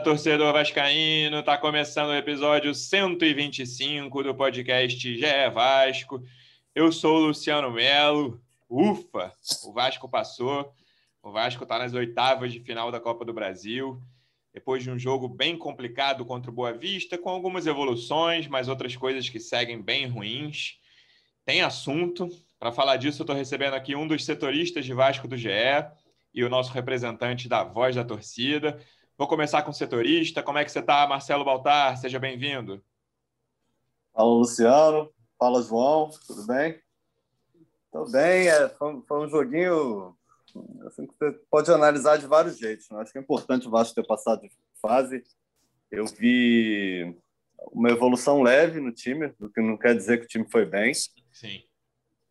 torcedor 0.00 0.52
vascaíno! 0.52 1.42
Tá 1.42 1.58
começando 1.58 2.10
o 2.10 2.14
episódio 2.14 2.72
125 2.72 4.22
do 4.22 4.34
podcast 4.34 5.16
GE 5.16 5.50
Vasco. 5.52 6.22
Eu 6.72 6.92
sou 6.92 7.16
o 7.16 7.26
Luciano 7.26 7.72
Melo. 7.72 8.40
Ufa, 8.70 9.32
o 9.64 9.72
Vasco 9.72 10.08
passou. 10.08 10.72
O 11.20 11.32
Vasco 11.32 11.64
está 11.64 11.80
nas 11.80 11.94
oitavas 11.94 12.52
de 12.52 12.60
final 12.60 12.92
da 12.92 13.00
Copa 13.00 13.24
do 13.24 13.32
Brasil. 13.32 14.00
Depois 14.54 14.84
de 14.84 14.90
um 14.90 14.98
jogo 14.98 15.28
bem 15.28 15.58
complicado 15.58 16.24
contra 16.24 16.50
o 16.50 16.54
Boa 16.54 16.72
Vista, 16.72 17.18
com 17.18 17.30
algumas 17.30 17.66
evoluções, 17.66 18.46
mas 18.46 18.68
outras 18.68 18.94
coisas 18.94 19.28
que 19.28 19.40
seguem 19.40 19.82
bem 19.82 20.06
ruins. 20.06 20.78
Tem 21.44 21.62
assunto. 21.62 22.28
Para 22.58 22.70
falar 22.70 22.98
disso, 22.98 23.22
eu 23.22 23.24
estou 23.24 23.36
recebendo 23.36 23.74
aqui 23.74 23.96
um 23.96 24.06
dos 24.06 24.24
setoristas 24.24 24.84
de 24.84 24.94
Vasco 24.94 25.26
do 25.26 25.36
GE 25.36 25.48
e 26.32 26.44
o 26.44 26.48
nosso 26.48 26.72
representante 26.72 27.48
da 27.48 27.64
Voz 27.64 27.96
da 27.96 28.04
Torcida. 28.04 28.78
Vou 29.18 29.26
começar 29.26 29.62
com 29.62 29.72
o 29.72 29.74
setorista. 29.74 30.44
Como 30.44 30.58
é 30.58 30.64
que 30.64 30.70
você 30.70 30.78
está, 30.78 31.04
Marcelo 31.04 31.44
Baltar? 31.44 31.96
Seja 31.98 32.20
bem-vindo. 32.20 32.80
Fala, 34.14 34.28
Luciano. 34.28 35.12
Fala, 35.36 35.60
João. 35.60 36.08
Tudo 36.24 36.46
bem? 36.46 36.80
Tudo 37.90 38.12
bem. 38.12 38.46
É, 38.46 38.68
foi, 38.68 39.02
foi, 39.08 39.26
um 39.26 39.28
joguinho 39.28 40.16
assim, 40.86 41.04
que 41.04 41.14
você 41.18 41.32
pode 41.50 41.68
analisar 41.68 42.16
de 42.16 42.28
vários 42.28 42.56
jeitos. 42.60 42.88
Né? 42.90 43.00
Acho 43.00 43.10
que 43.10 43.18
é 43.18 43.20
importante 43.20 43.66
o 43.66 43.70
Vasco 43.72 43.92
ter 43.92 44.06
passado 44.06 44.42
de 44.42 44.52
fase. 44.80 45.24
Eu 45.90 46.06
vi 46.06 47.12
uma 47.72 47.90
evolução 47.90 48.40
leve 48.40 48.78
no 48.78 48.92
time, 48.92 49.34
o 49.40 49.48
que 49.48 49.60
não 49.60 49.76
quer 49.76 49.96
dizer 49.96 50.18
que 50.18 50.26
o 50.26 50.28
time 50.28 50.46
foi 50.48 50.64
bem. 50.64 50.94
Sim. 50.94 51.64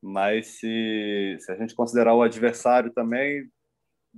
Mas 0.01 0.47
se, 0.59 1.38
se 1.41 1.51
a 1.51 1.55
gente 1.57 1.75
considerar 1.75 2.13
o 2.13 2.22
adversário 2.22 2.94
também, 2.94 3.51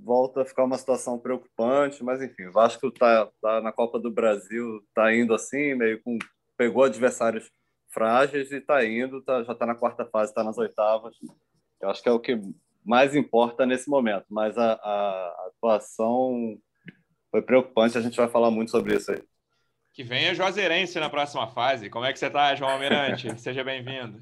volta 0.02 0.42
a 0.42 0.44
ficar 0.44 0.64
uma 0.64 0.78
situação 0.78 1.18
preocupante, 1.18 2.02
mas 2.02 2.22
enfim, 2.22 2.46
o 2.46 2.52
Vasco 2.52 2.88
está 2.88 3.28
tá 3.40 3.60
na 3.60 3.72
Copa 3.72 3.98
do 3.98 4.10
Brasil, 4.10 4.82
está 4.88 5.14
indo 5.14 5.34
assim, 5.34 5.74
meio 5.74 6.02
com 6.02 6.18
pegou 6.56 6.84
adversários 6.84 7.50
frágeis 7.88 8.50
e 8.50 8.56
está 8.56 8.84
indo, 8.84 9.22
tá, 9.22 9.42
já 9.42 9.52
está 9.52 9.66
na 9.66 9.74
quarta 9.74 10.04
fase, 10.04 10.30
está 10.30 10.44
nas 10.44 10.58
oitavas. 10.58 11.16
Eu 11.80 11.90
acho 11.90 12.02
que 12.02 12.08
é 12.08 12.12
o 12.12 12.20
que 12.20 12.40
mais 12.84 13.14
importa 13.14 13.66
nesse 13.66 13.88
momento, 13.88 14.26
mas 14.28 14.56
a, 14.56 14.72
a, 14.72 15.46
atuação 15.48 16.58
foi 17.30 17.42
preocupante, 17.42 17.96
a 17.96 18.00
gente 18.00 18.16
vai 18.16 18.28
falar 18.28 18.50
muito 18.50 18.70
sobre 18.70 18.96
isso 18.96 19.10
aí. 19.10 19.22
Que 19.92 20.04
venha 20.04 20.34
Juazeirense 20.34 21.00
na 21.00 21.10
próxima 21.10 21.48
fase. 21.48 21.90
Como 21.90 22.04
é 22.04 22.12
que 22.12 22.18
você 22.18 22.26
está, 22.26 22.54
João 22.54 22.70
Almirante? 22.70 23.36
Seja 23.40 23.64
bem-vindo. 23.64 24.20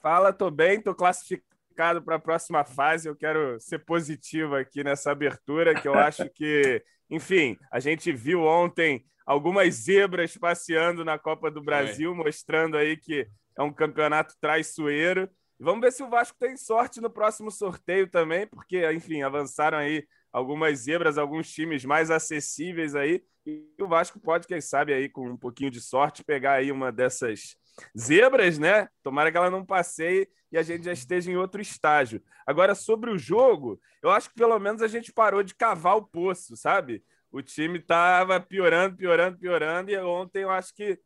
Fala, 0.00 0.32
tô 0.32 0.50
bem, 0.50 0.80
tô 0.80 0.94
classificado 0.94 1.50
classificado 1.80 2.02
para 2.02 2.16
a 2.16 2.20
próxima 2.20 2.64
fase. 2.64 3.08
Eu 3.08 3.16
quero 3.16 3.58
ser 3.58 3.78
positivo 3.78 4.54
aqui 4.54 4.84
nessa 4.84 5.10
abertura, 5.10 5.80
que 5.80 5.88
eu 5.88 5.94
acho 5.98 6.28
que, 6.30 6.82
enfim, 7.08 7.56
a 7.72 7.80
gente 7.80 8.12
viu 8.12 8.42
ontem 8.42 9.04
algumas 9.26 9.74
zebras 9.74 10.36
passeando 10.36 11.04
na 11.04 11.18
Copa 11.18 11.50
do 11.50 11.62
Brasil, 11.62 12.14
mostrando 12.14 12.76
aí 12.76 12.96
que 12.96 13.26
é 13.58 13.62
um 13.62 13.72
campeonato 13.72 14.34
traiçoeiro. 14.40 15.28
Vamos 15.58 15.80
ver 15.80 15.92
se 15.92 16.02
o 16.02 16.08
Vasco 16.08 16.36
tem 16.38 16.56
sorte 16.56 17.00
no 17.00 17.10
próximo 17.10 17.50
sorteio 17.50 18.08
também, 18.08 18.46
porque, 18.46 18.90
enfim, 18.92 19.22
avançaram 19.22 19.78
aí 19.78 20.04
algumas 20.32 20.80
zebras, 20.80 21.18
alguns 21.18 21.50
times 21.50 21.84
mais 21.84 22.10
acessíveis 22.10 22.94
aí. 22.94 23.22
E 23.46 23.66
o 23.80 23.88
Vasco 23.88 24.20
pode, 24.20 24.46
quem 24.46 24.60
sabe, 24.60 24.92
aí 24.92 25.08
com 25.08 25.28
um 25.28 25.36
pouquinho 25.36 25.70
de 25.70 25.80
sorte, 25.80 26.24
pegar 26.24 26.54
aí 26.54 26.70
uma 26.70 26.92
dessas 26.92 27.56
zebras, 27.96 28.58
né? 28.58 28.88
Tomara 29.02 29.30
que 29.30 29.36
ela 29.36 29.50
não 29.50 29.64
passeie 29.64 30.28
e 30.52 30.58
a 30.58 30.62
gente 30.62 30.84
já 30.84 30.92
esteja 30.92 31.30
em 31.30 31.36
outro 31.36 31.60
estágio. 31.60 32.22
Agora, 32.46 32.74
sobre 32.74 33.10
o 33.10 33.18
jogo, 33.18 33.80
eu 34.02 34.10
acho 34.10 34.28
que 34.28 34.34
pelo 34.34 34.58
menos 34.58 34.82
a 34.82 34.88
gente 34.88 35.12
parou 35.12 35.42
de 35.42 35.54
cavar 35.54 35.96
o 35.96 36.06
poço, 36.06 36.56
sabe? 36.56 37.04
O 37.30 37.40
time 37.40 37.78
estava 37.78 38.40
piorando, 38.40 38.96
piorando, 38.96 39.38
piorando, 39.38 39.90
e 39.90 39.98
ontem 39.98 40.42
eu 40.42 40.50
acho 40.50 40.74
que 40.74 40.98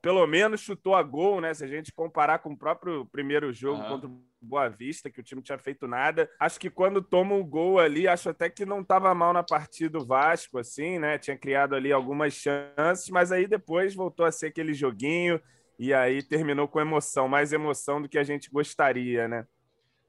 pelo 0.00 0.26
menos 0.26 0.60
chutou 0.60 0.94
a 0.94 1.02
gol, 1.02 1.40
né? 1.40 1.52
Se 1.54 1.64
a 1.64 1.68
gente 1.68 1.92
comparar 1.92 2.38
com 2.38 2.52
o 2.52 2.56
próprio 2.56 3.06
primeiro 3.06 3.52
jogo 3.52 3.82
uhum. 3.82 3.88
contra 3.88 4.08
o 4.08 4.22
Boa 4.40 4.68
Vista, 4.68 5.10
que 5.10 5.20
o 5.20 5.22
time 5.22 5.40
não 5.40 5.44
tinha 5.44 5.58
feito 5.58 5.86
nada. 5.88 6.30
Acho 6.38 6.58
que 6.60 6.70
quando 6.70 7.02
toma 7.02 7.34
um 7.34 7.44
gol 7.44 7.78
ali, 7.78 8.06
acho 8.06 8.28
até 8.28 8.48
que 8.48 8.64
não 8.64 8.80
estava 8.80 9.12
mal 9.14 9.32
na 9.32 9.42
partida 9.42 9.98
do 9.98 10.06
Vasco, 10.06 10.58
assim, 10.58 10.98
né? 10.98 11.18
Tinha 11.18 11.36
criado 11.36 11.74
ali 11.74 11.92
algumas 11.92 12.32
chances, 12.34 13.08
mas 13.10 13.32
aí 13.32 13.46
depois 13.46 13.94
voltou 13.94 14.24
a 14.24 14.32
ser 14.32 14.46
aquele 14.46 14.72
joguinho 14.72 15.40
e 15.78 15.94
aí 15.94 16.22
terminou 16.22 16.66
com 16.66 16.80
emoção, 16.80 17.28
mais 17.28 17.52
emoção 17.52 18.02
do 18.02 18.08
que 18.08 18.18
a 18.18 18.24
gente 18.24 18.50
gostaria, 18.50 19.28
né? 19.28 19.46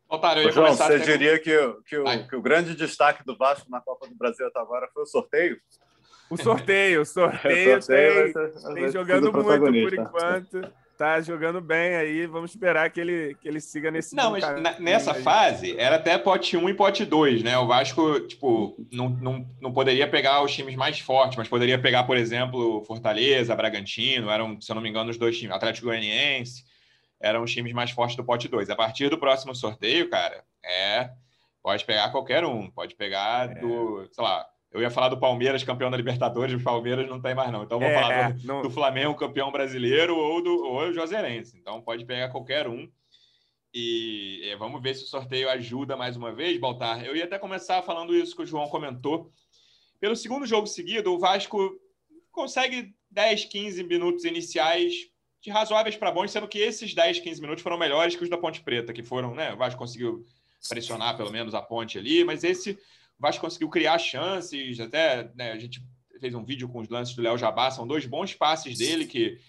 Otário, 0.10 0.42
eu 0.42 0.52
João, 0.52 0.74
você 0.74 1.00
diria 1.00 1.38
que, 1.38 1.56
que, 1.86 1.98
o, 1.98 2.28
que 2.28 2.36
o 2.36 2.42
grande 2.42 2.76
destaque 2.76 3.24
do 3.24 3.38
Vasco 3.38 3.70
na 3.70 3.80
Copa 3.80 4.08
do 4.08 4.16
Brasil 4.16 4.48
até 4.48 4.60
agora 4.60 4.90
foi 4.92 5.04
o 5.04 5.06
sorteio? 5.06 5.60
O 6.30 6.38
sorteio, 6.38 7.02
o 7.02 7.06
sorteio, 7.06 7.78
o 7.78 7.82
sorteio 7.82 8.34
tem, 8.34 8.52
ser, 8.52 8.74
tem 8.74 8.92
jogando 8.92 9.32
muito 9.32 9.62
por 9.62 9.94
enquanto 9.94 10.74
tá 11.00 11.22
jogando 11.22 11.62
bem 11.62 11.96
aí, 11.96 12.28
vamos 12.28 12.52
esperar 12.52 12.90
que 12.90 13.00
ele, 13.00 13.34
que 13.36 13.48
ele 13.48 13.62
siga 13.62 13.90
nesse 13.90 14.14
Não, 14.14 14.32
mas 14.32 14.44
na, 14.62 14.78
nessa 14.82 15.14
aí. 15.14 15.24
fase 15.24 15.80
era 15.80 15.96
até 15.96 16.18
pote 16.18 16.58
1 16.58 16.68
e 16.68 16.74
pote 16.74 17.06
2, 17.06 17.42
né? 17.42 17.58
O 17.58 17.66
Vasco, 17.66 18.20
tipo, 18.28 18.76
não, 18.92 19.08
não, 19.08 19.50
não 19.62 19.72
poderia 19.72 20.10
pegar 20.10 20.44
os 20.44 20.54
times 20.54 20.76
mais 20.76 21.00
fortes, 21.00 21.38
mas 21.38 21.48
poderia 21.48 21.80
pegar, 21.80 22.04
por 22.04 22.18
exemplo, 22.18 22.84
Fortaleza, 22.84 23.56
Bragantino, 23.56 24.30
eram, 24.30 24.60
se 24.60 24.70
eu 24.70 24.76
não 24.76 24.82
me 24.82 24.90
engano, 24.90 25.10
os 25.10 25.18
dois 25.18 25.40
times, 25.40 25.56
Atlético 25.56 25.88
Goianiense, 25.88 26.66
eram 27.22 27.44
os 27.44 27.54
times 27.54 27.72
mais 27.72 27.92
fortes 27.92 28.18
do 28.18 28.26
pote 28.26 28.50
2. 28.50 28.70
A 28.70 28.76
partir 28.76 29.08
do 29.08 29.18
próximo 29.18 29.56
sorteio, 29.56 30.10
cara, 30.10 30.44
é 30.66 31.12
pode 31.64 31.86
pegar 31.86 32.12
qualquer 32.12 32.44
um, 32.44 32.70
pode 32.70 32.96
pegar 32.96 33.50
é. 33.50 33.56
do, 33.56 34.06
sei 34.12 34.22
lá, 34.22 34.46
eu 34.72 34.82
ia 34.82 34.92
falar 34.92 35.10
do 35.10 35.20
Palmeiras, 35.20 35.64
campeão 35.64 35.90
da 35.90 35.98
Libertadores, 35.98 36.54
o 36.54 36.64
Palmeiras 36.64 37.08
não 37.10 37.20
tem 37.20 37.34
mais, 37.34 37.52
não. 37.52 37.64
Então 37.64 37.80
vou 37.80 37.88
é, 37.88 37.94
falar 37.94 38.34
do, 38.34 38.48
não... 38.48 38.62
do, 38.62 38.70
Flamengo, 38.70 39.16
campeão 39.16 39.52
brasileiro, 39.52 40.16
ou 40.16 40.44
do 40.44 40.64
ou 40.64 40.94
Joserense. 40.94 41.58
Então 41.58 41.82
pode 41.82 42.06
pegar 42.06 42.30
qualquer 42.30 42.68
um. 42.68 42.90
E 43.74 44.42
é, 44.46 44.56
vamos 44.56 44.82
ver 44.82 44.96
se 44.96 45.04
o 45.04 45.08
sorteio 45.08 45.50
ajuda 45.50 45.98
mais 45.98 46.16
uma 46.16 46.34
vez, 46.34 46.60
Baltar. 46.60 47.04
Eu 47.04 47.16
ia 47.16 47.24
até 47.24 47.40
começar 47.40 47.82
falando 47.82 48.16
isso 48.16 48.36
que 48.36 48.44
o 48.44 48.46
João 48.46 48.68
comentou. 48.68 49.32
Pelo 50.00 50.16
segundo 50.16 50.46
jogo 50.46 50.68
seguido, 50.68 51.14
o 51.14 51.20
Vasco 51.20 51.72
consegue 52.32 52.94
10, 53.10 53.46
15 53.46 53.84
minutos 53.84 54.24
iniciais 54.24 54.94
de 55.42 55.50
razoáveis 55.50 55.96
para 55.96 56.12
bons, 56.12 56.32
sendo 56.32 56.48
que 56.48 56.60
esses 56.60 56.94
10, 56.94 57.20
15 57.20 57.42
minutos 57.42 57.64
foram 57.64 57.78
melhores 57.78 58.16
que 58.16 58.24
os 58.24 58.30
da 58.30 58.38
Ponte 58.38 58.62
Preta, 58.62 58.94
que 58.94 59.04
foram, 59.04 59.34
né? 59.34 59.54
O 59.54 59.58
Vasco 59.58 59.80
conseguiu 59.80 60.26
pressionar 60.68 61.16
pelo 61.16 61.32
menos 61.32 61.56
a 61.56 61.62
ponte 61.62 61.98
ali, 61.98 62.24
mas 62.24 62.44
esse 62.44 62.78
o 63.20 63.22
Vasco 63.22 63.42
conseguiu 63.42 63.70
criar 63.70 63.98
chances, 64.00 64.80
até 64.80 65.30
né, 65.36 65.52
a 65.52 65.60
gente 65.60 65.84
fez 66.20 66.34
um 66.34 66.44
vídeo 66.44 66.70
com 66.70 66.80
os 66.80 66.90
lances 66.90 67.16
do 67.16 67.22
Léo 67.22 67.38
Jabá, 67.38 67.70
são 67.70 67.86
dois 67.86 68.06
bons 68.06 68.34
passes 68.34 68.78
dele 68.78 69.06
que 69.06 69.40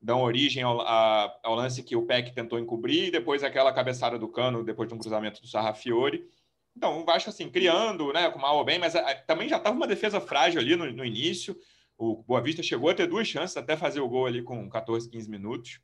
dão 0.00 0.22
origem 0.22 0.62
ao, 0.62 0.80
a, 0.80 1.36
ao 1.42 1.56
lance 1.56 1.82
que 1.82 1.96
o 1.96 2.06
Peck 2.06 2.32
tentou 2.32 2.58
encobrir, 2.58 3.08
e 3.08 3.10
depois 3.10 3.42
aquela 3.42 3.72
cabeçada 3.72 4.18
do 4.18 4.28
Cano, 4.28 4.64
depois 4.64 4.88
de 4.88 4.94
um 4.94 4.98
cruzamento 4.98 5.40
do 5.40 5.48
Sarrafiore. 5.48 6.24
Então, 6.76 7.00
o 7.00 7.04
Vasco, 7.04 7.30
assim, 7.30 7.50
criando, 7.50 8.12
né, 8.12 8.30
com 8.30 8.38
mal 8.38 8.56
ou 8.56 8.64
bem, 8.64 8.78
mas 8.78 8.94
a, 8.94 9.14
também 9.14 9.48
já 9.48 9.56
estava 9.56 9.74
uma 9.74 9.86
defesa 9.86 10.20
frágil 10.20 10.60
ali 10.60 10.76
no, 10.76 10.90
no, 10.92 11.04
início. 11.04 11.58
O 11.96 12.22
Boa 12.22 12.40
Vista 12.40 12.62
chegou 12.62 12.88
a 12.88 12.94
ter 12.94 13.08
duas 13.08 13.26
chances 13.26 13.56
até 13.56 13.76
fazer 13.76 14.00
o 14.00 14.08
gol 14.08 14.26
ali 14.26 14.42
com 14.42 14.68
14, 14.70 15.10
15 15.10 15.28
minutos. 15.28 15.80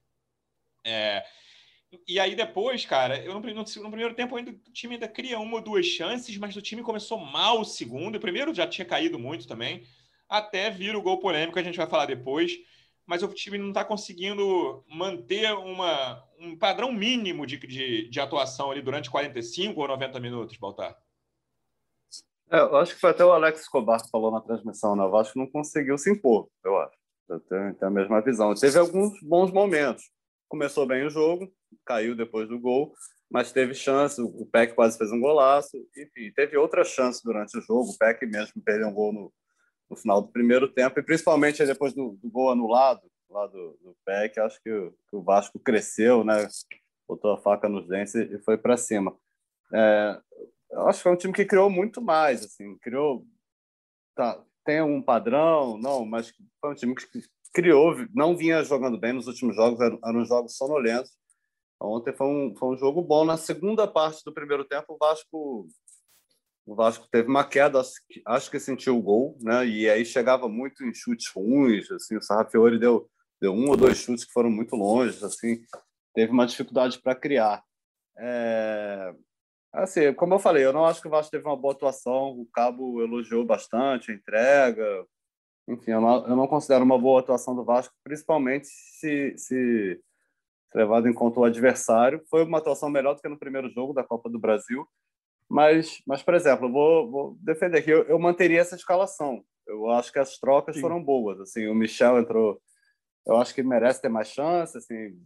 É, 0.87 1.25
e 2.07 2.21
aí 2.21 2.35
depois, 2.35 2.85
cara, 2.85 3.19
eu 3.23 3.35
no, 3.35 3.41
no, 3.41 3.63
no, 3.63 3.91
primeiro 3.91 4.15
tempo 4.15 4.37
ainda, 4.37 4.51
o 4.51 4.73
time 4.73 4.95
ainda 4.95 5.09
cria 5.09 5.39
uma 5.39 5.57
ou 5.57 5.63
duas 5.63 5.87
chances, 5.87 6.37
mas 6.37 6.57
o 6.57 6.63
time 6.63 6.83
começou 6.83 7.19
mal 7.19 7.61
o 7.61 7.65
segundo. 7.65 8.17
O 8.17 8.21
primeiro 8.21 8.55
já 8.55 8.67
tinha 8.67 8.85
caído 8.85 9.19
muito 9.19 9.47
também, 9.47 9.83
até 10.29 10.71
vir 10.71 10.97
o 10.97 11.03
gol 11.03 11.19
polêmico, 11.19 11.59
a 11.59 11.63
gente 11.63 11.77
vai 11.77 11.87
falar 11.87 12.07
depois. 12.07 12.53
Mas 13.07 13.23
o 13.23 13.29
time 13.29 13.59
não 13.59 13.69
está 13.69 13.85
conseguindo 13.85 14.83
manter 14.89 15.53
uma, 15.53 16.25
um 16.39 16.57
padrão 16.57 16.91
mínimo 16.91 17.47
de, 17.47 17.59
de, 17.59 18.09
de, 18.09 18.21
atuação 18.21 18.71
ali 18.71 18.81
durante 18.81 19.11
45 19.11 19.79
ou 19.79 19.89
90 19.89 20.21
minutos, 20.21 20.57
Baltar. 20.57 20.97
É, 22.51 22.61
eu 22.61 22.77
acho 22.77 22.95
que 22.95 23.01
foi 23.01 23.11
até 23.11 23.23
o 23.23 23.33
Alex 23.33 23.61
Escobar 23.61 24.03
que 24.03 24.11
falou 24.11 24.31
na 24.31 24.41
transmissão, 24.41 24.97
né? 24.97 25.05
O 25.05 25.11
Vasco 25.11 25.39
não 25.39 25.47
conseguiu 25.47 25.99
se 25.99 26.11
impor, 26.11 26.49
eu 26.65 26.79
acho. 26.79 26.97
Eu 27.29 27.41
tenho, 27.41 27.75
tenho 27.75 27.91
a 27.91 27.95
mesma 27.95 28.21
visão. 28.21 28.55
Teve 28.55 28.79
alguns 28.79 29.21
bons 29.23 29.51
momentos. 29.51 30.11
Começou 30.49 30.87
bem 30.87 31.05
o 31.05 31.11
jogo, 31.11 31.53
caiu 31.85 32.15
depois 32.15 32.49
do 32.49 32.61
gol, 32.61 32.95
mas 33.31 33.53
teve 33.53 33.75
chance. 33.75 34.21
O 34.21 34.47
Peck 34.47 34.75
quase 34.75 34.97
fez 34.97 35.11
um 35.11 35.21
golaço. 35.21 35.77
Enfim, 35.97 36.33
teve 36.35 36.57
outras 36.57 36.89
chances 36.89 37.23
durante 37.23 37.57
o 37.59 37.61
jogo. 37.61 37.91
O 37.91 37.99
Peck 37.99 38.25
mesmo 38.27 38.63
perdeu 38.63 38.89
um 38.89 38.95
gol 38.95 39.13
no, 39.13 39.33
no 39.91 39.97
final 39.97 40.23
do 40.23 40.29
primeiro 40.29 40.69
tempo, 40.69 40.99
e 40.99 41.03
principalmente 41.03 41.65
depois 41.65 41.93
do, 41.93 42.19
do 42.23 42.31
gol 42.31 42.51
anulado, 42.51 43.03
lá 43.31 43.47
do, 43.47 43.79
do 43.83 43.97
PEC, 44.05 44.39
acho 44.41 44.63
que 44.63 44.71
o, 44.71 44.93
que 45.09 45.17
o 45.17 45.23
Vasco 45.23 45.59
cresceu, 45.59 46.25
né? 46.25 46.49
botou 47.07 47.33
a 47.33 47.39
faca 47.39 47.69
nos 47.69 47.87
dentes 47.87 48.15
e 48.15 48.39
foi 48.39 48.57
para 48.57 48.77
cima. 48.77 49.15
É, 49.73 50.21
acho 50.87 51.03
que 51.03 51.09
é 51.09 51.11
um 51.11 51.17
time 51.17 51.33
que 51.33 51.45
criou 51.45 51.69
muito 51.69 52.01
mais, 52.01 52.45
assim, 52.45 52.79
criou 52.79 53.27
tá, 54.15 54.43
tem 54.65 54.81
um 54.81 55.03
padrão, 55.03 55.77
não, 55.77 56.05
mas 56.05 56.33
foi 56.61 56.71
um 56.71 56.75
time 56.75 56.95
que 56.95 57.03
criou, 57.55 57.95
não 58.13 58.37
vinha 58.37 58.65
jogando 58.65 58.99
bem 58.99 59.13
nos 59.13 59.29
últimos 59.29 59.55
jogos, 59.55 59.81
eram, 59.81 59.99
eram 60.05 60.25
jogos 60.25 60.57
sonolentos. 60.57 61.13
Ontem 61.81 62.13
foi 62.13 62.27
um, 62.27 62.55
foi 62.57 62.75
um 62.75 62.77
jogo 62.77 63.01
bom. 63.01 63.25
Na 63.25 63.37
segunda 63.37 63.87
parte 63.87 64.23
do 64.25 64.35
primeiro 64.35 64.65
tempo, 64.65 64.95
o 64.95 64.99
Vasco 64.99 65.67
o 66.67 66.75
Vasco 66.75 67.07
teve 67.11 67.29
uma 67.29 67.45
queda, 67.45 67.83
acho 68.27 68.51
que 68.51 68.59
sentiu 68.59 68.97
o 68.97 69.03
gol, 69.03 69.37
né? 69.41 69.67
E 69.67 69.89
aí 69.89 70.05
chegava 70.05 70.49
muito 70.49 70.83
em 70.83 70.95
chutes 70.95 71.31
ruins, 71.35 71.91
assim, 71.91 72.17
o 72.17 72.23
Sarrafiori 72.23 72.79
deu 72.79 73.09
deu 73.41 73.53
um 73.53 73.69
ou 73.69 73.77
dois 73.77 73.99
chutes 73.99 74.25
que 74.25 74.33
foram 74.33 74.51
muito 74.51 74.75
longe, 74.75 75.23
assim, 75.23 75.63
teve 76.15 76.33
uma 76.33 76.47
dificuldade 76.47 76.99
para 77.03 77.15
criar. 77.15 77.63
É... 78.17 79.15
Assim, 79.73 80.15
como 80.15 80.35
eu 80.35 80.39
falei, 80.39 80.65
eu 80.65 80.73
não 80.73 80.87
acho 80.87 81.03
que 81.03 81.09
o 81.09 81.11
Vasco 81.11 81.33
teve 81.33 81.45
uma 81.45 81.57
boa 81.57 81.75
atuação. 81.75 82.31
O 82.31 82.47
Cabo 82.47 83.03
elogiou 83.03 83.45
bastante 83.45 84.13
a 84.13 84.15
entrega. 84.15 85.05
Enfim, 85.67 85.93
eu 85.93 86.01
não, 86.01 86.29
eu 86.29 86.37
não 86.37 86.47
considero 86.47 86.85
uma 86.85 86.99
boa 86.99 87.21
atuação 87.21 87.55
do 87.55 87.65
Vasco, 87.65 87.95
principalmente 88.03 88.67
se, 88.67 89.35
se 89.37 90.01
levado 90.75 91.09
em 91.09 91.15
conta 91.15 91.41
o 91.41 91.45
adversário. 91.45 92.23
Foi 92.29 92.45
uma 92.45 92.59
atuação 92.59 92.91
melhor 92.91 93.15
do 93.15 93.23
que 93.23 93.29
no 93.29 93.39
primeiro 93.39 93.71
jogo 93.71 93.95
da 93.95 94.05
Copa 94.05 94.29
do 94.29 94.39
Brasil. 94.39 94.87
Mas, 95.49 96.03
mas 96.07 96.23
por 96.23 96.35
exemplo, 96.35 96.67
eu 96.67 96.73
vou, 96.73 97.11
vou 97.11 97.39
defender 97.41 97.79
aqui. 97.79 97.91
Eu, 97.91 98.03
eu 98.05 98.19
manteria 98.19 98.61
essa 98.61 98.77
escalação. 98.77 99.43
Eu 99.67 99.91
acho 99.91 100.13
que 100.13 100.19
as 100.19 100.39
trocas 100.39 100.75
Sim. 100.75 100.83
foram 100.83 101.03
boas. 101.03 101.41
Assim, 101.41 101.67
o 101.67 101.75
Michel 101.75 102.19
entrou. 102.19 102.61
Eu 103.27 103.37
acho 103.37 103.55
que 103.55 103.63
merece 103.63 104.03
ter 104.03 104.09
mais 104.09 104.29
chance. 104.29 104.77
Assim, 104.77 105.19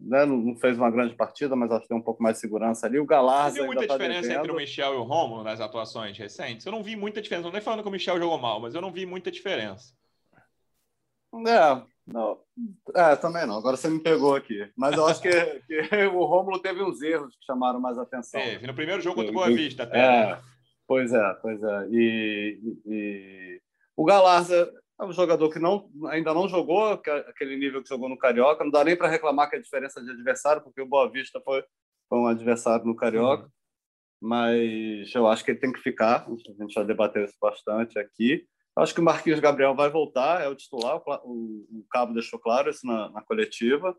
né? 0.00 0.24
não 0.24 0.56
fez 0.56 0.78
uma 0.78 0.90
grande 0.90 1.14
partida, 1.14 1.54
mas 1.54 1.70
acho 1.70 1.82
que 1.82 1.88
tem 1.88 1.96
um 1.96 2.02
pouco 2.02 2.22
mais 2.22 2.36
de 2.36 2.40
segurança 2.40 2.86
ali. 2.86 2.98
O 2.98 3.04
Galarza. 3.04 3.56
Você 3.56 3.58
viu 3.58 3.66
muita 3.66 3.86
tá 3.86 3.94
diferença 3.94 4.22
devendo. 4.22 4.38
entre 4.38 4.52
o 4.52 4.56
Michel 4.56 4.94
e 4.94 4.96
o 4.96 5.02
Romulo 5.02 5.44
nas 5.44 5.60
atuações 5.60 6.16
recentes? 6.16 6.64
Eu 6.64 6.72
não 6.72 6.82
vi 6.82 6.96
muita 6.96 7.20
diferença. 7.20 7.46
Não 7.46 7.52
nem 7.52 7.60
falando 7.60 7.82
que 7.82 7.88
o 7.88 7.92
Michel 7.92 8.18
jogou 8.18 8.38
mal, 8.38 8.60
mas 8.60 8.74
eu 8.74 8.80
não 8.80 8.90
vi 8.90 9.04
muita 9.04 9.30
diferença. 9.30 9.92
É, 11.46 11.82
não. 12.06 12.40
É, 12.94 13.14
também 13.16 13.46
não. 13.46 13.58
Agora 13.58 13.76
você 13.76 13.88
me 13.88 14.00
pegou 14.00 14.34
aqui. 14.34 14.68
Mas 14.76 14.96
eu 14.96 15.06
acho 15.06 15.20
que, 15.20 15.30
que 15.68 16.06
o 16.06 16.24
Rômulo 16.24 16.58
teve 16.58 16.82
uns 16.82 17.00
erros 17.02 17.36
que 17.36 17.44
chamaram 17.44 17.80
mais 17.80 17.98
atenção. 17.98 18.40
Teve, 18.40 18.66
no 18.66 18.74
primeiro 18.74 19.00
jogo 19.00 19.16
contra 19.16 19.30
o 19.30 19.34
Boa 19.34 19.48
Vista 19.48 19.84
até. 19.84 19.98
É, 19.98 20.40
pois 20.86 21.12
é, 21.12 21.34
pois 21.40 21.62
é. 21.62 21.88
E, 21.90 22.60
e, 22.62 22.92
e... 22.92 23.62
o 23.96 24.04
Galarza 24.04 24.72
é 25.00 25.04
um 25.04 25.12
jogador 25.12 25.48
que 25.50 25.58
não, 25.58 25.90
ainda 26.08 26.34
não 26.34 26.46
jogou 26.46 26.92
aquele 26.92 27.56
nível 27.56 27.82
que 27.82 27.88
jogou 27.88 28.08
no 28.08 28.18
Carioca. 28.18 28.62
Não 28.62 28.70
dá 28.70 28.84
nem 28.84 28.94
para 28.94 29.08
reclamar 29.08 29.48
que 29.48 29.56
a 29.56 29.60
diferença 29.60 30.02
de 30.02 30.10
adversário, 30.10 30.62
porque 30.62 30.82
o 30.82 30.86
Boa 30.86 31.10
Vista 31.10 31.40
foi, 31.40 31.64
foi 32.08 32.18
um 32.18 32.26
adversário 32.26 32.84
no 32.84 32.94
Carioca. 32.94 33.50
Mas 34.20 35.14
eu 35.14 35.26
acho 35.26 35.42
que 35.42 35.52
ele 35.52 35.58
tem 35.58 35.72
que 35.72 35.80
ficar. 35.80 36.26
A 36.28 36.62
gente 36.62 36.74
já 36.74 36.82
debateu 36.82 37.24
isso 37.24 37.36
bastante 37.40 37.98
aqui. 37.98 38.44
Acho 38.76 38.94
que 38.94 39.00
o 39.00 39.04
Marquinhos 39.04 39.40
Gabriel 39.40 39.74
vai 39.74 39.88
voltar, 39.88 40.42
é 40.42 40.48
o 40.48 40.54
titular. 40.54 41.00
O, 41.24 41.66
o 41.70 41.86
Cabo 41.90 42.12
deixou 42.12 42.38
claro 42.38 42.68
isso 42.68 42.86
na, 42.86 43.08
na 43.10 43.22
coletiva. 43.22 43.96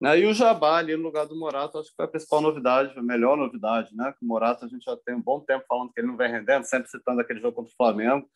Né? 0.00 0.18
E 0.18 0.26
o 0.26 0.34
Jabá 0.34 0.78
ali 0.78 0.96
no 0.96 1.04
lugar 1.04 1.26
do 1.26 1.38
Morato, 1.38 1.78
acho 1.78 1.90
que 1.90 1.96
foi 1.96 2.06
a 2.06 2.08
principal 2.08 2.40
novidade, 2.40 2.98
a 2.98 3.02
melhor 3.02 3.36
novidade. 3.36 3.94
Né? 3.94 4.12
O 4.20 4.26
Morato 4.26 4.64
a 4.64 4.68
gente 4.68 4.84
já 4.84 4.96
tem 4.96 5.14
um 5.14 5.22
bom 5.22 5.38
tempo 5.40 5.64
falando 5.68 5.92
que 5.92 6.00
ele 6.00 6.08
não 6.08 6.16
vem 6.16 6.30
rendendo, 6.30 6.64
sempre 6.64 6.90
citando 6.90 7.20
aquele 7.20 7.40
jogo 7.40 7.54
contra 7.54 7.72
o 7.72 7.76
Flamengo. 7.76 8.28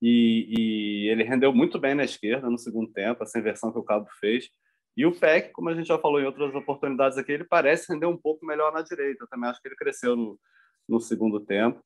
E, 0.00 0.54
e, 0.56 1.08
ele 1.08 1.24
rendeu 1.24 1.52
muito 1.52 1.78
bem 1.78 1.94
na 1.94 2.04
esquerda 2.04 2.48
no 2.48 2.58
segundo 2.58 2.92
tempo, 2.92 3.22
essa 3.22 3.38
inversão 3.38 3.72
que 3.72 3.78
o 3.78 3.84
Cabo 3.84 4.08
fez. 4.20 4.48
E 4.96 5.06
o 5.06 5.12
Peck, 5.12 5.52
como 5.52 5.68
a 5.68 5.74
gente 5.74 5.86
já 5.86 5.98
falou 5.98 6.20
em 6.20 6.24
outras 6.24 6.54
oportunidades 6.54 7.18
aqui, 7.18 7.32
ele 7.32 7.44
parece 7.44 7.92
render 7.92 8.06
um 8.06 8.16
pouco 8.16 8.44
melhor 8.44 8.72
na 8.72 8.82
direita. 8.82 9.24
Eu 9.24 9.28
também 9.28 9.48
acho 9.48 9.60
que 9.60 9.68
ele 9.68 9.76
cresceu 9.76 10.16
no, 10.16 10.38
no 10.88 11.00
segundo 11.00 11.40
tempo. 11.40 11.80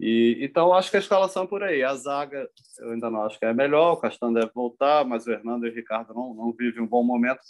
E, 0.00 0.38
então, 0.40 0.72
acho 0.72 0.90
que 0.90 0.96
a 0.96 1.00
escalação 1.00 1.44
é 1.44 1.46
por 1.46 1.62
aí. 1.62 1.82
A 1.82 1.94
zaga, 1.94 2.48
eu 2.78 2.92
ainda 2.92 3.10
não 3.10 3.22
acho 3.22 3.38
que 3.38 3.44
é 3.44 3.52
melhor. 3.52 3.92
O 3.92 3.96
Castanho 3.98 4.34
deve 4.34 4.50
voltar, 4.54 5.04
mas 5.04 5.26
o 5.26 5.30
Hernando 5.30 5.66
e 5.66 5.70
o 5.70 5.74
Ricardo 5.74 6.14
não, 6.14 6.34
não 6.34 6.52
vivem 6.52 6.82
um 6.82 6.86
bom 6.86 7.04
momento. 7.04 7.40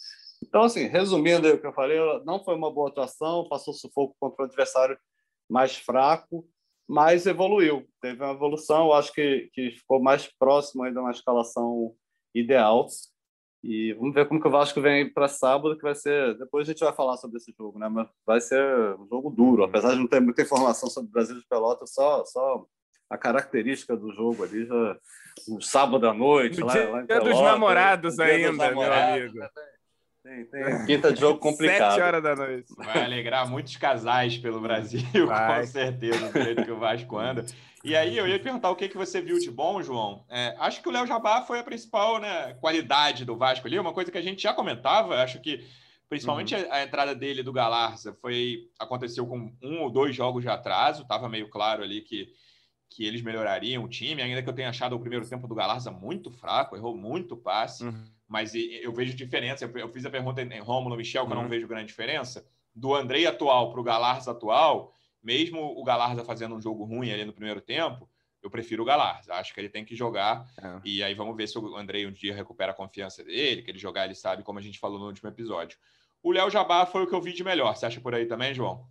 Então, 0.42 0.62
assim, 0.62 0.86
resumindo 0.86 1.48
o 1.48 1.58
que 1.58 1.66
eu 1.66 1.72
falei, 1.72 1.98
não 2.24 2.42
foi 2.44 2.54
uma 2.54 2.72
boa 2.72 2.88
atuação, 2.88 3.48
passou 3.48 3.72
sufoco 3.72 4.14
contra 4.20 4.42
o 4.42 4.46
adversário 4.46 4.98
mais 5.48 5.76
fraco 5.76 6.44
mas 6.88 7.26
evoluiu, 7.26 7.86
teve 8.00 8.22
uma 8.22 8.32
evolução, 8.32 8.86
eu 8.86 8.92
acho 8.92 9.12
que, 9.12 9.48
que 9.52 9.70
ficou 9.72 10.02
mais 10.02 10.30
próximo 10.38 10.82
ainda 10.82 11.00
uma 11.00 11.10
escalação 11.10 11.94
ideal. 12.34 12.86
E 13.62 13.94
vamos 13.94 14.14
ver 14.14 14.28
como 14.28 14.40
que 14.40 14.46
o 14.46 14.50
Vasco 14.50 14.78
vem 14.80 15.10
para 15.10 15.26
sábado, 15.26 15.76
que 15.76 15.82
vai 15.82 15.94
ser. 15.94 16.36
Depois 16.36 16.68
a 16.68 16.72
gente 16.72 16.84
vai 16.84 16.92
falar 16.92 17.16
sobre 17.16 17.38
esse 17.38 17.54
jogo, 17.58 17.78
né? 17.78 17.88
Mas 17.88 18.08
vai 18.26 18.38
ser 18.38 18.62
um 18.98 19.08
jogo 19.08 19.30
duro, 19.30 19.64
apesar 19.64 19.92
de 19.92 20.00
não 20.00 20.06
ter 20.06 20.20
muita 20.20 20.42
informação 20.42 20.90
sobre 20.90 21.08
o 21.08 21.12
Brasil 21.12 21.36
de 21.36 21.46
Pelotas, 21.46 21.94
só, 21.94 22.22
só 22.26 22.66
a 23.08 23.16
característica 23.16 23.96
do 23.96 24.12
jogo 24.12 24.44
ali 24.44 24.66
já. 24.66 24.98
Um 25.48 25.60
sábado 25.60 26.06
à 26.06 26.12
noite, 26.12 26.60
lá, 26.60 26.72
dia 26.72 26.90
lá 26.90 27.02
Pelotas, 27.04 27.32
dos 27.32 27.42
namorados 27.42 28.20
ainda, 28.20 28.50
dos 28.50 28.58
namorados, 28.58 29.14
meu 29.14 29.22
amigo. 29.22 29.38
Né? 29.38 29.48
Tem, 30.24 30.42
tem. 30.46 30.86
Quinta 30.86 31.12
de 31.12 31.20
jogo 31.20 31.38
complicado. 31.38 31.92
Sete 31.92 32.02
horas 32.02 32.22
da 32.22 32.34
noite. 32.34 32.74
Vai 32.78 33.04
alegrar 33.04 33.46
muitos 33.46 33.76
casais 33.76 34.38
pelo 34.38 34.58
Brasil, 34.58 35.02
Vai. 35.28 35.60
com 35.60 35.66
certeza, 35.66 36.32
do 36.32 36.42
jeito 36.42 36.64
que 36.64 36.70
o 36.70 36.78
Vasco 36.78 37.18
anda. 37.18 37.44
E 37.84 37.94
aí, 37.94 38.16
eu 38.16 38.26
ia 38.26 38.40
perguntar 38.40 38.70
o 38.70 38.76
que, 38.76 38.88
que 38.88 38.96
você 38.96 39.20
viu 39.20 39.38
de 39.38 39.50
bom, 39.50 39.82
João. 39.82 40.24
É, 40.30 40.56
acho 40.58 40.80
que 40.80 40.88
o 40.88 40.92
Léo 40.92 41.06
Jabá 41.06 41.42
foi 41.42 41.58
a 41.58 41.62
principal 41.62 42.18
né, 42.18 42.54
qualidade 42.54 43.26
do 43.26 43.36
Vasco 43.36 43.66
ali, 43.66 43.78
uma 43.78 43.92
coisa 43.92 44.10
que 44.10 44.16
a 44.16 44.22
gente 44.22 44.42
já 44.42 44.54
comentava. 44.54 45.22
Acho 45.22 45.38
que, 45.42 45.62
principalmente, 46.08 46.54
uhum. 46.54 46.70
a, 46.70 46.76
a, 46.76 46.82
entrada 46.82 47.14
dele 47.14 47.42
do 47.42 47.52
Galarza 47.52 48.14
foi 48.14 48.70
aconteceu 48.78 49.26
com 49.26 49.54
um 49.62 49.82
ou 49.82 49.90
dois 49.90 50.16
jogos 50.16 50.42
de 50.42 50.48
atraso. 50.48 51.02
Estava 51.02 51.28
meio 51.28 51.50
claro 51.50 51.82
ali 51.82 52.00
que, 52.00 52.32
que 52.88 53.04
eles 53.04 53.20
melhorariam 53.20 53.84
o 53.84 53.88
time, 53.88 54.22
ainda 54.22 54.42
que 54.42 54.48
eu 54.48 54.54
tenha 54.54 54.70
achado 54.70 54.96
o 54.96 55.00
primeiro 55.00 55.28
tempo 55.28 55.46
do 55.46 55.54
Galarza 55.54 55.90
muito 55.90 56.30
fraco, 56.30 56.74
errou 56.74 56.96
muito 56.96 57.36
passe. 57.36 57.84
Uhum 57.84 58.13
mas 58.28 58.52
eu 58.54 58.92
vejo 58.92 59.14
diferença. 59.14 59.64
Eu 59.74 59.88
fiz 59.88 60.04
a 60.04 60.10
pergunta 60.10 60.42
em 60.42 60.60
Rômulo 60.60 60.96
Michel, 60.96 61.24
que 61.24 61.28
uhum. 61.28 61.32
eu 61.32 61.36
não 61.36 61.42
uhum. 61.44 61.48
vejo 61.50 61.68
grande 61.68 61.86
diferença. 61.86 62.46
Do 62.74 62.94
Andrei 62.94 63.26
atual 63.26 63.70
para 63.70 63.80
o 63.80 63.84
Galarza 63.84 64.30
atual, 64.30 64.92
mesmo 65.22 65.60
o 65.60 65.84
Galarza 65.84 66.24
fazendo 66.24 66.54
um 66.54 66.60
jogo 66.60 66.84
ruim 66.84 67.10
ali 67.10 67.24
no 67.24 67.32
primeiro 67.32 67.60
tempo, 67.60 68.08
eu 68.42 68.50
prefiro 68.50 68.82
o 68.82 68.86
Galarza. 68.86 69.32
Acho 69.34 69.54
que 69.54 69.60
ele 69.60 69.70
tem 69.70 69.84
que 69.84 69.96
jogar. 69.96 70.46
É. 70.62 70.80
E 70.84 71.02
aí 71.02 71.14
vamos 71.14 71.36
ver 71.36 71.48
se 71.48 71.58
o 71.58 71.76
Andrei 71.76 72.06
um 72.06 72.12
dia 72.12 72.34
recupera 72.34 72.72
a 72.72 72.74
confiança 72.74 73.24
dele, 73.24 73.62
que 73.62 73.70
ele 73.70 73.78
jogar, 73.78 74.04
ele 74.04 74.14
sabe, 74.14 74.42
como 74.42 74.58
a 74.58 74.62
gente 74.62 74.78
falou 74.78 74.98
no 74.98 75.06
último 75.06 75.28
episódio. 75.28 75.78
O 76.22 76.32
Léo 76.32 76.50
Jabá 76.50 76.84
foi 76.84 77.02
o 77.02 77.06
que 77.06 77.14
eu 77.14 77.22
vi 77.22 77.32
de 77.32 77.44
melhor. 77.44 77.74
Você 77.74 77.86
acha 77.86 78.00
por 78.00 78.14
aí 78.14 78.26
também, 78.26 78.52
João? 78.52 78.86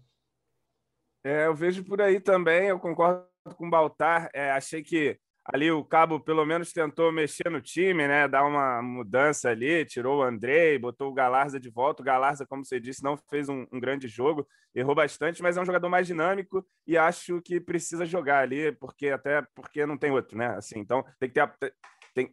É, 1.24 1.46
eu 1.46 1.56
vejo 1.56 1.84
por 1.84 2.02
aí 2.02 2.20
também. 2.20 2.68
Eu 2.68 2.80
concordo 2.80 3.28
com 3.56 3.68
o 3.68 3.70
Baltar. 3.70 4.30
É, 4.34 4.52
achei 4.52 4.84
que 4.84 5.20
ali 5.46 5.70
o 5.72 5.84
Cabo 5.84 6.20
pelo 6.20 6.46
menos 6.46 6.72
tentou 6.72 7.12
mexer 7.12 7.50
no 7.50 7.62
time, 7.62 8.08
né? 8.08 8.28
Dar 8.28 8.46
uma 8.46 8.82
mudança 8.82 9.50
ali, 9.50 9.86
tirou 9.86 10.20
o 10.20 10.24
Andrei, 10.24 10.80
botou 10.80 11.10
o 11.10 11.14
Galarza 11.14 11.60
de 11.60 11.70
volta. 11.70 12.02
O 12.02 12.06
Galarza, 12.06 12.46
como 12.46 12.64
você 12.64 12.80
disse, 12.80 13.04
não 13.04 13.18
fez 13.30 13.50
um, 13.50 13.66
um, 13.72 13.80
grande 13.80 14.08
jogo, 14.08 14.48
errou 14.74 14.96
bastante, 14.96 15.42
mas 15.42 15.58
é 15.58 15.62
um 15.62 15.66
jogador 15.66 15.90
mais 15.90 16.08
dinâmico 16.08 16.66
e 16.88 16.98
acho 16.98 17.42
que 17.42 17.60
precisa 17.60 18.06
jogar 18.06 18.40
ali, 18.40 18.72
porque 18.74 19.10
até 19.10 19.44
porque 19.54 19.86
não 19.86 19.98
tem 19.98 20.12
outro, 20.12 20.38
né? 20.38 20.48
Assim, 20.56 20.80
então 20.80 21.04
tem 21.20 21.30
que 21.30 21.36
ter 21.36 21.74
tem, 22.14 22.32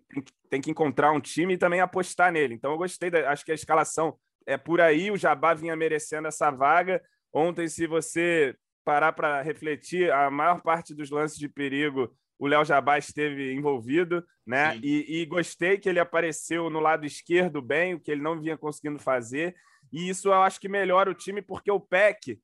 tem, 0.51 0.61
que 0.61 0.71
encontrar 0.71 1.11
um 1.11 1.21
time 1.21 1.55
e 1.55 1.59
também 1.59 1.81
apostar 1.81 2.31
nele. 2.31 2.55
Então 2.55 2.71
eu 2.71 2.79
gostei, 2.79 3.11
da, 3.11 3.31
acho 3.31 3.45
que 3.45 3.51
a 3.51 3.55
escalação 3.55 4.17
é 4.47 4.57
por 4.59 4.81
aí, 4.81 5.11
o 5.11 5.17
Jabá 5.17 5.55
vinha 5.55 5.75
merecendo 5.75 6.29
essa 6.29 6.51
vaga. 6.51 7.03
Ontem, 7.33 7.67
se 7.67 7.87
você 7.87 8.55
parar 8.85 9.13
para 9.13 9.41
refletir, 9.41 10.13
a 10.13 10.31
maior 10.31 10.61
parte 10.61 10.95
dos 10.95 11.11
lances 11.11 11.39
de 11.39 11.49
perigo 11.49 12.15
o 12.41 12.47
Léo 12.47 12.65
Jabá 12.65 12.97
esteve 12.97 13.53
envolvido, 13.53 14.27
né? 14.47 14.75
E, 14.83 15.21
e, 15.21 15.27
gostei 15.27 15.77
que 15.77 15.87
ele 15.87 16.01
apareceu 16.01 16.71
no 16.71 16.81
lado 16.81 17.05
esquerdo 17.05 17.61
bem, 17.61 17.93
o 17.93 18.01
que 18.01 18.11
ele 18.11 18.23
não 18.23 18.41
vinha 18.41 18.57
conseguindo 18.57 18.99
fazer. 18.99 19.55
E 19.93 20.09
isso 20.09 20.29
eu 20.29 20.43
acho 20.43 20.59
que 20.59 20.67
melhora 20.67 21.11
o 21.11 21.15
time, 21.15 21.43
porque 21.43 21.71
o 21.71 21.79
Peck, 21.79 22.41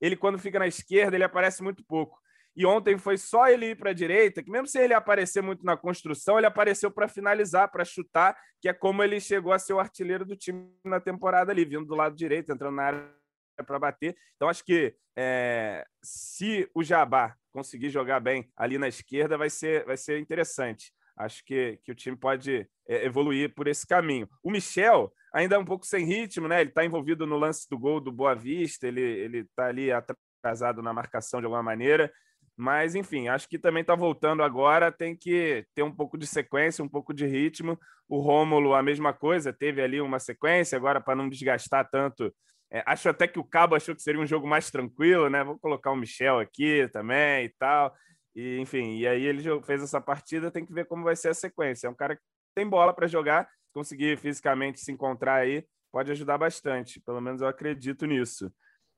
ele 0.00 0.14
quando 0.14 0.38
fica 0.38 0.60
na 0.60 0.68
esquerda, 0.68 1.16
ele 1.16 1.24
aparece 1.24 1.60
muito 1.60 1.84
pouco. 1.84 2.16
E 2.54 2.64
ontem 2.64 2.96
foi 2.96 3.18
só 3.18 3.48
ele 3.48 3.70
ir 3.70 3.76
para 3.76 3.90
a 3.90 3.94
direita, 3.94 4.44
que 4.44 4.50
mesmo 4.50 4.68
se 4.68 4.78
ele 4.78 4.94
aparecer 4.94 5.42
muito 5.42 5.64
na 5.64 5.76
construção, 5.76 6.38
ele 6.38 6.46
apareceu 6.46 6.90
para 6.90 7.08
finalizar, 7.08 7.68
para 7.68 7.84
chutar, 7.84 8.36
que 8.60 8.68
é 8.68 8.72
como 8.72 9.02
ele 9.02 9.18
chegou 9.18 9.52
a 9.52 9.58
ser 9.58 9.72
o 9.72 9.80
artilheiro 9.80 10.24
do 10.24 10.36
time 10.36 10.70
na 10.84 11.00
temporada 11.00 11.50
ali, 11.50 11.64
vindo 11.64 11.86
do 11.86 11.96
lado 11.96 12.14
direito, 12.14 12.52
entrando 12.52 12.76
na 12.76 12.82
área 12.84 13.21
para 13.62 13.78
bater. 13.78 14.16
Então, 14.36 14.48
acho 14.48 14.64
que 14.64 14.94
é, 15.16 15.84
se 16.02 16.68
o 16.74 16.82
Jabá 16.82 17.34
conseguir 17.50 17.90
jogar 17.90 18.20
bem 18.20 18.50
ali 18.56 18.78
na 18.78 18.88
esquerda, 18.88 19.36
vai 19.36 19.50
ser, 19.50 19.84
vai 19.84 19.96
ser 19.96 20.18
interessante. 20.18 20.92
Acho 21.16 21.44
que, 21.44 21.78
que 21.84 21.92
o 21.92 21.94
time 21.94 22.16
pode 22.16 22.66
é, 22.88 23.04
evoluir 23.04 23.54
por 23.54 23.68
esse 23.68 23.86
caminho. 23.86 24.28
O 24.42 24.50
Michel 24.50 25.12
ainda 25.32 25.56
é 25.56 25.58
um 25.58 25.64
pouco 25.64 25.86
sem 25.86 26.06
ritmo, 26.06 26.48
né? 26.48 26.60
Ele 26.62 26.70
está 26.70 26.84
envolvido 26.84 27.26
no 27.26 27.36
lance 27.36 27.68
do 27.68 27.78
gol 27.78 28.00
do 28.00 28.10
Boa 28.10 28.34
Vista, 28.34 28.88
ele 28.88 29.40
está 29.40 29.66
ali 29.66 29.90
atrasado 29.92 30.82
na 30.82 30.92
marcação 30.92 31.40
de 31.40 31.46
alguma 31.46 31.62
maneira, 31.62 32.10
Mas, 32.56 32.94
enfim, 32.94 33.28
acho 33.28 33.48
que 33.48 33.58
também 33.58 33.80
está 33.80 33.94
voltando 33.94 34.42
agora. 34.42 34.92
Tem 34.92 35.16
que 35.16 35.66
ter 35.74 35.82
um 35.82 35.94
pouco 35.94 36.18
de 36.18 36.26
sequência, 36.26 36.84
um 36.84 36.88
pouco 36.88 37.14
de 37.14 37.26
ritmo. 37.26 37.78
O 38.08 38.20
Rômulo, 38.20 38.74
a 38.74 38.82
mesma 38.82 39.12
coisa, 39.12 39.52
teve 39.52 39.82
ali 39.82 40.00
uma 40.00 40.18
sequência, 40.18 40.76
agora 40.76 41.00
para 41.00 41.16
não 41.16 41.28
desgastar 41.28 41.88
tanto. 41.90 42.32
É, 42.72 42.82
acho 42.86 43.06
até 43.10 43.28
que 43.28 43.38
o 43.38 43.44
Cabo 43.44 43.76
achou 43.76 43.94
que 43.94 44.00
seria 44.00 44.20
um 44.20 44.26
jogo 44.26 44.46
mais 44.48 44.70
tranquilo, 44.70 45.28
né? 45.28 45.44
Vou 45.44 45.58
colocar 45.58 45.90
o 45.90 45.96
Michel 45.96 46.38
aqui 46.38 46.88
também 46.90 47.44
e 47.44 47.48
tal. 47.50 47.94
E, 48.34 48.58
enfim, 48.58 48.96
e 48.96 49.06
aí 49.06 49.22
ele 49.26 49.42
fez 49.62 49.82
essa 49.82 50.00
partida, 50.00 50.50
tem 50.50 50.64
que 50.64 50.72
ver 50.72 50.86
como 50.86 51.04
vai 51.04 51.14
ser 51.14 51.28
a 51.28 51.34
sequência. 51.34 51.86
É 51.86 51.90
um 51.90 51.94
cara 51.94 52.16
que 52.16 52.22
tem 52.54 52.66
bola 52.66 52.94
para 52.94 53.06
jogar, 53.06 53.46
conseguir 53.74 54.16
fisicamente 54.16 54.80
se 54.80 54.90
encontrar 54.90 55.34
aí, 55.34 55.66
pode 55.92 56.10
ajudar 56.12 56.38
bastante. 56.38 56.98
Pelo 57.00 57.20
menos 57.20 57.42
eu 57.42 57.48
acredito 57.48 58.06
nisso. 58.06 58.50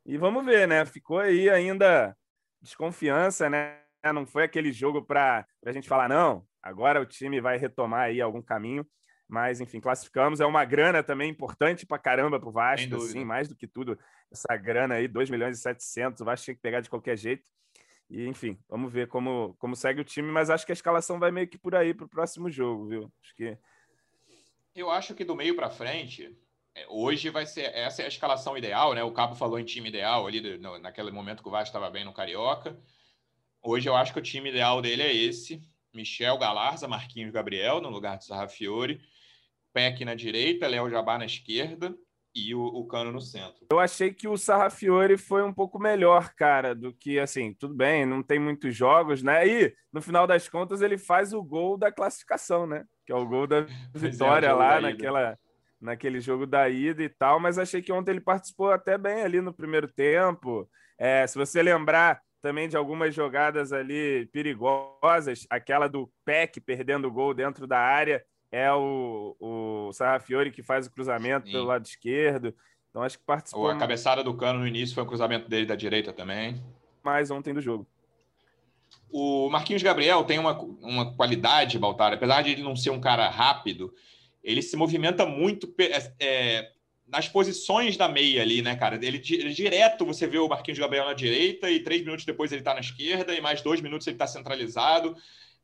E 0.06 0.16
vamos 0.16 0.44
ver, 0.44 0.68
né? 0.68 0.84
Ficou 0.84 1.18
aí 1.18 1.50
ainda 1.50 2.16
desconfiança, 2.62 3.50
né? 3.50 3.80
Não 4.14 4.24
foi 4.24 4.44
aquele 4.44 4.70
jogo 4.70 5.02
para 5.04 5.44
a 5.66 5.72
gente 5.72 5.88
falar, 5.88 6.08
não, 6.08 6.46
agora 6.62 7.00
o 7.00 7.06
time 7.06 7.40
vai 7.40 7.56
retomar 7.56 8.02
aí 8.02 8.20
algum 8.20 8.42
caminho. 8.42 8.86
Mas, 9.28 9.60
enfim, 9.60 9.80
classificamos. 9.80 10.40
É 10.40 10.46
uma 10.46 10.64
grana 10.64 11.02
também 11.02 11.30
importante 11.30 11.86
para 11.86 11.98
caramba 11.98 12.38
para 12.38 12.48
o 12.48 12.52
Vasco, 12.52 13.00
sim, 13.00 13.24
mais 13.24 13.48
do 13.48 13.56
que 13.56 13.66
tudo. 13.66 13.98
Essa 14.30 14.56
grana 14.56 14.94
aí, 14.96 15.08
2 15.08 15.30
milhões 15.30 15.58
e 15.58 15.62
700, 15.62 16.20
o 16.20 16.24
Vasco 16.24 16.44
tinha 16.44 16.54
que 16.54 16.60
pegar 16.60 16.80
de 16.80 16.90
qualquer 16.90 17.16
jeito. 17.16 17.44
E, 18.10 18.26
enfim, 18.26 18.58
vamos 18.68 18.92
ver 18.92 19.08
como, 19.08 19.56
como 19.58 19.74
segue 19.74 20.00
o 20.00 20.04
time, 20.04 20.30
mas 20.30 20.50
acho 20.50 20.66
que 20.66 20.72
a 20.72 20.74
escalação 20.74 21.18
vai 21.18 21.30
meio 21.30 21.48
que 21.48 21.58
por 21.58 21.74
aí 21.74 21.94
para 21.94 22.04
o 22.04 22.08
próximo 22.08 22.50
jogo, 22.50 22.86
viu? 22.86 23.12
Acho 23.22 23.34
que. 23.34 23.58
Eu 24.74 24.90
acho 24.90 25.14
que 25.14 25.24
do 25.24 25.34
meio 25.34 25.56
para 25.56 25.70
frente, 25.70 26.36
é, 26.74 26.86
hoje 26.88 27.30
vai 27.30 27.46
ser 27.46 27.72
essa 27.74 28.02
é 28.02 28.04
a 28.04 28.08
escalação 28.08 28.58
ideal, 28.58 28.92
né? 28.94 29.02
O 29.02 29.12
Cabo 29.12 29.34
falou 29.34 29.58
em 29.58 29.64
time 29.64 29.88
ideal 29.88 30.26
ali 30.26 30.58
no, 30.58 30.78
naquele 30.78 31.10
momento 31.10 31.42
que 31.42 31.48
o 31.48 31.52
Vasco 31.52 31.68
estava 31.68 31.88
bem 31.88 32.04
no 32.04 32.12
Carioca. 32.12 32.76
Hoje 33.62 33.88
eu 33.88 33.96
acho 33.96 34.12
que 34.12 34.18
o 34.18 34.22
time 34.22 34.50
ideal 34.50 34.82
dele 34.82 35.02
é 35.02 35.14
esse: 35.14 35.62
Michel 35.92 36.36
Galarza, 36.36 36.88
Marquinhos 36.88 37.30
Gabriel 37.30 37.80
no 37.80 37.88
lugar 37.88 38.18
de 38.18 38.26
Sarrafiore, 38.26 39.00
Peck 39.74 40.04
na 40.04 40.14
direita, 40.14 40.68
Léo 40.68 40.88
Jabá 40.88 41.18
na 41.18 41.26
esquerda 41.26 41.94
e 42.34 42.54
o, 42.54 42.62
o, 42.64 42.86
Cano 42.86 43.12
no 43.12 43.20
centro. 43.20 43.66
Eu 43.70 43.78
achei 43.78 44.12
que 44.12 44.26
o 44.26 44.36
Sarrafiore 44.36 45.16
foi 45.16 45.42
um 45.42 45.52
pouco 45.52 45.78
melhor, 45.78 46.32
cara, 46.34 46.74
do 46.74 46.92
que 46.92 47.18
assim, 47.18 47.54
tudo 47.54 47.74
bem, 47.74 48.06
não 48.06 48.22
tem 48.22 48.38
muitos 48.38 48.74
jogos, 48.74 49.22
né? 49.22 49.46
E 49.46 49.74
no 49.92 50.00
final 50.00 50.26
das 50.26 50.48
contas 50.48 50.80
ele 50.80 50.98
faz 50.98 51.32
o 51.32 51.42
gol 51.42 51.76
da 51.76 51.92
classificação, 51.92 52.66
né? 52.66 52.84
Que 53.06 53.12
é 53.12 53.16
o 53.16 53.26
gol 53.26 53.46
da 53.46 53.58
é, 53.58 53.66
vitória 53.94 54.48
é, 54.48 54.52
lá 54.52 54.80
naquela 54.80 55.38
naquele 55.80 56.18
jogo 56.18 56.46
da 56.46 56.66
ida 56.66 57.02
e 57.02 57.10
tal, 57.10 57.38
mas 57.38 57.58
achei 57.58 57.82
que 57.82 57.92
ontem 57.92 58.12
ele 58.12 58.20
participou 58.20 58.72
até 58.72 58.96
bem 58.96 59.22
ali 59.22 59.42
no 59.42 59.52
primeiro 59.52 59.86
tempo. 59.86 60.66
É, 60.98 61.26
se 61.26 61.36
você 61.36 61.62
lembrar 61.62 62.22
também 62.40 62.68
de 62.68 62.76
algumas 62.76 63.14
jogadas 63.14 63.70
ali 63.70 64.26
perigosas, 64.32 65.46
aquela 65.50 65.86
do 65.86 66.10
Peck 66.24 66.58
perdendo 66.58 67.08
o 67.08 67.12
gol 67.12 67.34
dentro 67.34 67.66
da 67.66 67.78
área, 67.78 68.24
é 68.54 68.72
o, 68.72 69.34
o 69.40 69.92
Sarrafiori 69.92 70.52
que 70.52 70.62
faz 70.62 70.86
o 70.86 70.90
cruzamento 70.90 71.46
Sim. 71.46 71.52
pelo 71.52 71.64
lado 71.64 71.84
esquerdo. 71.84 72.54
Então 72.88 73.02
acho 73.02 73.18
que 73.18 73.24
participou. 73.24 73.68
A 73.68 73.76
cabeçada 73.76 74.22
do 74.22 74.32
cano 74.32 74.60
no 74.60 74.66
início 74.68 74.94
foi 74.94 75.02
o 75.02 75.06
cruzamento 75.06 75.48
dele 75.48 75.66
da 75.66 75.74
direita 75.74 76.12
também. 76.12 76.62
Mais 77.02 77.32
ontem 77.32 77.52
do 77.52 77.60
jogo. 77.60 77.84
O 79.10 79.50
Marquinhos 79.50 79.82
Gabriel 79.82 80.22
tem 80.22 80.38
uma, 80.38 80.56
uma 80.80 81.16
qualidade, 81.16 81.80
Baltar, 81.80 82.12
apesar 82.12 82.42
de 82.42 82.52
ele 82.52 82.62
não 82.62 82.76
ser 82.76 82.90
um 82.90 83.00
cara 83.00 83.28
rápido, 83.28 83.92
ele 84.42 84.62
se 84.62 84.76
movimenta 84.76 85.26
muito 85.26 85.74
é, 85.76 86.12
é, 86.20 86.72
nas 87.08 87.28
posições 87.28 87.96
da 87.96 88.08
meia 88.08 88.42
ali, 88.42 88.62
né, 88.62 88.76
cara? 88.76 88.94
Ele, 88.94 89.20
ele, 89.30 89.52
direto 89.52 90.06
você 90.06 90.28
vê 90.28 90.38
o 90.38 90.48
Marquinhos 90.48 90.78
Gabriel 90.78 91.06
na 91.06 91.12
direita 91.12 91.68
e 91.68 91.80
três 91.80 92.02
minutos 92.02 92.24
depois 92.24 92.52
ele 92.52 92.62
tá 92.62 92.72
na 92.72 92.80
esquerda 92.80 93.34
e 93.34 93.40
mais 93.40 93.60
dois 93.62 93.80
minutos 93.80 94.06
ele 94.06 94.16
tá 94.16 94.28
centralizado 94.28 95.16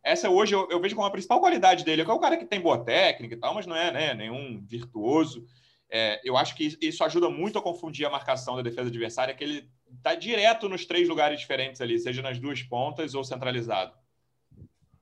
essa 0.02 0.30
hoje 0.30 0.54
eu, 0.54 0.68
eu, 0.70 0.80
vejo 0.80 0.94
como 0.94 1.06
a 1.06 1.10
principal 1.10 1.40
qualidade 1.40 1.84
dele, 1.84 2.04
que 2.04 2.10
é 2.10 2.14
o 2.14 2.18
cara 2.18 2.36
que 2.36 2.46
tem 2.46 2.60
boa 2.60 2.82
técnica 2.82 3.34
e 3.34 3.38
tal, 3.38 3.54
mas 3.54 3.66
não 3.66 3.76
é 3.76 3.92
né, 3.92 4.14
nenhum 4.14 4.64
virtuoso. 4.66 5.44
É, 5.90 6.20
eu 6.24 6.36
acho 6.36 6.54
que 6.54 6.78
isso 6.80 7.02
ajuda 7.02 7.28
muito 7.28 7.58
a 7.58 7.62
confundir 7.62 8.06
a 8.06 8.10
marcação 8.10 8.56
da 8.56 8.62
defesa 8.62 8.88
adversária, 8.88 9.34
que 9.34 9.42
ele 9.42 9.68
está 9.96 10.14
direto 10.14 10.68
nos 10.68 10.86
três 10.86 11.08
lugares 11.08 11.40
diferentes 11.40 11.80
ali, 11.80 11.98
seja 11.98 12.22
nas 12.22 12.38
duas 12.38 12.62
pontas 12.62 13.14
ou 13.14 13.24
centralizado. 13.24 13.92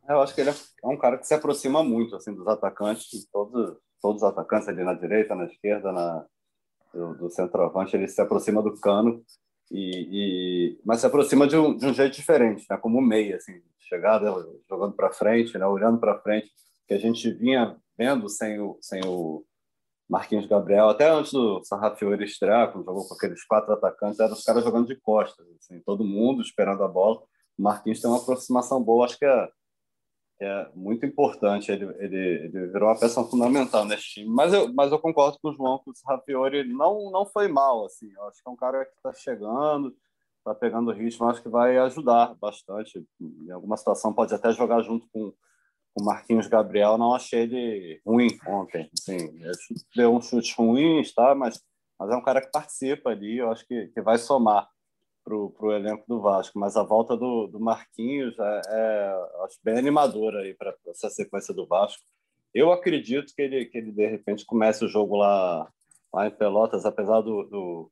Eu 0.08 0.22
acho 0.22 0.34
que 0.34 0.40
ele 0.40 0.50
é 0.50 0.86
um 0.86 0.96
cara 0.96 1.18
que 1.18 1.26
se 1.26 1.34
aproxima 1.34 1.84
muito 1.84 2.16
assim 2.16 2.34
dos 2.34 2.48
atacantes, 2.48 3.28
todos, 3.30 3.76
todos 4.00 4.22
os 4.22 4.28
atacantes 4.28 4.66
ali 4.68 4.82
na 4.82 4.94
direita, 4.94 5.34
na 5.34 5.44
esquerda, 5.44 5.92
na, 5.92 6.24
do, 6.92 7.14
do 7.14 7.30
centroavante, 7.30 7.94
ele 7.94 8.08
se 8.08 8.20
aproxima 8.20 8.62
do 8.62 8.74
cano, 8.80 9.22
e, 9.70 10.08
e, 10.10 10.80
mas 10.84 11.00
se 11.00 11.06
aproxima 11.06 11.46
de 11.46 11.56
um, 11.56 11.76
de 11.76 11.86
um 11.86 11.92
jeito 11.92 12.14
diferente, 12.14 12.64
né? 12.68 12.76
como 12.78 13.00
meia, 13.02 13.36
assim, 13.36 13.60
chegada, 13.88 14.30
jogando 14.68 14.94
para 14.94 15.12
frente, 15.12 15.56
né? 15.56 15.66
olhando 15.66 15.98
para 15.98 16.20
frente, 16.20 16.50
que 16.86 16.94
a 16.94 16.98
gente 16.98 17.30
vinha 17.32 17.76
vendo 17.96 18.28
sem 18.28 18.60
o, 18.60 18.78
sem 18.80 19.00
o 19.04 19.44
Marquinhos 20.08 20.46
Gabriel, 20.46 20.88
até 20.88 21.10
antes 21.10 21.32
do 21.32 21.62
Sarrafiori 21.64 22.24
estrear, 22.24 22.72
quando 22.72 22.84
jogou 22.84 23.06
com 23.06 23.14
aqueles 23.14 23.44
quatro 23.44 23.72
atacantes, 23.72 24.18
eram 24.18 24.32
os 24.32 24.42
caras 24.42 24.64
jogando 24.64 24.86
de 24.86 24.96
costas, 24.96 25.46
assim, 25.58 25.80
todo 25.80 26.04
mundo 26.04 26.40
esperando 26.40 26.82
a 26.82 26.88
bola. 26.88 27.20
O 27.58 27.62
Marquinhos 27.62 28.00
tem 28.00 28.10
uma 28.10 28.20
aproximação 28.20 28.82
boa, 28.82 29.04
acho 29.04 29.18
que 29.18 29.26
é, 29.26 29.48
é 30.40 30.70
muito 30.74 31.04
importante. 31.04 31.70
Ele, 31.70 31.84
ele, 31.98 32.16
ele, 32.16 32.66
virou 32.68 32.88
uma 32.88 32.98
peça 32.98 33.22
fundamental 33.24 33.84
nesse 33.84 34.04
time. 34.04 34.30
Mas 34.30 34.54
eu, 34.54 34.72
mas 34.72 34.90
eu 34.90 34.98
concordo 34.98 35.38
com 35.42 35.50
o 35.50 35.52
João 35.52 35.78
que 35.80 35.90
o 35.90 35.94
Sarrafiori 35.94 36.64
não, 36.64 37.10
não 37.10 37.26
foi 37.26 37.48
mal. 37.48 37.84
Assim. 37.84 38.10
Eu 38.16 38.28
acho 38.28 38.42
que 38.42 38.48
é 38.48 38.52
um 38.52 38.56
cara 38.56 38.86
que 38.86 38.96
está 38.96 39.12
chegando, 39.12 39.94
está 40.48 40.54
pegando 40.54 40.92
ritmo, 40.92 41.28
acho 41.28 41.42
que 41.42 41.48
vai 41.48 41.76
ajudar 41.78 42.34
bastante. 42.40 43.04
Em 43.20 43.50
alguma 43.50 43.76
situação 43.76 44.12
pode 44.12 44.34
até 44.34 44.52
jogar 44.52 44.82
junto 44.82 45.06
com 45.12 45.32
o 45.94 46.04
Marquinhos 46.04 46.46
Gabriel. 46.46 46.96
Não 46.96 47.14
achei 47.14 47.42
ele 47.42 48.00
ruim 48.06 48.28
ontem. 48.46 48.88
Assim, 48.92 49.38
deu 49.94 50.14
um 50.14 50.20
chute 50.20 50.54
ruim, 50.56 51.02
tá? 51.14 51.34
mas, 51.34 51.62
mas 51.98 52.10
é 52.10 52.16
um 52.16 52.22
cara 52.22 52.40
que 52.40 52.50
participa 52.50 53.10
ali. 53.10 53.38
Eu 53.38 53.50
acho 53.50 53.66
que, 53.66 53.88
que 53.88 54.00
vai 54.00 54.18
somar 54.18 54.68
para 55.24 55.36
o 55.36 55.72
elenco 55.72 56.04
do 56.08 56.20
Vasco. 56.20 56.58
Mas 56.58 56.76
a 56.76 56.82
volta 56.82 57.16
do, 57.16 57.46
do 57.46 57.60
Marquinhos 57.60 58.34
é, 58.38 58.60
é 58.68 59.26
acho 59.44 59.58
bem 59.62 59.76
animadora 59.76 60.42
para 60.56 60.74
essa 60.88 61.10
sequência 61.10 61.52
do 61.52 61.66
Vasco. 61.66 62.02
Eu 62.54 62.72
acredito 62.72 63.34
que 63.34 63.42
ele, 63.42 63.66
que 63.66 63.76
ele 63.76 63.92
de 63.92 64.06
repente 64.06 64.46
comece 64.46 64.84
o 64.84 64.88
jogo 64.88 65.16
lá, 65.16 65.68
lá 66.12 66.26
em 66.26 66.30
Pelotas, 66.30 66.86
apesar 66.86 67.20
do, 67.20 67.42
do 67.44 67.90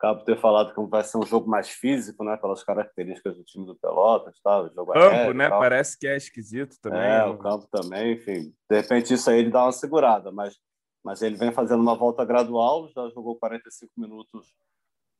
Cabo 0.00 0.24
ter 0.24 0.40
falado 0.40 0.72
que 0.72 0.80
vai 0.90 1.04
ser 1.04 1.18
um 1.18 1.26
jogo 1.26 1.48
mais 1.48 1.68
físico, 1.68 2.24
né? 2.24 2.34
Pelas 2.38 2.64
características 2.64 3.36
do 3.36 3.44
time 3.44 3.66
do 3.66 3.76
Pelotas, 3.76 4.40
tá? 4.42 4.62
O 4.62 4.68
jogo 4.70 4.92
campo, 4.94 5.14
aéreo, 5.14 5.34
né? 5.34 5.48
Tal. 5.50 5.60
Parece 5.60 5.98
que 5.98 6.06
é 6.06 6.16
esquisito 6.16 6.76
também. 6.80 7.00
É, 7.00 7.18
né? 7.18 7.24
o 7.26 7.36
campo 7.36 7.68
também, 7.70 8.14
enfim. 8.14 8.54
De 8.68 8.76
repente 8.80 9.12
isso 9.12 9.28
aí 9.28 9.40
ele 9.40 9.50
dá 9.50 9.64
uma 9.64 9.72
segurada, 9.72 10.32
mas, 10.32 10.56
mas 11.04 11.20
ele 11.20 11.36
vem 11.36 11.52
fazendo 11.52 11.82
uma 11.82 11.94
volta 11.94 12.24
gradual, 12.24 12.88
já 12.88 13.08
jogou 13.10 13.36
45 13.36 13.92
minutos 13.98 14.46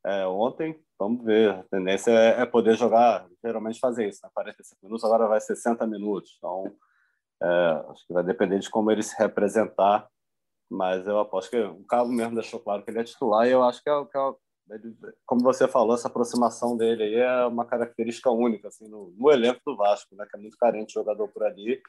é, 0.07 0.27
ontem. 0.27 0.83
Vamos 0.99 1.25
ver. 1.27 1.51
A 1.51 1.63
tendência 1.65 2.11
é, 2.11 2.41
é, 2.41 2.47
poder 2.47 2.75
jogar, 2.75 3.29
geralmente 3.45 3.79
fazer 3.79 4.09
isso, 4.09 4.21
né? 4.25 4.31
45 4.33 4.79
minutos, 4.83 5.05
agora 5.05 5.29
vai 5.29 5.41
60 5.41 5.87
minutos. 5.87 6.37
Então, 6.39 6.75
é, 7.43 7.85
acho 7.91 8.07
que 8.07 8.15
vai 8.15 8.25
depender 8.25 8.59
de 8.59 8.71
como 8.71 8.91
ele 8.91 9.03
se 9.03 9.15
representar. 9.19 10.09
Mas 10.71 11.07
eu 11.07 11.19
aposto 11.19 11.51
que 11.51 11.61
o 11.61 11.85
Cabo 11.85 12.11
mesmo 12.11 12.35
deixou 12.35 12.61
claro 12.61 12.83
que 12.83 12.91
ele 12.91 13.01
é 13.01 13.05
titular 13.05 13.47
e 13.47 13.51
eu 13.51 13.63
acho 13.63 13.83
que 13.83 13.91
é, 13.91 14.05
que 14.07 14.17
é 14.17 14.21
como 15.27 15.43
você 15.43 15.67
falou, 15.67 15.95
essa 15.95 16.09
aproximação 16.09 16.77
dele 16.77 17.03
aí 17.03 17.15
é 17.15 17.47
uma 17.47 17.65
característica 17.65 18.31
única 18.31 18.69
assim, 18.69 18.89
no, 18.89 19.13
no 19.17 19.31
elenco 19.31 19.61
do 19.67 19.77
Vasco, 19.77 20.15
né, 20.15 20.27
que 20.31 20.37
é 20.37 20.41
muito 20.41 20.57
carente 20.57 20.89
de 20.89 20.95
jogador 20.95 21.29
por 21.29 21.45
ali. 21.45 21.81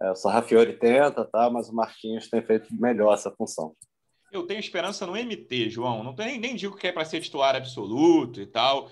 É, 0.00 0.10
o 0.10 0.14
Sarrafiori 0.14 0.78
tenta, 0.78 1.24
tá, 1.24 1.50
mas 1.50 1.68
o 1.68 1.74
Marquinhos 1.74 2.28
tem 2.28 2.40
feito 2.42 2.68
melhor 2.74 3.14
essa 3.14 3.30
função. 3.30 3.74
Eu 4.30 4.46
tenho 4.46 4.60
esperança 4.60 5.06
no 5.06 5.16
MT, 5.16 5.70
João. 5.70 6.04
Não 6.04 6.14
tem, 6.14 6.38
nem 6.38 6.54
digo 6.54 6.76
que 6.76 6.86
é 6.86 6.92
para 6.92 7.04
ser 7.04 7.20
titular 7.20 7.56
absoluto 7.56 8.40
e 8.40 8.46
tal, 8.46 8.90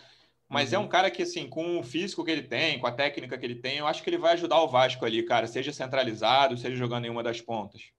mas 0.48 0.72
é 0.72 0.76
uhum. 0.76 0.84
é 0.84 0.86
um 0.86 0.88
cara 0.88 1.10
que, 1.10 1.22
assim, 1.22 1.48
com 1.48 1.78
o 1.78 1.82
físico 1.82 2.24
que 2.24 2.30
ele 2.30 2.42
tem, 2.42 2.78
com 2.78 2.86
a 2.86 2.92
técnica 2.92 3.36
que 3.36 3.44
ele 3.44 3.56
tem, 3.56 3.78
eu 3.78 3.86
acho 3.86 4.02
que 4.02 4.10
ele 4.10 4.18
vai 4.18 4.32
ajudar 4.32 4.60
o 4.62 4.68
Vasco 4.68 5.04
ali, 5.04 5.22
cara, 5.22 5.46
seja 5.46 5.72
centralizado, 5.72 6.56
seja 6.56 6.76
jogando 6.76 7.04
em 7.04 7.10
uma 7.10 7.22
das 7.22 7.40
pontas. 7.40 7.90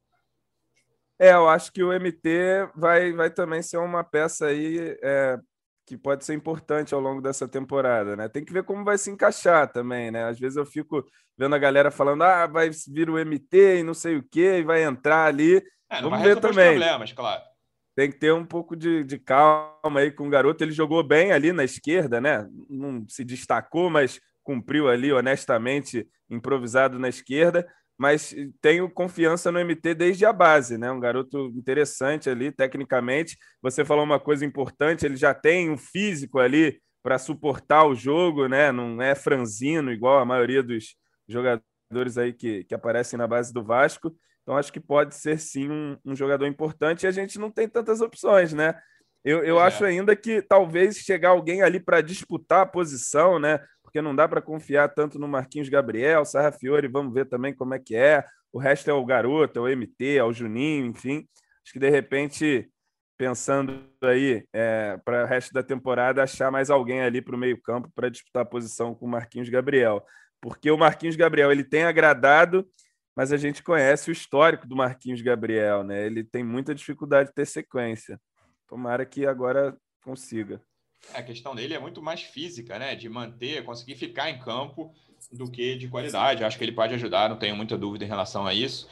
É, 1.19 1.31
eu 1.31 1.50
acho 1.50 1.71
que 1.71 1.83
o 1.83 1.91
MT 1.91 2.69
vai, 2.75 3.12
vai 3.12 3.29
também 3.29 3.62
ser 3.62 3.77
uma 3.77 4.03
peça 4.03 4.47
aí 4.47 4.97
é, 5.01 5.38
que 5.86 5.97
pode 5.97 6.24
ser 6.24 6.36
importante 6.36 6.93
ao 6.93 7.00
longo 7.00 7.21
dessa 7.21 7.47
temporada, 7.47 8.15
né? 8.15 8.27
Tem 8.27 8.45
que 8.45 8.53
ver 8.53 8.63
como 8.63 8.83
vai 8.83 8.97
se 8.97 9.09
encaixar 9.09 9.71
também, 9.71 10.12
né? 10.12 10.25
Às 10.25 10.39
vezes 10.39 10.57
eu 10.57 10.65
fico 10.65 11.03
vendo 11.38 11.55
a 11.55 11.59
galera 11.59 11.89
falando, 11.89 12.24
ah, 12.24 12.45
vai 12.45 12.69
vir 12.88 13.09
o 13.09 13.17
MT 13.17 13.79
e 13.79 13.83
não 13.83 13.93
sei 13.93 14.17
o 14.17 14.24
quê, 14.29 14.59
e 14.59 14.63
vai 14.63 14.83
entrar 14.83 15.25
ali. 15.25 15.63
É, 15.89 16.01
Vamos 16.01 16.21
ver 16.21 16.39
também. 16.39 16.77
problemas, 16.77 17.13
claro. 17.13 17.41
Tem 17.95 18.12
que 18.12 18.19
ter 18.19 18.31
um 18.31 18.45
pouco 18.45 18.75
de, 18.75 19.03
de 19.03 19.17
calma 19.17 20.01
aí 20.01 20.12
com 20.12 20.27
o 20.27 20.29
garoto. 20.29 20.63
Ele 20.63 20.71
jogou 20.71 21.01
bem 21.01 21.31
ali 21.31 21.51
na 21.51 21.63
esquerda, 21.63 22.21
né? 22.21 22.47
Não 22.69 23.03
se 23.07 23.24
destacou, 23.24 23.89
mas 23.89 24.19
cumpriu 24.43 24.88
ali 24.88 25.12
honestamente, 25.12 26.07
improvisado 26.29 27.00
na 27.00 27.09
esquerda 27.09 27.65
mas 27.97 28.35
tenho 28.61 28.89
confiança 28.89 29.51
no 29.51 29.59
MT 29.59 29.95
desde 29.95 30.25
a 30.25 30.31
base, 30.31 30.77
né? 30.77 30.91
Um 30.91 30.99
garoto 30.99 31.51
interessante 31.55 32.29
ali, 32.29 32.51
tecnicamente. 32.51 33.37
Você 33.61 33.83
falou 33.83 34.03
uma 34.03 34.19
coisa 34.19 34.45
importante, 34.45 35.05
ele 35.05 35.15
já 35.15 35.33
tem 35.33 35.69
um 35.69 35.77
físico 35.77 36.39
ali 36.39 36.79
para 37.01 37.17
suportar 37.17 37.85
o 37.85 37.95
jogo, 37.95 38.47
né? 38.47 38.71
Não 38.71 39.01
é 39.01 39.15
franzino 39.15 39.91
igual 39.91 40.19
a 40.19 40.25
maioria 40.25 40.61
dos 40.61 40.95
jogadores 41.27 42.17
aí 42.17 42.33
que, 42.33 42.63
que 42.65 42.75
aparecem 42.75 43.17
na 43.17 43.25
base 43.25 43.51
do 43.51 43.63
Vasco. 43.63 44.15
Então 44.43 44.55
acho 44.55 44.71
que 44.71 44.79
pode 44.79 45.15
ser 45.15 45.39
sim 45.39 45.69
um, 45.69 45.97
um 46.05 46.15
jogador 46.15 46.45
importante 46.45 47.03
e 47.03 47.07
a 47.07 47.11
gente 47.11 47.39
não 47.39 47.49
tem 47.49 47.67
tantas 47.67 47.99
opções, 47.99 48.53
né? 48.53 48.79
Eu, 49.23 49.43
eu 49.43 49.59
é. 49.59 49.63
acho 49.63 49.83
ainda 49.83 50.15
que 50.15 50.41
talvez 50.41 50.97
chegar 50.97 51.29
alguém 51.29 51.61
ali 51.61 51.79
para 51.79 51.99
disputar 51.99 52.61
a 52.61 52.65
posição, 52.65 53.39
né? 53.39 53.59
Porque 53.88 54.01
não 54.01 54.13
dá 54.13 54.27
para 54.27 54.41
confiar 54.41 54.89
tanto 54.89 55.17
no 55.17 55.29
Marquinhos 55.29 55.70
Gabriel, 55.70 56.25
Sarra 56.25 56.51
Fiore, 56.51 56.89
vamos 56.89 57.13
ver 57.13 57.25
também 57.25 57.56
como 57.56 57.74
é 57.74 57.79
que 57.79 57.96
é. 57.96 58.22
O 58.51 58.60
resto 58.60 58.89
é 58.89 58.94
o 58.94 59.06
garoto, 59.06 59.60
é 59.60 59.62
o 59.62 59.77
MT, 59.77 60.17
é 60.17 60.24
o 60.25 60.34
Juninho, 60.34 60.88
enfim. 60.88 61.25
Acho 61.63 61.72
que 61.72 61.79
de 61.79 61.89
repente, 61.89 62.70
pensando 63.17 63.89
aí 64.03 64.46
é, 64.51 64.98
para 65.06 65.24
o 65.24 65.25
resto 65.25 65.53
da 65.53 65.63
temporada, 65.63 66.22
achar 66.22 66.51
mais 66.51 66.70
alguém 66.70 67.01
ali 67.01 67.22
para 67.22 67.34
o 67.34 67.39
meio-campo 67.39 67.89
para 67.96 68.10
disputar 68.10 68.44
a 68.44 68.46
posição 68.46 68.94
com 68.94 69.06
o 69.06 69.10
Marquinhos 69.10 69.48
Gabriel. 69.48 70.06
Porque 70.41 70.70
o 70.70 70.77
Marquinhos 70.77 71.15
Gabriel 71.15 71.50
ele 71.50 71.63
tem 71.63 71.86
agradado, 71.86 72.67
mas 73.15 73.32
a 73.32 73.38
gente 73.38 73.63
conhece 73.63 74.10
o 74.10 74.12
histórico 74.12 74.67
do 74.67 74.75
Marquinhos 74.75 75.22
Gabriel, 75.22 75.86
né? 75.86 76.06
Ele 76.06 76.25
tem 76.25 76.44
muita 76.44 76.75
dificuldade 76.75 77.29
de 77.29 77.36
ter 77.36 77.46
sequência. 77.46 78.20
Tomara 78.67 79.06
que 79.06 79.25
agora 79.25 79.77
consiga. 80.03 80.62
A 81.13 81.21
questão 81.21 81.55
dele 81.55 81.73
é 81.73 81.79
muito 81.79 82.01
mais 82.01 82.21
física, 82.21 82.77
né? 82.77 82.95
De 82.95 83.07
manter, 83.07 83.63
conseguir 83.63 83.95
ficar 83.95 84.29
em 84.29 84.39
campo 84.39 84.93
do 85.31 85.49
que 85.49 85.75
de 85.75 85.87
qualidade. 85.87 86.43
Acho 86.43 86.57
que 86.57 86.63
ele 86.63 86.71
pode 86.71 86.93
ajudar, 86.93 87.29
não 87.29 87.37
tenho 87.37 87.55
muita 87.55 87.77
dúvida 87.77 88.05
em 88.05 88.07
relação 88.07 88.45
a 88.45 88.53
isso. 88.53 88.87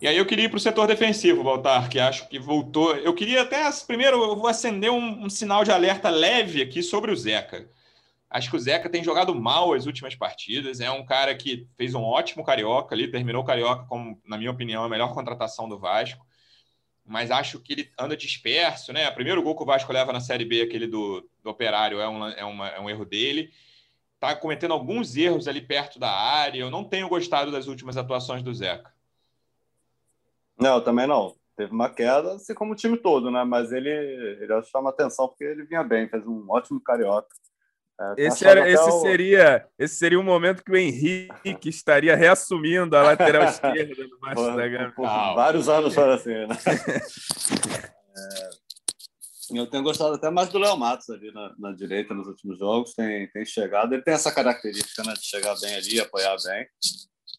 E 0.00 0.08
aí 0.08 0.16
eu 0.16 0.24
queria 0.24 0.46
ir 0.46 0.48
para 0.48 0.56
o 0.56 0.60
setor 0.60 0.86
defensivo, 0.86 1.42
Voltar, 1.42 1.88
que 1.90 1.98
acho 1.98 2.26
que 2.28 2.38
voltou. 2.38 2.96
Eu 2.96 3.14
queria 3.14 3.42
até, 3.42 3.68
primeiro, 3.86 4.22
eu 4.22 4.36
vou 4.36 4.46
acender 4.46 4.90
um, 4.90 5.24
um, 5.24 5.28
sinal 5.28 5.62
de 5.62 5.70
alerta 5.70 6.08
leve 6.08 6.62
aqui 6.62 6.82
sobre 6.82 7.12
o 7.12 7.16
Zeca. 7.16 7.68
Acho 8.30 8.48
que 8.48 8.56
o 8.56 8.60
Zeca 8.60 8.88
tem 8.88 9.04
jogado 9.04 9.34
mal 9.34 9.74
as 9.74 9.84
últimas 9.84 10.14
partidas. 10.14 10.80
É 10.80 10.90
um 10.90 11.04
cara 11.04 11.34
que 11.34 11.66
fez 11.76 11.94
um 11.94 12.02
ótimo 12.02 12.44
carioca 12.44 12.94
ali, 12.94 13.10
terminou 13.10 13.42
o 13.42 13.44
carioca 13.44 13.84
como, 13.86 14.18
na 14.24 14.38
minha 14.38 14.50
opinião, 14.50 14.84
a 14.84 14.88
melhor 14.88 15.12
contratação 15.12 15.68
do 15.68 15.78
Vasco 15.78 16.24
mas 17.10 17.32
acho 17.32 17.58
que 17.58 17.72
ele 17.72 17.92
anda 17.98 18.16
disperso, 18.16 18.92
né? 18.92 19.08
O 19.08 19.14
primeiro 19.14 19.42
gol 19.42 19.56
que 19.56 19.64
o 19.64 19.66
Vasco 19.66 19.92
leva 19.92 20.12
na 20.12 20.20
Série 20.20 20.44
B, 20.44 20.62
aquele 20.62 20.86
do, 20.86 21.28
do 21.42 21.50
Operário, 21.50 21.98
é 21.98 22.08
um, 22.08 22.24
é, 22.28 22.44
uma, 22.44 22.68
é 22.68 22.78
um 22.78 22.88
erro 22.88 23.04
dele. 23.04 23.50
Tá 24.20 24.36
cometendo 24.36 24.72
alguns 24.72 25.16
erros 25.16 25.48
ali 25.48 25.60
perto 25.60 25.98
da 25.98 26.08
área. 26.08 26.60
Eu 26.60 26.70
não 26.70 26.84
tenho 26.84 27.08
gostado 27.08 27.50
das 27.50 27.66
últimas 27.66 27.96
atuações 27.96 28.44
do 28.44 28.54
Zeca. 28.54 28.94
Não, 30.56 30.80
também 30.80 31.08
não. 31.08 31.34
Teve 31.56 31.72
uma 31.72 31.90
queda, 31.90 32.34
assim 32.34 32.54
como 32.54 32.74
o 32.74 32.76
time 32.76 32.96
todo, 32.96 33.28
né? 33.28 33.42
Mas 33.42 33.72
ele, 33.72 33.90
ele 33.90 34.62
chama 34.62 34.90
atenção 34.90 35.26
porque 35.26 35.42
ele 35.42 35.64
vinha 35.64 35.82
bem, 35.82 36.08
fez 36.08 36.24
um 36.24 36.48
ótimo 36.48 36.80
carioca. 36.80 37.34
É, 38.00 38.14
esse, 38.16 38.46
era, 38.46 38.66
esse, 38.66 38.82
o... 38.82 39.00
seria, 39.02 39.68
esse 39.78 39.96
seria 39.96 40.18
o 40.18 40.24
momento 40.24 40.64
que 40.64 40.72
o 40.72 40.76
Henrique 40.76 41.68
estaria 41.68 42.16
reassumindo 42.16 42.96
a 42.96 43.02
lateral 43.02 43.44
esquerda 43.50 43.94
do 44.08 44.18
Vasco 44.18 44.56
da 44.56 44.68
Gama. 44.68 45.34
vários 45.34 45.68
anos 45.68 45.92
foi 45.92 46.14
assim, 46.14 46.30
né? 46.30 46.56
é, 48.16 49.58
eu 49.58 49.66
tenho 49.66 49.82
gostado 49.82 50.14
até 50.14 50.30
mais 50.30 50.48
do 50.48 50.58
Léo 50.58 50.78
Matos 50.78 51.10
ali 51.10 51.30
na, 51.30 51.54
na, 51.58 51.72
direita 51.72 52.14
nos 52.14 52.26
últimos 52.26 52.58
jogos, 52.58 52.94
tem, 52.94 53.30
tem 53.32 53.44
chegado, 53.44 53.92
ele 53.92 54.02
tem 54.02 54.14
essa 54.14 54.32
característica 54.32 55.02
né, 55.04 55.12
de 55.12 55.24
chegar 55.24 55.54
bem 55.60 55.74
ali, 55.74 56.00
apoiar 56.00 56.36
bem. 56.42 56.66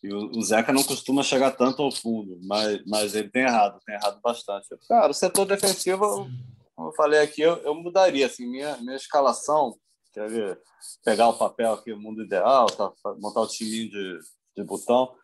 E 0.03 0.13
o, 0.13 0.29
o, 0.37 0.43
Zeca 0.43 0.71
não 0.71 0.83
costuma 0.83 1.23
chegar 1.23 1.51
tanto 1.51 1.81
ao 1.81 1.91
fundo, 1.91 2.39
mas, 2.43 2.79
mas 2.85 3.15
ele 3.15 3.29
tem 3.29 3.43
errado, 3.43 3.79
tem 3.83 3.95
errado 3.95 4.19
bastante. 4.21 4.67
Cara, 4.87 5.09
o 5.09 5.13
setor 5.13 5.45
defensivo, 5.45 6.29
como 6.75 6.89
eu 6.89 6.93
falei 6.93 7.19
aqui, 7.19 7.41
eu, 7.41 7.57
eu 7.63 7.73
mudaria 7.73 8.27
assim, 8.27 8.47
minha, 8.47 8.77
minha 8.77 8.95
escalação 8.95 9.75
quer 10.13 10.57
pegar 11.03 11.29
o 11.29 11.37
papel 11.37 11.73
aqui, 11.73 11.91
o 11.91 11.99
mundo 11.99 12.23
ideal, 12.23 12.67
tá, 12.67 12.91
montar 13.19 13.41
o 13.41 13.47
time 13.47 13.89
de, 13.89 14.19
de 14.55 14.63
botão, 14.63 15.15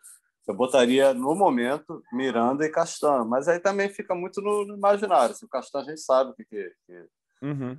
eu 0.48 0.54
botaria 0.54 1.12
no 1.12 1.34
momento 1.34 2.02
Miranda 2.10 2.64
e 2.64 2.70
Castan, 2.70 3.24
mas 3.26 3.46
aí 3.48 3.60
também 3.60 3.90
fica 3.90 4.14
muito 4.14 4.40
no, 4.40 4.64
no 4.64 4.76
imaginário. 4.76 5.34
Se 5.34 5.44
o 5.44 5.48
Castan 5.48 5.80
a 5.80 5.84
gente 5.84 6.00
sabe 6.00 6.30
o 6.30 6.34
que, 6.34 6.44
que, 6.46 6.72
que, 6.86 7.06
uhum. 7.42 7.78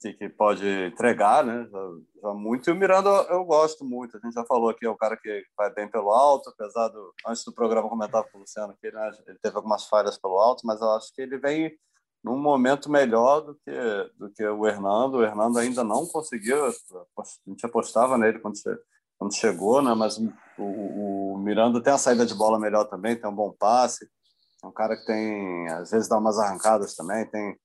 que, 0.00 0.14
que 0.14 0.28
pode 0.30 0.66
entregar, 0.66 1.44
né? 1.44 1.68
Já, 1.70 1.78
já, 2.22 2.32
muito. 2.32 2.70
E 2.70 2.72
o 2.72 2.76
Miranda 2.76 3.10
eu, 3.10 3.36
eu, 3.36 3.44
gosto 3.44 3.84
muito. 3.84 4.16
A 4.16 4.20
gente 4.20 4.32
já 4.32 4.44
falou 4.46 4.70
aqui, 4.70 4.86
é 4.86 4.88
o 4.88 4.96
cara 4.96 5.18
que 5.18 5.44
vai 5.54 5.70
bem 5.74 5.86
pelo 5.86 6.10
alto, 6.10 6.48
apesar 6.48 6.88
do. 6.88 7.12
Antes 7.26 7.44
do 7.44 7.52
programa 7.52 7.90
comentar 7.90 8.24
com 8.24 8.38
o 8.38 8.40
Luciano 8.40 8.74
que 8.80 8.90
né, 8.90 9.10
ele 9.26 9.38
teve 9.38 9.56
algumas 9.56 9.84
falhas 9.84 10.16
pelo 10.16 10.38
alto, 10.38 10.62
mas 10.64 10.80
eu 10.80 10.90
acho 10.92 11.12
que 11.12 11.20
ele 11.20 11.36
vem 11.36 11.78
num 12.22 12.38
momento 12.38 12.90
melhor 12.90 13.40
do 13.40 13.54
que 13.54 14.10
do 14.16 14.30
que 14.30 14.44
o 14.44 14.66
Hernando. 14.66 15.16
O 15.16 15.22
Hernando 15.22 15.58
ainda 15.58 15.84
não 15.84 16.06
conseguiu, 16.06 16.66
a 16.66 16.72
gente 17.46 17.64
apostava 17.64 18.18
nele 18.18 18.38
quando, 18.38 18.56
quando 19.16 19.34
chegou, 19.34 19.82
né? 19.82 19.94
Mas 19.94 20.18
o, 20.18 20.32
o, 20.58 21.38
Miranda 21.38 21.82
tem 21.82 21.92
a 21.92 21.98
saída 21.98 22.26
de 22.26 22.34
bola 22.34 22.58
melhor 22.58 22.84
também, 22.84 23.16
tem 23.16 23.30
um 23.30 23.34
bom 23.34 23.52
passe. 23.52 24.08
É 24.62 24.66
um 24.66 24.72
cara 24.72 24.96
que 24.96 25.06
tem, 25.06 25.68
às 25.68 25.90
vezes, 25.90 26.08
dá 26.08 26.18
umas 26.18 26.38
arrancadas 26.38 26.94
também. 26.96 27.24
Tem, 27.30 27.56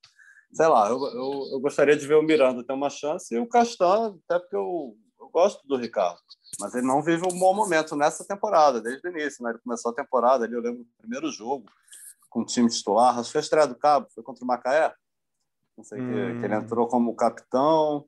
sei 0.53 0.67
lá, 0.67 0.89
eu, 0.89 0.99
eu, 1.03 1.49
eu 1.53 1.59
gostaria 1.59 1.97
de 1.97 2.05
ver 2.05 2.15
o 2.15 2.23
Miranda 2.23 2.63
ter 2.63 2.73
uma 2.73 2.89
chance 2.89 3.33
e 3.33 3.39
o 3.39 3.47
Castan, 3.47 4.15
até 4.29 4.39
porque 4.39 4.55
eu, 4.55 4.95
eu 5.19 5.29
gosto 5.29 5.67
do 5.67 5.75
Ricardo, 5.75 6.19
mas 6.59 6.75
ele 6.75 6.85
não 6.85 7.01
vive 7.01 7.23
um 7.25 7.39
bom 7.39 7.55
momento 7.55 7.95
nessa 7.95 8.23
temporada, 8.23 8.79
desde 8.79 9.07
o 9.07 9.11
início. 9.11 9.43
Né? 9.43 9.49
Ele 9.49 9.59
começou 9.63 9.91
a 9.91 9.95
temporada 9.95 10.45
ali, 10.45 10.53
eu 10.53 10.61
lembro 10.61 10.83
do 10.83 10.89
primeiro 10.99 11.31
jogo 11.31 11.65
com 12.33 12.41
o 12.41 12.45
time 12.45 12.67
titular. 12.67 13.17
Acho 13.17 13.27
que 13.27 13.33
foi 13.33 13.39
a 13.39 13.43
estreia 13.43 13.67
do 13.67 13.75
Cabo, 13.75 14.07
foi 14.09 14.23
contra 14.23 14.43
o 14.43 14.47
Macaé. 14.47 14.91
Não 15.77 15.83
sei, 15.83 16.01
hum. 16.01 16.07
que, 16.07 16.39
que, 16.39 16.45
ele 16.45 16.55
entrou 16.55 16.87
como 16.87 17.15
capitão. 17.15 18.05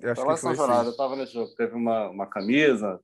Eu 0.00 0.12
acho 0.12 0.20
que 0.20 0.36
foi 0.36 0.36
São 0.56 0.84
eu 0.84 0.90
estava 0.90 1.16
nesse 1.16 1.32
jogo. 1.34 1.52
Teve 1.56 1.74
uma, 1.74 2.08
uma 2.10 2.26
camisa, 2.26 3.00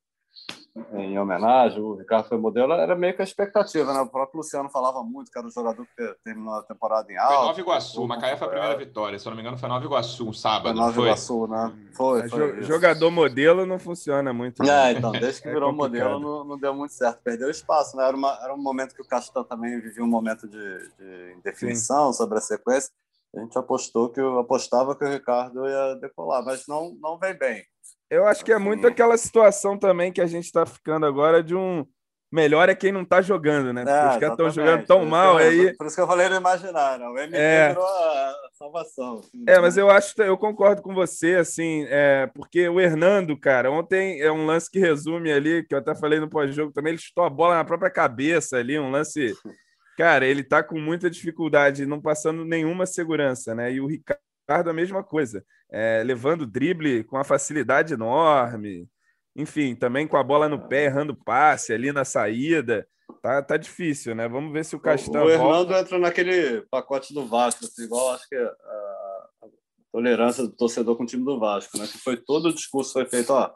em 0.92 1.18
homenagem, 1.18 1.80
o 1.80 1.94
Ricardo 1.94 2.28
foi 2.28 2.38
modelo, 2.38 2.72
era 2.72 2.94
meio 2.94 3.14
que 3.14 3.20
a 3.20 3.24
expectativa, 3.24 3.92
né? 3.92 4.00
O 4.00 4.06
próprio 4.08 4.38
Luciano 4.38 4.70
falava 4.70 5.02
muito 5.02 5.30
que 5.30 5.36
era 5.36 5.46
um 5.46 5.50
jogador 5.50 5.84
que 5.96 6.14
terminou 6.24 6.54
a 6.54 6.62
temporada 6.62 7.12
em 7.12 7.16
alta. 7.16 7.34
Foi 7.34 7.46
Nova 7.46 7.60
Iguaçu, 7.60 8.06
Macaé 8.06 8.36
foi 8.36 8.46
a 8.46 8.50
primeira 8.50 8.76
vitória, 8.76 9.18
se 9.18 9.26
eu 9.26 9.30
não 9.30 9.36
me 9.36 9.42
engano 9.42 9.58
foi 9.58 9.68
Nova 9.68 9.84
Iguaçu, 9.84 10.28
um 10.28 10.32
sábado. 10.32 10.76
Foi 10.76 10.80
Nova 10.80 10.92
foi? 10.92 11.04
Iguaçu, 11.06 11.46
né? 11.48 11.72
Foi, 11.92 12.28
foi 12.28 12.62
Jogador 12.62 13.10
modelo 13.10 13.66
não 13.66 13.78
funciona 13.78 14.32
muito. 14.32 14.62
É, 14.62 14.92
então, 14.92 15.10
desde 15.10 15.42
que 15.42 15.48
é 15.48 15.52
virou 15.52 15.72
modelo 15.72 16.20
não, 16.20 16.44
não, 16.44 16.58
deu 16.58 16.72
muito 16.72 16.94
certo, 16.94 17.20
perdeu 17.22 17.50
espaço, 17.50 17.96
né? 17.96 18.06
Era, 18.06 18.16
uma, 18.16 18.38
era 18.42 18.54
um 18.54 18.62
momento 18.62 18.94
que 18.94 19.02
o 19.02 19.06
Castan 19.06 19.42
também 19.42 19.80
vivia 19.80 20.04
um 20.04 20.08
momento 20.08 20.48
de, 20.48 20.88
de 20.98 21.34
indefinição 21.36 22.12
Sim. 22.12 22.18
sobre 22.18 22.38
a 22.38 22.40
sequência. 22.40 22.92
A 23.34 23.40
gente 23.40 23.56
apostou 23.58 24.08
que 24.08 24.20
apostava 24.20 24.96
que 24.96 25.04
o 25.04 25.08
Ricardo 25.08 25.66
ia 25.66 25.94
decolar, 25.96 26.44
mas 26.44 26.66
não, 26.66 26.96
não 27.00 27.18
vem 27.18 27.36
bem. 27.36 27.64
Eu 28.10 28.26
acho 28.26 28.44
que 28.44 28.52
é 28.52 28.58
muito 28.58 28.86
aquela 28.86 29.16
situação 29.16 29.78
também 29.78 30.12
que 30.12 30.20
a 30.20 30.26
gente 30.26 30.44
está 30.44 30.66
ficando 30.66 31.06
agora 31.06 31.42
de 31.42 31.54
um 31.54 31.86
melhor 32.30 32.68
é 32.68 32.74
quem 32.74 32.92
não 32.92 33.02
está 33.02 33.20
jogando, 33.20 33.72
né? 33.72 33.82
É, 33.82 33.84
Os 33.84 34.18
caras 34.18 34.30
estão 34.30 34.50
jogando 34.50 34.86
tão 34.86 35.04
mal 35.04 35.36
aí. 35.36 35.76
Por 35.76 35.86
isso 35.86 35.96
que 35.96 36.02
eu 36.02 36.06
falei 36.06 36.28
no 36.28 36.36
imaginário, 36.36 37.06
o 37.06 37.18
MP 37.18 37.36
é... 37.36 37.68
virou 37.68 37.84
a 37.84 38.34
salvação. 38.52 39.18
Assim, 39.18 39.44
é, 39.46 39.54
né? 39.54 39.58
mas 39.60 39.76
eu 39.76 39.90
acho, 39.90 40.20
eu 40.22 40.38
concordo 40.38 40.80
com 40.80 40.94
você, 40.94 41.36
assim, 41.36 41.84
é, 41.88 42.28
porque 42.34 42.68
o 42.68 42.80
Hernando, 42.80 43.36
cara, 43.38 43.70
ontem 43.70 44.20
é 44.20 44.30
um 44.30 44.46
lance 44.46 44.70
que 44.70 44.78
resume 44.78 45.32
ali, 45.32 45.64
que 45.64 45.74
eu 45.74 45.78
até 45.78 45.94
falei 45.94 46.20
no 46.20 46.30
pós-jogo 46.30 46.72
também, 46.72 46.92
ele 46.92 47.02
chutou 47.02 47.24
a 47.24 47.30
bola 47.30 47.56
na 47.56 47.64
própria 47.64 47.90
cabeça 47.90 48.56
ali, 48.56 48.78
um 48.78 48.90
lance. 48.90 49.32
Cara, 49.98 50.24
ele 50.24 50.42
tá 50.42 50.62
com 50.62 50.78
muita 50.78 51.10
dificuldade, 51.10 51.84
não 51.84 52.00
passando 52.00 52.42
nenhuma 52.42 52.86
segurança, 52.86 53.54
né? 53.54 53.70
E 53.70 53.82
o 53.82 53.86
Ricardo, 53.86 54.22
a 54.56 54.72
mesma 54.72 55.02
coisa 55.02 55.44
é, 55.70 56.02
levando 56.04 56.46
drible 56.46 57.04
com 57.04 57.16
uma 57.16 57.24
facilidade 57.24 57.94
enorme. 57.94 58.88
Enfim, 59.36 59.74
também 59.74 60.06
com 60.06 60.16
a 60.16 60.22
bola 60.22 60.48
no 60.48 60.68
pé, 60.68 60.86
errando 60.86 61.14
passe 61.14 61.72
ali 61.72 61.92
na 61.92 62.04
saída. 62.04 62.86
Tá, 63.22 63.42
tá 63.42 63.56
difícil, 63.56 64.14
né? 64.14 64.28
Vamos 64.28 64.52
ver 64.52 64.64
se 64.64 64.74
o 64.74 64.80
Castan. 64.80 65.22
O, 65.22 65.30
Hernando 65.30 65.68
volta. 65.68 65.80
entra 65.80 65.98
naquele 65.98 66.62
pacote 66.70 67.14
do 67.14 67.26
Vasco, 67.26 67.64
assim, 67.64 67.84
igual 67.84 68.14
acho 68.14 68.28
que 68.28 68.36
a, 68.36 68.46
a, 68.46 69.48
tolerância 69.92 70.44
do 70.44 70.52
torcedor 70.52 70.96
com 70.96 71.02
o 71.02 71.06
time 71.06 71.24
do 71.24 71.38
Vasco, 71.38 71.78
né? 71.78 71.86
Que 71.86 71.98
foi 71.98 72.16
todo 72.16 72.48
o 72.48 72.54
discurso 72.54 72.92
foi 72.92 73.06
feito, 73.06 73.32
ó. 73.32 73.52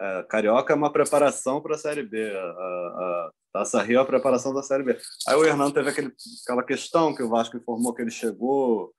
É, 0.00 0.22
Carioca 0.28 0.72
é 0.72 0.76
uma 0.76 0.92
preparação 0.92 1.60
para 1.60 1.76
a 1.76 1.78
Série 1.78 2.02
B. 2.02 2.30
A, 2.36 2.40
a, 2.40 3.30
Taça 3.52 3.80
Rio 3.80 4.00
é 4.00 4.02
a 4.02 4.04
preparação 4.04 4.52
da 4.52 4.64
Série 4.64 4.82
B. 4.82 4.98
Aí 5.28 5.36
o 5.36 5.44
Hernando 5.44 5.74
teve 5.74 5.88
aquele, 5.88 6.12
aquela 6.42 6.64
questão 6.64 7.14
que 7.14 7.22
o 7.22 7.28
Vasco 7.28 7.56
informou 7.56 7.94
que 7.94 8.02
ele 8.02 8.10
chegou 8.10 8.92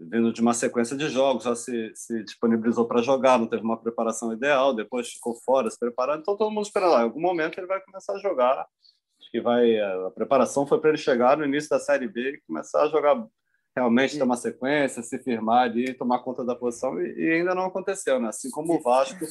vindo 0.00 0.32
de 0.32 0.40
uma 0.40 0.54
sequência 0.54 0.96
de 0.96 1.08
jogos, 1.08 1.44
já 1.44 1.54
se, 1.54 1.92
se 1.94 2.24
disponibilizou 2.24 2.86
para 2.86 3.02
jogar, 3.02 3.38
não 3.38 3.46
teve 3.46 3.62
uma 3.62 3.76
preparação 3.76 4.32
ideal, 4.32 4.74
depois 4.74 5.12
ficou 5.12 5.34
fora 5.44 5.70
se 5.70 5.78
preparando, 5.78 6.20
então 6.20 6.36
todo 6.36 6.50
mundo 6.50 6.64
espera 6.64 6.88
lá. 6.88 7.00
Em 7.00 7.04
algum 7.04 7.20
momento 7.20 7.58
ele 7.58 7.66
vai 7.66 7.80
começar 7.80 8.14
a 8.14 8.18
jogar. 8.18 8.66
Acho 9.20 9.30
que 9.30 9.40
vai. 9.40 9.78
A 9.78 10.10
preparação 10.10 10.66
foi 10.66 10.80
para 10.80 10.90
ele 10.90 10.98
chegar 10.98 11.36
no 11.36 11.44
início 11.44 11.68
da 11.68 11.78
Série 11.78 12.08
B 12.08 12.32
e 12.32 12.40
começar 12.46 12.82
a 12.82 12.88
jogar 12.88 13.22
realmente, 13.76 14.16
ter 14.16 14.22
uma 14.22 14.36
sequência, 14.36 15.02
se 15.02 15.18
firmar 15.18 15.64
ali, 15.64 15.94
tomar 15.94 16.20
conta 16.20 16.44
da 16.44 16.56
posição, 16.56 17.00
e, 17.00 17.12
e 17.18 17.32
ainda 17.34 17.54
não 17.54 17.66
aconteceu, 17.66 18.18
né? 18.18 18.28
Assim 18.28 18.50
como 18.50 18.74
o 18.74 18.80
Vasco. 18.80 19.24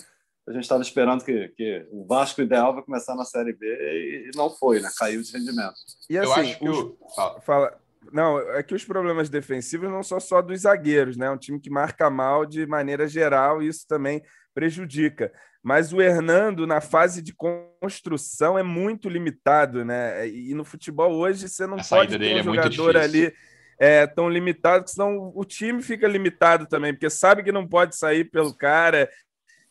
A 0.47 0.51
gente 0.51 0.63
estava 0.63 0.81
esperando 0.81 1.23
que, 1.23 1.49
que 1.49 1.87
o 1.91 2.05
Vasco 2.05 2.41
ideal 2.41 2.73
vai 2.73 2.81
começar 2.81 3.15
na 3.15 3.25
Série 3.25 3.53
B 3.53 3.67
e 3.67 4.31
não 4.35 4.49
foi, 4.49 4.79
né? 4.79 4.89
Caiu 4.97 5.21
de 5.21 5.31
rendimento. 5.31 5.75
E 6.09 6.17
assim, 6.17 6.27
Eu 6.27 6.33
acho 6.33 6.59
que 6.59 6.69
o... 6.69 6.97
fala, 7.41 7.79
Não, 8.11 8.39
é 8.39 8.63
que 8.63 8.73
os 8.73 8.85
problemas 8.85 9.29
defensivos 9.29 9.89
não 9.89 10.01
são 10.01 10.19
só 10.19 10.41
dos 10.41 10.61
zagueiros, 10.61 11.17
né? 11.17 11.27
É 11.27 11.31
um 11.31 11.37
time 11.37 11.59
que 11.59 11.69
marca 11.69 12.09
mal 12.09 12.45
de 12.45 12.65
maneira 12.65 13.07
geral 13.07 13.61
e 13.61 13.67
isso 13.67 13.85
também 13.87 14.21
prejudica. 14.53 15.31
Mas 15.61 15.91
o 15.91 16.01
Hernando, 16.01 16.65
na 16.65 16.79
fase 16.79 17.21
de 17.21 17.33
construção, 17.33 18.57
é 18.57 18.63
muito 18.63 19.09
limitado, 19.09 19.83
né? 19.83 20.27
E 20.27 20.53
no 20.53 20.63
futebol 20.63 21.11
hoje 21.11 21.49
você 21.49 21.67
não 21.67 21.77
A 21.77 21.83
pode 21.83 22.17
ter 22.17 22.35
um 22.35 22.39
é 22.39 22.43
jogador 22.43 22.95
ali 22.95 23.33
é, 23.77 24.07
tão 24.07 24.29
limitado, 24.29 24.85
que 24.85 24.91
senão 24.91 25.31
o 25.35 25.43
time 25.43 25.81
fica 25.81 26.07
limitado 26.07 26.65
também, 26.65 26.93
porque 26.93 27.09
sabe 27.09 27.43
que 27.43 27.51
não 27.51 27.67
pode 27.67 27.95
sair 27.95 28.25
pelo 28.25 28.53
cara. 28.53 29.09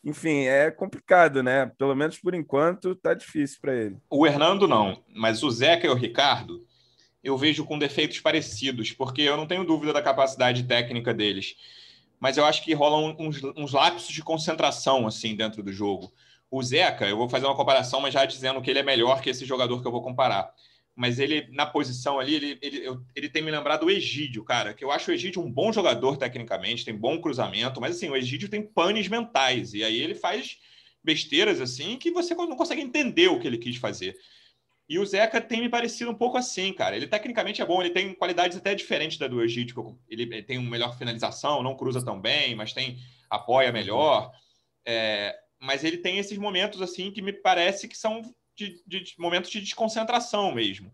Enfim, 0.04 0.44
é 0.44 0.70
complicado, 0.70 1.42
né? 1.42 1.72
Pelo 1.78 1.94
menos 1.94 2.18
por 2.18 2.34
enquanto 2.34 2.94
tá 2.94 3.14
difícil 3.14 3.58
para 3.60 3.74
ele. 3.74 3.96
O 4.10 4.26
Hernando 4.26 4.68
não, 4.68 5.02
mas 5.14 5.42
o 5.42 5.50
Zeca 5.50 5.86
e 5.86 5.90
o 5.90 5.94
Ricardo 5.94 6.67
eu 7.28 7.36
vejo 7.38 7.64
com 7.64 7.78
defeitos 7.78 8.20
parecidos, 8.20 8.92
porque 8.92 9.22
eu 9.22 9.36
não 9.36 9.46
tenho 9.46 9.64
dúvida 9.64 9.92
da 9.92 10.02
capacidade 10.02 10.64
técnica 10.64 11.14
deles. 11.14 11.56
Mas 12.20 12.36
eu 12.36 12.44
acho 12.44 12.64
que 12.64 12.74
rolam 12.74 13.16
uns, 13.18 13.42
uns 13.56 13.72
lapsos 13.72 14.12
de 14.12 14.22
concentração 14.22 15.06
assim 15.06 15.34
dentro 15.36 15.62
do 15.62 15.72
jogo. 15.72 16.12
O 16.50 16.62
Zeca, 16.62 17.06
eu 17.06 17.16
vou 17.16 17.28
fazer 17.28 17.46
uma 17.46 17.54
comparação, 17.56 18.00
mas 18.00 18.14
já 18.14 18.24
dizendo 18.24 18.60
que 18.60 18.70
ele 18.70 18.78
é 18.80 18.82
melhor 18.82 19.20
que 19.20 19.30
esse 19.30 19.44
jogador 19.44 19.80
que 19.80 19.86
eu 19.86 19.92
vou 19.92 20.02
comparar. 20.02 20.52
Mas 20.96 21.18
ele, 21.20 21.46
na 21.52 21.64
posição 21.64 22.18
ali, 22.18 22.34
ele, 22.34 22.58
ele, 22.60 22.78
eu- 22.84 23.00
ele 23.14 23.28
tem 23.28 23.42
me 23.42 23.50
lembrado 23.52 23.84
o 23.84 23.90
Egídio, 23.90 24.42
cara, 24.42 24.74
que 24.74 24.84
eu 24.84 24.90
acho 24.90 25.10
o 25.10 25.14
Egídio 25.14 25.40
um 25.42 25.50
bom 25.50 25.72
jogador 25.72 26.16
tecnicamente, 26.16 26.84
tem 26.84 26.96
bom 26.96 27.20
cruzamento, 27.20 27.80
mas 27.80 27.94
assim, 27.96 28.08
o 28.08 28.16
Egídio 28.16 28.48
tem 28.48 28.62
panes 28.62 29.06
mentais, 29.06 29.74
e 29.74 29.84
aí 29.84 30.00
ele 30.00 30.14
faz 30.16 30.58
besteiras 31.04 31.60
assim 31.60 31.96
que 31.96 32.10
você 32.10 32.34
não 32.34 32.56
consegue 32.56 32.82
entender 32.82 33.28
o 33.28 33.38
que 33.38 33.46
ele 33.46 33.58
quis 33.58 33.76
fazer. 33.76 34.16
E 34.88 34.98
o 34.98 35.04
Zeca 35.04 35.40
tem 35.40 35.60
me 35.60 35.68
parecido 35.68 36.10
um 36.10 36.14
pouco 36.14 36.38
assim, 36.38 36.72
cara. 36.72 36.96
Ele 36.96 37.06
tecnicamente 37.06 37.60
é 37.60 37.66
bom, 37.66 37.82
ele 37.82 37.90
tem 37.90 38.14
qualidades 38.14 38.56
até 38.56 38.74
diferentes 38.74 39.18
da 39.18 39.28
do 39.28 39.42
Egídio. 39.42 39.98
Ele 40.08 40.42
tem 40.42 40.56
uma 40.56 40.70
melhor 40.70 40.96
finalização, 40.96 41.62
não 41.62 41.76
cruza 41.76 42.02
tão 42.02 42.18
bem, 42.20 42.54
mas 42.54 42.72
tem 42.72 42.98
apoia 43.28 43.70
melhor. 43.70 44.32
É, 44.86 45.36
mas 45.60 45.84
ele 45.84 45.98
tem 45.98 46.18
esses 46.18 46.38
momentos 46.38 46.80
assim 46.80 47.10
que 47.10 47.20
me 47.20 47.32
parece 47.32 47.86
que 47.86 47.98
são 47.98 48.22
de, 48.56 48.82
de- 48.86 49.00
de 49.02 49.14
momentos 49.18 49.50
de 49.50 49.60
desconcentração 49.60 50.54
mesmo. 50.54 50.90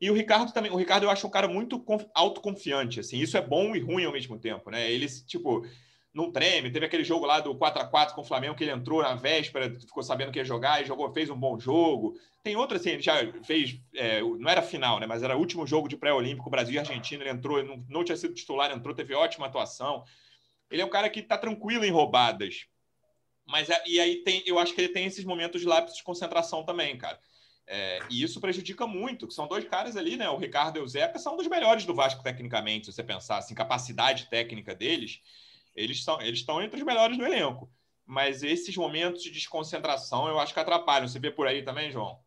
E 0.00 0.10
o 0.10 0.14
Ricardo 0.14 0.52
também, 0.52 0.70
o 0.70 0.76
Ricardo 0.76 1.04
eu 1.04 1.10
acho 1.10 1.26
um 1.26 1.30
cara 1.30 1.48
muito 1.48 1.78
conf- 1.80 2.06
autoconfiante, 2.14 3.00
assim. 3.00 3.18
Isso 3.18 3.36
é 3.36 3.40
bom 3.40 3.74
e 3.74 3.80
ruim 3.80 4.04
ao 4.04 4.12
mesmo 4.12 4.38
tempo, 4.38 4.70
né? 4.70 4.90
Ele 4.90 5.06
tipo 5.26 5.66
não 6.12 6.30
treme. 6.30 6.70
Teve 6.70 6.86
aquele 6.86 7.04
jogo 7.04 7.24
lá 7.24 7.40
do 7.40 7.54
4 7.54 7.82
a 7.82 7.86
4 7.86 8.14
com 8.14 8.22
o 8.22 8.24
Flamengo 8.24 8.54
que 8.54 8.64
ele 8.64 8.72
entrou 8.72 9.02
na 9.02 9.14
véspera, 9.14 9.70
ficou 9.78 10.02
sabendo 10.02 10.32
que 10.32 10.38
ia 10.38 10.44
jogar 10.44 10.82
e 10.82 10.86
jogou, 10.86 11.12
fez 11.12 11.30
um 11.30 11.38
bom 11.38 11.58
jogo. 11.58 12.18
Tem 12.42 12.56
outro 12.56 12.76
assim, 12.76 12.90
ele 12.90 13.02
já 13.02 13.14
fez, 13.44 13.80
é, 13.94 14.20
não 14.20 14.50
era 14.50 14.62
final, 14.62 14.98
né? 14.98 15.06
Mas 15.06 15.22
era 15.22 15.36
o 15.36 15.40
último 15.40 15.66
jogo 15.66 15.88
de 15.88 15.96
pré-olímpico, 15.96 16.50
Brasil 16.50 16.74
e 16.74 16.78
Argentina. 16.78 17.22
Ele 17.22 17.30
entrou, 17.30 17.62
não, 17.62 17.84
não 17.88 18.04
tinha 18.04 18.16
sido 18.16 18.34
titular, 18.34 18.70
entrou, 18.72 18.94
teve 18.94 19.14
ótima 19.14 19.46
atuação. 19.46 20.04
Ele 20.70 20.82
é 20.82 20.84
um 20.84 20.90
cara 20.90 21.08
que 21.08 21.20
está 21.20 21.38
tranquilo 21.38 21.84
em 21.84 21.90
roubadas. 21.90 22.66
Mas 23.46 23.68
é- 23.68 23.82
e 23.86 24.00
aí 24.00 24.22
tem, 24.22 24.42
eu 24.46 24.58
acho 24.58 24.74
que 24.74 24.80
ele 24.80 24.92
tem 24.92 25.06
esses 25.06 25.24
momentos 25.24 25.60
de 25.60 25.66
lápis 25.66 25.94
de 25.96 26.02
concentração 26.02 26.64
também, 26.64 26.96
cara. 26.96 27.18
É, 27.66 28.00
e 28.10 28.22
isso 28.22 28.40
prejudica 28.40 28.84
muito, 28.84 29.28
que 29.28 29.34
são 29.34 29.46
dois 29.46 29.64
caras 29.64 29.96
ali, 29.96 30.16
né? 30.16 30.28
O 30.28 30.36
Ricardo 30.36 30.78
e 30.78 30.82
o 30.82 30.88
Zeca 30.88 31.20
são 31.20 31.36
dos 31.36 31.46
melhores 31.46 31.84
do 31.84 31.94
Vasco 31.94 32.22
tecnicamente, 32.22 32.86
se 32.86 32.92
você 32.92 33.04
pensar 33.04 33.38
assim, 33.38 33.54
capacidade 33.54 34.28
técnica 34.28 34.74
deles, 34.74 35.20
eles 35.80 36.04
são, 36.04 36.20
eles 36.20 36.40
estão 36.40 36.62
entre 36.62 36.78
os 36.78 36.86
melhores 36.86 37.16
do 37.16 37.24
elenco. 37.24 37.70
Mas 38.06 38.42
esses 38.42 38.76
momentos 38.76 39.22
de 39.22 39.30
desconcentração 39.30 40.28
eu 40.28 40.38
acho 40.40 40.52
que 40.52 40.60
atrapalham. 40.60 41.06
Você 41.06 41.18
vê 41.18 41.30
por 41.30 41.46
aí 41.46 41.62
também, 41.62 41.90
João? 41.90 42.18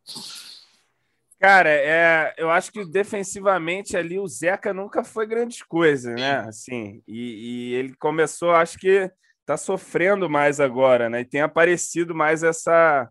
Cara, 1.39 1.69
é, 1.69 2.33
eu 2.37 2.49
acho 2.49 2.71
que 2.71 2.85
defensivamente 2.85 3.97
ali 3.97 4.17
o 4.17 4.27
Zeca 4.27 4.73
nunca 4.73 5.03
foi 5.03 5.27
grande 5.27 5.65
coisa, 5.65 6.13
né? 6.13 6.37
Assim, 6.47 7.03
e, 7.05 7.71
e 7.71 7.73
ele 7.73 7.93
começou, 7.95 8.51
acho 8.51 8.77
que 8.77 9.11
tá 9.45 9.57
sofrendo 9.57 10.29
mais 10.29 10.61
agora, 10.61 11.09
né? 11.09 11.19
E 11.19 11.25
tem 11.25 11.41
aparecido 11.41 12.15
mais 12.15 12.43
essa, 12.43 13.09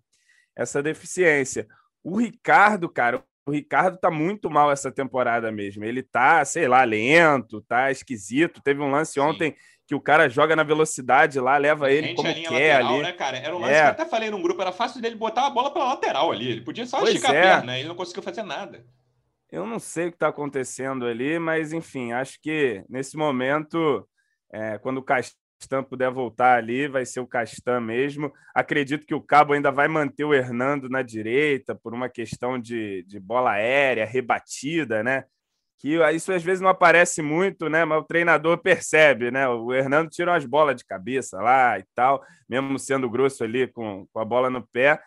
essa 0.57 0.83
deficiência. 0.83 1.68
O 2.02 2.16
Ricardo, 2.16 2.88
cara, 2.88 3.22
o 3.44 3.50
Ricardo 3.50 3.98
tá 3.98 4.11
muito 4.11 4.48
mal 4.48 4.70
essa 4.70 4.90
temporada 4.90 5.52
mesmo. 5.52 5.85
Ele 5.85 6.02
tá, 6.02 6.44
sei 6.44 6.66
lá, 6.66 6.85
lento, 6.85 7.61
tá 7.62 7.90
esquisito. 7.90 8.62
Teve 8.62 8.81
um 8.81 8.90
lance 8.90 9.14
Sim. 9.14 9.20
ontem 9.20 9.57
que 9.92 9.94
o 9.94 10.00
cara 10.00 10.26
joga 10.26 10.57
na 10.57 10.62
velocidade 10.62 11.38
lá, 11.38 11.59
leva 11.59 11.92
ele 11.92 12.07
Rente 12.09 12.16
como 12.16 12.33
quer 12.33 12.78
lateral, 12.78 12.94
ali. 12.94 13.02
né, 13.02 13.12
cara? 13.12 13.37
Era 13.37 13.55
um 13.55 13.59
lance 13.61 13.74
É. 13.74 13.81
que 13.83 13.87
eu 13.88 13.90
até 13.90 14.05
falei 14.07 14.31
num 14.31 14.40
grupo, 14.40 14.62
era 14.62 14.72
fácil 14.72 15.02
dele 15.02 15.16
botar 15.16 15.46
a 15.46 15.50
bola 15.50 15.70
pela 15.70 15.85
lateral 15.85 16.33
ali. 16.33 16.50
Ele 16.50 16.61
podia 16.62 16.87
só 16.87 16.98
Pois 16.98 17.11
esticar 17.11 17.35
é. 17.35 17.38
a 17.40 17.57
perna, 17.57 17.78
ele 17.78 17.88
não 17.88 17.94
conseguiu 17.94 18.22
fazer 18.22 18.42
nada. 18.42 18.87
Eu 19.50 19.66
não 19.66 19.78
sei 19.78 20.07
o 20.07 20.09
que 20.11 20.16
está 20.16 20.28
acontecendo 20.28 21.05
ali, 21.05 21.38
mas 21.38 21.74
enfim, 21.74 22.12
acho 22.12 22.40
que 22.40 22.83
nesse 22.88 23.18
momento, 23.18 24.09
é, 24.50 24.78
quando 24.78 24.96
o 24.96 25.02
Castan 25.02 25.85
puder 25.87 26.11
voltar 26.11 26.57
ali, 26.57 26.88
vai 26.88 27.05
ser 27.05 27.20
o 27.20 27.26
Castan 27.26 27.78
mesmo. 27.81 28.33
Acredito 28.55 29.07
que 29.07 29.14
o 29.14 29.20
Cabo 29.20 29.52
ainda 29.52 29.70
vai 29.70 29.88
manter 29.88 30.24
o 30.24 30.33
Hernando 30.33 30.88
na 30.88 31.02
direita 31.02 31.74
por 31.74 31.92
uma 31.92 32.09
questão 32.09 32.59
de, 32.59 33.05
de 33.07 33.20
bola 33.20 33.50
aérea, 33.50 34.07
rebatida, 34.07 35.02
né? 35.02 35.24
Que 35.83 35.99
isso 36.14 36.33
às 36.33 36.45
vezes 36.45 36.61
não 36.61 36.71
aparece 36.71 37.21
muito, 37.21 37.68
né? 37.68 37.85
Mas 37.85 37.99
o 37.99 38.05
treinador 38.05 38.57
percebe, 38.57 39.33
né? 39.33 39.49
O 39.49 39.75
Hernando 39.75 40.09
tira 40.09 40.31
umas 40.31 40.47
bolas 40.47 40.77
de 40.77 40.85
cabeça 40.85 41.40
lá 41.40 41.77
e 41.77 41.85
tal, 41.92 42.23
mesmo 42.49 42.79
sendo 42.79 43.11
grosso 43.11 43.42
ali 43.42 43.66
com, 43.66 44.07
com 44.12 44.21
a 44.21 44.25
bola 44.25 44.49
no 44.49 44.64
pé. 44.64 45.03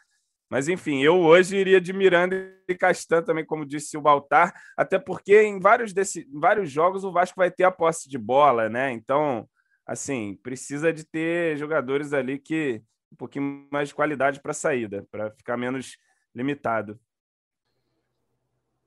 Mas, 0.49 0.67
enfim, 0.67 1.01
eu 1.01 1.15
hoje 1.21 1.55
iria 1.55 1.79
de 1.79 1.93
Miranda 1.93 2.35
e 2.67 2.75
Castan 2.75 3.23
também, 3.23 3.45
como 3.45 3.65
disse 3.65 3.97
o 3.97 4.01
Baltar, 4.01 4.53
até 4.75 4.99
porque 4.99 5.43
em 5.43 5.61
vários, 5.61 5.93
desse, 5.93 6.27
em 6.29 6.39
vários 6.41 6.69
jogos 6.69 7.05
o 7.05 7.11
Vasco 7.11 7.37
vai 7.37 7.49
ter 7.49 7.63
a 7.63 7.71
posse 7.71 8.09
de 8.09 8.17
bola, 8.17 8.67
né? 8.67 8.91
Então, 8.91 9.47
assim, 9.87 10.37
precisa 10.43 10.91
de 10.91 11.05
ter 11.05 11.55
jogadores 11.55 12.11
ali 12.11 12.37
que 12.37 12.81
um 13.13 13.15
pouquinho 13.15 13.65
mais 13.71 13.87
de 13.87 13.95
qualidade 13.95 14.41
para 14.41 14.51
saída, 14.51 15.07
para 15.09 15.31
ficar 15.31 15.55
menos 15.55 15.97
limitado. 16.35 16.99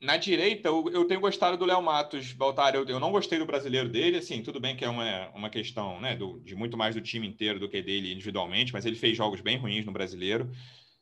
Na 0.00 0.16
direita, 0.16 0.68
eu, 0.68 0.88
eu 0.92 1.04
tenho 1.06 1.20
gostado 1.20 1.56
do 1.56 1.64
Léo 1.64 1.82
Matos, 1.82 2.32
Baltar. 2.32 2.74
Eu, 2.74 2.86
eu 2.86 3.00
não 3.00 3.10
gostei 3.10 3.38
do 3.38 3.46
brasileiro 3.46 3.88
dele, 3.88 4.18
assim, 4.18 4.42
tudo 4.42 4.60
bem 4.60 4.76
que 4.76 4.84
é 4.84 4.88
uma, 4.88 5.28
uma 5.30 5.50
questão 5.50 6.00
né, 6.00 6.14
do, 6.14 6.38
de 6.40 6.54
muito 6.54 6.76
mais 6.76 6.94
do 6.94 7.00
time 7.00 7.26
inteiro 7.26 7.58
do 7.58 7.68
que 7.68 7.82
dele 7.82 8.12
individualmente, 8.12 8.72
mas 8.72 8.86
ele 8.86 8.94
fez 8.94 9.16
jogos 9.16 9.40
bem 9.40 9.58
ruins 9.58 9.84
no 9.84 9.92
brasileiro. 9.92 10.50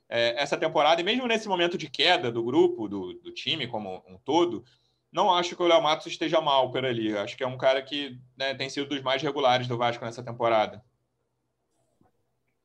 É, 0.09 0.41
essa 0.41 0.57
temporada, 0.57 1.01
e 1.01 1.05
mesmo 1.05 1.27
nesse 1.27 1.47
momento 1.47 1.77
de 1.77 1.91
queda 1.91 2.33
do 2.33 2.43
grupo, 2.43 2.89
do, 2.89 3.13
do 3.15 3.33
time 3.33 3.67
como 3.67 4.03
um 4.09 4.17
todo, 4.17 4.65
não 5.13 5.33
acho 5.33 5.55
que 5.55 5.63
o 5.63 5.67
Léo 5.67 5.83
Matos 5.83 6.07
esteja 6.07 6.41
mal 6.41 6.71
por 6.71 6.85
ali. 6.85 7.17
Acho 7.17 7.37
que 7.37 7.45
é 7.45 7.47
um 7.47 7.59
cara 7.59 7.83
que 7.83 8.19
né, 8.37 8.55
tem 8.55 8.71
sido 8.71 8.89
dos 8.89 9.03
mais 9.03 9.21
regulares 9.21 9.67
do 9.67 9.77
Vasco 9.77 10.05
nessa 10.05 10.23
temporada. 10.23 10.83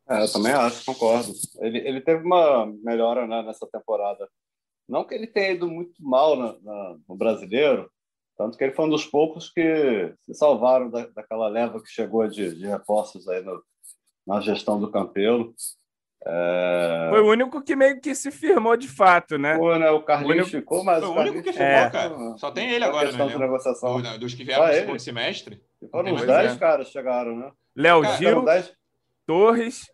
É, 0.09 0.23
eu 0.23 0.31
também 0.31 0.51
acho, 0.51 0.83
concordo. 0.85 1.31
Ele, 1.59 1.77
ele 1.79 2.01
teve 2.01 2.23
uma 2.25 2.65
melhora 2.83 3.27
né, 3.27 3.41
nessa 3.43 3.67
temporada. 3.67 4.27
Não 4.87 5.03
que 5.03 5.13
ele 5.13 5.27
tenha 5.27 5.51
ido 5.51 5.67
muito 5.67 5.93
mal 5.99 6.35
na, 6.35 6.55
na, 6.61 6.97
no 7.07 7.15
brasileiro, 7.15 7.89
tanto 8.37 8.57
que 8.57 8.63
ele 8.63 8.73
foi 8.73 8.85
um 8.85 8.89
dos 8.89 9.05
poucos 9.05 9.49
que 9.49 10.13
se 10.21 10.33
salvaram 10.33 10.89
da, 10.89 11.05
daquela 11.07 11.47
leva 11.47 11.81
que 11.81 11.89
chegou 11.89 12.27
de, 12.27 12.55
de 12.55 12.65
reforços 12.65 13.27
aí 13.27 13.41
no, 13.43 13.61
na 14.25 14.39
gestão 14.41 14.79
do 14.79 14.91
Campelo. 14.91 15.53
É... 16.25 17.07
Foi 17.09 17.21
o 17.21 17.29
único 17.29 17.61
que 17.61 17.75
meio 17.75 17.99
que 17.99 18.13
se 18.13 18.31
firmou 18.31 18.77
de 18.77 18.87
fato, 18.87 19.37
né? 19.37 19.57
Pô, 19.57 19.75
né? 19.75 19.89
O 19.89 20.03
Carlinhos 20.03 20.47
único... 20.47 20.59
ficou, 20.59 20.83
mas 20.83 20.99
Foi 20.99 21.09
o 21.09 21.13
o 21.13 21.19
único 21.19 21.41
que 21.41 21.51
ficou, 21.51 21.65
É. 21.65 21.89
cara. 21.89 22.37
Só 22.37 22.51
tem 22.51 22.69
ele 22.69 22.83
agora, 22.83 23.07
questão 23.07 23.27
né? 23.27 23.33
de 23.33 23.39
negociação. 23.39 24.01
Dos 24.19 24.33
que 24.33 24.43
vieram 24.43 24.67
no 24.67 24.73
segundo 24.73 24.99
semestre. 24.99 25.61
Foram 25.89 26.13
uns 26.13 26.25
mais 26.25 26.43
10 26.43 26.53
é. 26.53 26.59
caras 26.59 26.87
chegaram, 26.89 27.35
né? 27.35 27.51
Léo 27.75 28.03
Gil, 28.17 28.29
Foram 28.29 28.45
10. 28.45 28.73
Torres, 29.25 29.91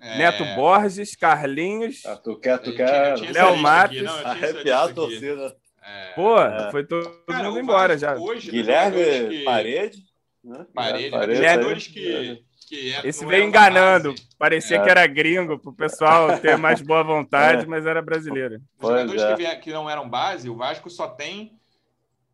É, 0.00 0.18
Neto 0.18 0.44
Borges, 0.54 1.16
Carlinhos. 1.16 2.04
Ah, 2.06 2.16
tu 2.16 2.38
quer, 2.38 2.58
tu 2.58 2.74
quer 2.74 3.18
Léo 3.32 3.56
Matos, 3.56 4.00
não, 4.02 4.14
arrepiar 4.26 4.84
a 4.84 4.92
torcida. 4.92 5.56
É. 5.82 6.12
Pô, 6.12 6.38
É. 6.40 6.70
foi 6.70 6.84
todo 6.86 7.10
Cara, 7.26 7.44
mundo 7.48 7.58
embora 7.60 7.98
já. 7.98 8.14
Hoje, 8.16 8.46
dos 8.46 8.50
Guilherme 8.50 9.28
que- 9.28 9.44
Parede. 9.44 9.98
Né? 10.44 10.66
Parede, 10.74 11.10
Parede, 11.10 11.26
dos 11.28 11.36
Guilherme- 11.38 11.62
jogadores 11.62 11.86
que, 11.88 12.42
que 12.68 12.92
é- 12.94 13.00
Esse 13.08 13.26
veio 13.26 13.44
enganando. 13.44 14.10
base. 14.12 14.28
Parecia 14.38 14.76
É. 14.76 14.82
que 14.82 14.88
era 14.90 15.06
gringo, 15.06 15.58
para 15.58 15.70
o 15.70 15.74
pessoal 15.74 16.38
ter 16.38 16.56
mais 16.56 16.80
boa 16.80 17.02
vontade, 17.02 17.64
É. 17.64 17.66
mas 17.66 17.84
era 17.84 18.00
brasileiro. 18.00 18.60
Os 18.80 18.88
jogadores 18.88 19.22
é. 19.22 19.28
que, 19.30 19.36
vier- 19.36 19.60
que 19.60 19.72
não 19.72 19.88
eram 19.90 20.08
base, 20.08 20.48
o 20.48 20.56
Vasco 20.56 20.88
só 20.88 21.08
tem 21.08 21.58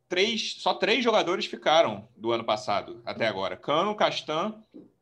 três, 0.08 0.56
só 0.58 0.74
três 0.74 1.02
jogadores 1.02 1.46
ficaram 1.46 2.06
do 2.16 2.30
ano 2.32 2.44
passado 2.44 3.00
até 3.04 3.26
agora: 3.26 3.56
Cano, 3.56 3.94
Castan 3.94 4.54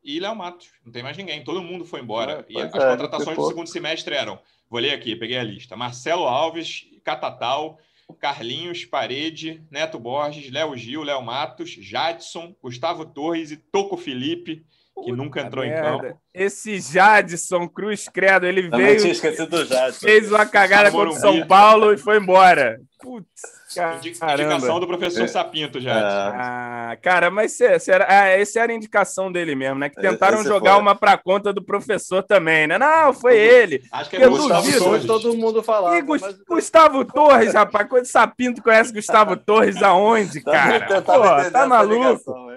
e 0.05 0.19
Léo 0.19 0.35
Matos. 0.35 0.69
Não 0.85 0.93
tem 0.93 1.01
mais 1.01 1.17
ninguém. 1.17 1.43
Todo 1.43 1.63
mundo 1.63 1.83
foi 1.83 1.99
embora. 1.99 2.45
É, 2.47 2.53
e 2.53 2.61
as 2.61 2.73
é, 2.73 2.91
contratações 2.91 3.29
ficou. 3.29 3.45
do 3.45 3.49
segundo 3.49 3.67
semestre 3.67 4.13
eram: 4.13 4.39
vou 4.69 4.79
ler 4.79 4.93
aqui, 4.93 5.15
peguei 5.15 5.37
a 5.37 5.43
lista: 5.43 5.75
Marcelo 5.75 6.25
Alves, 6.25 6.85
Catatal. 7.03 7.79
Carlinhos, 8.19 8.85
Parede, 8.85 9.63
Neto 9.71 9.97
Borges, 9.97 10.51
Léo 10.51 10.77
Gil, 10.77 11.01
Léo 11.01 11.23
Matos, 11.23 11.71
Jadson, 11.71 12.55
Gustavo 12.61 13.03
Torres 13.03 13.49
e 13.49 13.57
Toco 13.57 13.97
Felipe. 13.97 14.63
que 15.03 15.11
nunca 15.11 15.41
entrou 15.41 15.65
em 15.65 15.73
campo. 15.73 16.15
Esse 16.31 16.79
Jadson 16.79 17.67
Cruz 17.67 18.07
Credo, 18.07 18.45
ele 18.45 18.69
Também 18.69 18.85
veio. 18.85 18.99
tinha 18.99 19.11
esquecido 19.11 19.49
do 19.49 19.65
Jadson. 19.65 20.05
Fez 20.05 20.31
uma 20.31 20.45
cagada 20.45 20.91
contra 20.91 21.09
o 21.09 21.19
São 21.19 21.47
Paulo 21.47 21.93
e 21.93 21.97
foi 21.97 22.17
embora. 22.17 22.79
Putz. 22.99 23.41
Indicação 23.77 24.79
do 24.79 24.87
professor 24.87 25.27
Sapinto, 25.27 25.79
já. 25.79 25.91
É. 25.91 26.03
Ah, 26.03 26.97
cara, 27.01 27.29
mas 27.29 27.51
se, 27.53 27.79
se 27.79 27.91
era, 27.91 28.05
ah, 28.07 28.37
esse 28.37 28.57
era 28.59 28.71
a 28.71 28.75
indicação 28.75 29.31
dele 29.31 29.55
mesmo, 29.55 29.79
né? 29.79 29.89
Que 29.89 29.99
tentaram 29.99 30.39
esse 30.39 30.47
jogar 30.47 30.73
foi. 30.73 30.81
uma 30.81 30.95
pra 30.95 31.17
conta 31.17 31.51
do 31.51 31.63
professor 31.63 32.23
também, 32.23 32.67
né? 32.67 32.77
Não, 32.77 33.13
foi 33.13 33.37
ele. 33.37 33.83
Acho 33.91 34.09
que 34.09 34.17
é 34.17 34.27
Gustavo 34.27 34.79
Torres, 34.79 35.05
todo 35.05 35.37
mundo 35.37 35.63
falava. 35.63 35.97
E 35.97 36.03
mas... 36.03 36.21
Gustavo 36.47 37.05
Torres, 37.05 37.53
rapaz, 37.53 37.87
quando 37.87 38.05
Sapinto 38.05 38.61
conhece 38.61 38.93
Gustavo 38.93 39.35
Torres 39.35 39.81
aonde, 39.81 40.41
cara? 40.41 41.01
Pô, 41.01 41.51
tá 41.51 41.65
maluco? 41.67 42.55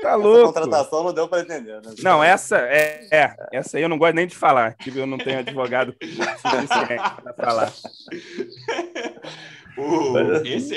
Tá 0.00 0.14
louco. 0.14 0.50
Essa 0.50 0.60
contratação 0.60 1.02
não 1.04 1.12
deu 1.12 1.28
para 1.28 1.42
entender, 1.42 1.80
né? 1.80 1.92
Não, 2.02 2.22
essa 2.22 2.58
é, 2.58 3.08
é, 3.10 3.34
essa 3.52 3.76
aí 3.76 3.82
eu 3.82 3.88
não 3.88 3.98
gosto 3.98 4.14
nem 4.14 4.26
de 4.26 4.36
falar, 4.36 4.74
que 4.74 4.96
eu 4.96 5.06
não 5.06 5.18
tenho 5.18 5.40
advogado 5.40 5.94
suficiente 6.00 7.22
para 7.22 7.34
falar. 7.34 7.72
O, 9.78 10.46
esse, 10.46 10.76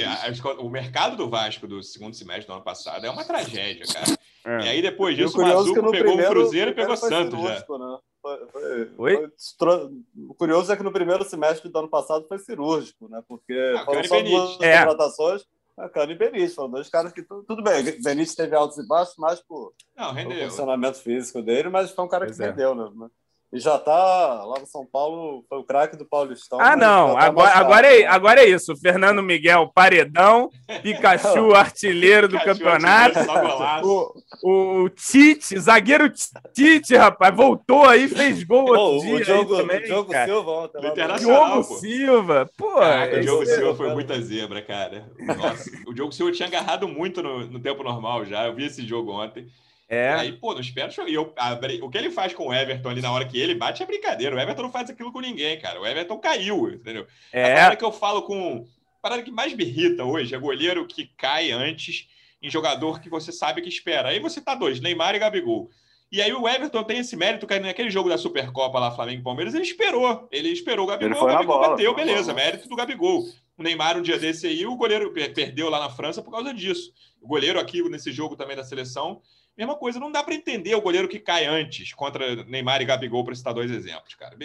o 0.59 0.69
mercado 0.69 1.17
do 1.17 1.29
Vasco 1.29 1.67
do 1.67 1.81
segundo 1.81 2.15
semestre 2.15 2.47
do 2.47 2.53
ano 2.53 2.63
passado 2.63 3.05
é 3.05 3.09
uma 3.09 3.25
tragédia, 3.25 3.85
cara. 3.91 4.17
É. 4.45 4.65
E 4.65 4.69
aí, 4.69 4.81
depois 4.81 5.15
disso, 5.15 5.39
o 5.39 5.41
Mazuco 5.41 5.91
pegou 5.91 6.15
o 6.15 6.27
Cruzeiro 6.27 6.71
e 6.71 6.73
pegou 6.73 6.93
o 6.93 6.97
Santos 6.97 7.39
cirúrgico, 7.39 7.77
já. 7.77 7.85
Né? 7.85 7.97
Foi, 8.21 8.47
foi, 8.51 8.91
Oi? 8.97 9.31
Foi, 9.57 9.91
o 10.29 10.33
curioso 10.35 10.71
é 10.71 10.77
que 10.77 10.83
no 10.83 10.91
primeiro 10.91 11.23
semestre 11.23 11.69
do 11.69 11.79
ano 11.79 11.87
passado 11.87 12.27
foi 12.27 12.37
cirúrgico, 12.37 13.09
né? 13.09 13.23
Porque 13.27 13.53
ah, 13.75 13.85
foram 13.85 14.03
só 14.03 14.21
duas 14.21 14.61
é. 14.61 14.77
contratações 14.77 15.43
Cano 15.89 16.11
e 16.11 16.15
Benítez, 16.15 16.53
foram 16.53 16.69
dois 16.69 16.89
caras 16.89 17.11
que 17.11 17.23
tudo 17.23 17.63
bem. 17.63 17.83
Benítez 18.01 18.35
teve 18.35 18.55
altos 18.55 18.77
e 18.77 18.87
baixos, 18.87 19.15
mais 19.17 19.39
por, 19.39 19.73
Não, 19.95 20.13
rendeu. 20.13 20.37
por 20.37 20.49
funcionamento 20.49 20.99
físico 20.99 21.41
dele, 21.41 21.69
mas 21.69 21.91
foi 21.91 22.05
um 22.05 22.07
cara 22.07 22.25
pois 22.25 22.37
que 22.37 22.43
é. 22.43 22.49
rendeu, 22.49 22.75
né? 22.75 23.09
E 23.53 23.59
já 23.59 23.77
tá 23.77 24.45
lá 24.45 24.61
no 24.61 24.65
São 24.65 24.85
Paulo, 24.85 25.43
foi 25.49 25.57
o 25.57 25.63
craque 25.63 25.97
do 25.97 26.05
Paulistão. 26.05 26.57
Ah, 26.61 26.77
não. 26.77 27.15
Tá 27.15 27.23
agora, 27.23 27.51
agora, 27.53 27.87
é, 27.87 28.05
agora 28.05 28.41
é 28.41 28.49
isso. 28.49 28.77
Fernando 28.77 29.21
Miguel, 29.21 29.69
paredão. 29.75 30.49
Pikachu, 30.81 31.53
artilheiro 31.53 32.29
do 32.29 32.37
Pikachu, 32.37 32.59
campeonato. 32.59 33.19
Artilheiro, 33.19 34.13
o, 34.41 34.83
o, 34.83 34.89
Tite, 34.89 35.59
zagueiro 35.59 36.09
Tite, 36.53 36.95
rapaz, 36.95 37.35
voltou 37.35 37.85
aí, 37.85 38.07
fez 38.07 38.41
gol 38.43 38.69
outro 38.69 38.99
oh, 38.99 39.01
dia. 39.01 39.15
O 39.15 39.23
Diogo, 39.25 39.57
também, 39.57 39.77
o 39.77 39.83
Diogo 39.83 40.13
Silva 40.13 40.51
ontem. 40.51 40.93
Diogo 41.19 41.63
Silva, 41.63 42.49
pô. 42.57 42.71
Caraca, 42.75 43.17
o 43.17 43.21
Diogo 43.21 43.45
Silva 43.45 43.75
foi 43.75 43.93
muita 43.93 44.21
zebra, 44.21 44.61
cara. 44.61 45.11
Nossa, 45.19 45.69
o 45.85 45.93
Diogo 45.93 46.13
Silva 46.13 46.31
tinha 46.31 46.47
agarrado 46.47 46.87
muito 46.87 47.21
no, 47.21 47.45
no 47.47 47.59
tempo 47.59 47.83
normal 47.83 48.23
já. 48.23 48.45
Eu 48.45 48.55
vi 48.55 48.67
esse 48.67 48.87
jogo 48.87 49.11
ontem. 49.11 49.45
É. 49.91 50.13
Aí, 50.13 50.31
pô, 50.31 50.53
não 50.53 50.61
espero 50.61 50.89
E 51.05 51.13
eu, 51.13 51.35
o 51.81 51.89
que 51.89 51.97
ele 51.97 52.09
faz 52.09 52.33
com 52.33 52.47
o 52.47 52.53
Everton 52.53 52.91
ali 52.91 53.01
na 53.01 53.11
hora 53.11 53.25
que 53.25 53.37
ele 53.37 53.53
bate 53.53 53.83
é 53.83 53.85
brincadeira. 53.85 54.33
O 54.33 54.39
Everton 54.39 54.61
não 54.61 54.71
faz 54.71 54.89
aquilo 54.89 55.11
com 55.11 55.19
ninguém, 55.19 55.59
cara. 55.59 55.81
O 55.81 55.85
Everton 55.85 56.17
caiu, 56.17 56.69
entendeu? 56.69 57.05
É. 57.29 57.51
A 57.51 57.55
parada 57.55 57.75
que 57.75 57.83
eu 57.83 57.91
falo 57.91 58.21
com. 58.21 58.65
A 58.99 59.01
parada 59.01 59.21
que 59.21 59.29
mais 59.29 59.53
me 59.53 59.65
irrita 59.65 60.05
hoje 60.05 60.33
é 60.33 60.37
goleiro 60.37 60.87
que 60.87 61.11
cai 61.17 61.51
antes 61.51 62.07
em 62.41 62.49
jogador 62.49 63.01
que 63.01 63.09
você 63.09 63.33
sabe 63.33 63.61
que 63.61 63.67
espera. 63.67 64.09
Aí 64.09 64.19
você 64.21 64.39
tá 64.39 64.55
dois, 64.55 64.79
Neymar 64.79 65.13
e 65.13 65.19
Gabigol. 65.19 65.69
E 66.09 66.21
aí 66.21 66.31
o 66.31 66.47
Everton 66.47 66.83
tem 66.85 66.99
esse 66.99 67.17
mérito, 67.17 67.45
que 67.45 67.59
naquele 67.59 67.89
jogo 67.89 68.07
da 68.07 68.17
Supercopa 68.17 68.79
lá, 68.79 68.91
Flamengo 68.91 69.19
e 69.19 69.23
Palmeiras, 69.23 69.53
ele 69.53 69.63
esperou. 69.63 70.25
Ele 70.31 70.49
esperou 70.49 70.85
o 70.85 70.87
Gabigol, 70.87 71.21
o 71.21 71.25
Gabigol 71.25 71.57
bola, 71.57 71.69
bateu, 71.71 71.93
beleza, 71.93 72.33
mérito 72.33 72.69
do 72.69 72.77
Gabigol. 72.77 73.25
O 73.57 73.63
Neymar, 73.63 73.97
um 73.97 74.01
dia 74.01 74.17
desse 74.17 74.47
aí, 74.47 74.65
o 74.65 74.77
goleiro 74.77 75.11
perdeu 75.11 75.69
lá 75.69 75.79
na 75.79 75.89
França 75.89 76.21
por 76.21 76.31
causa 76.31 76.53
disso. 76.53 76.93
O 77.21 77.27
goleiro 77.27 77.59
aqui 77.59 77.81
nesse 77.89 78.11
jogo 78.11 78.37
também 78.37 78.55
da 78.55 78.63
seleção 78.63 79.21
Mesma 79.57 79.75
coisa, 79.75 79.99
não 79.99 80.11
dá 80.11 80.23
para 80.23 80.33
entender 80.33 80.73
o 80.75 80.81
goleiro 80.81 81.07
que 81.07 81.19
cai 81.19 81.45
antes 81.45 81.93
contra 81.93 82.43
Neymar 82.45 82.81
e 82.81 82.85
Gabigol, 82.85 83.23
para 83.23 83.35
citar 83.35 83.53
dois 83.53 83.69
exemplos, 83.69 84.15
cara. 84.15 84.35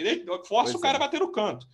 Força 0.45 0.71
pois 0.71 0.75
o 0.75 0.79
cara 0.79 0.95
é. 0.95 0.97
a 0.97 1.05
bater 1.05 1.21
o 1.21 1.31
canto. 1.31 1.65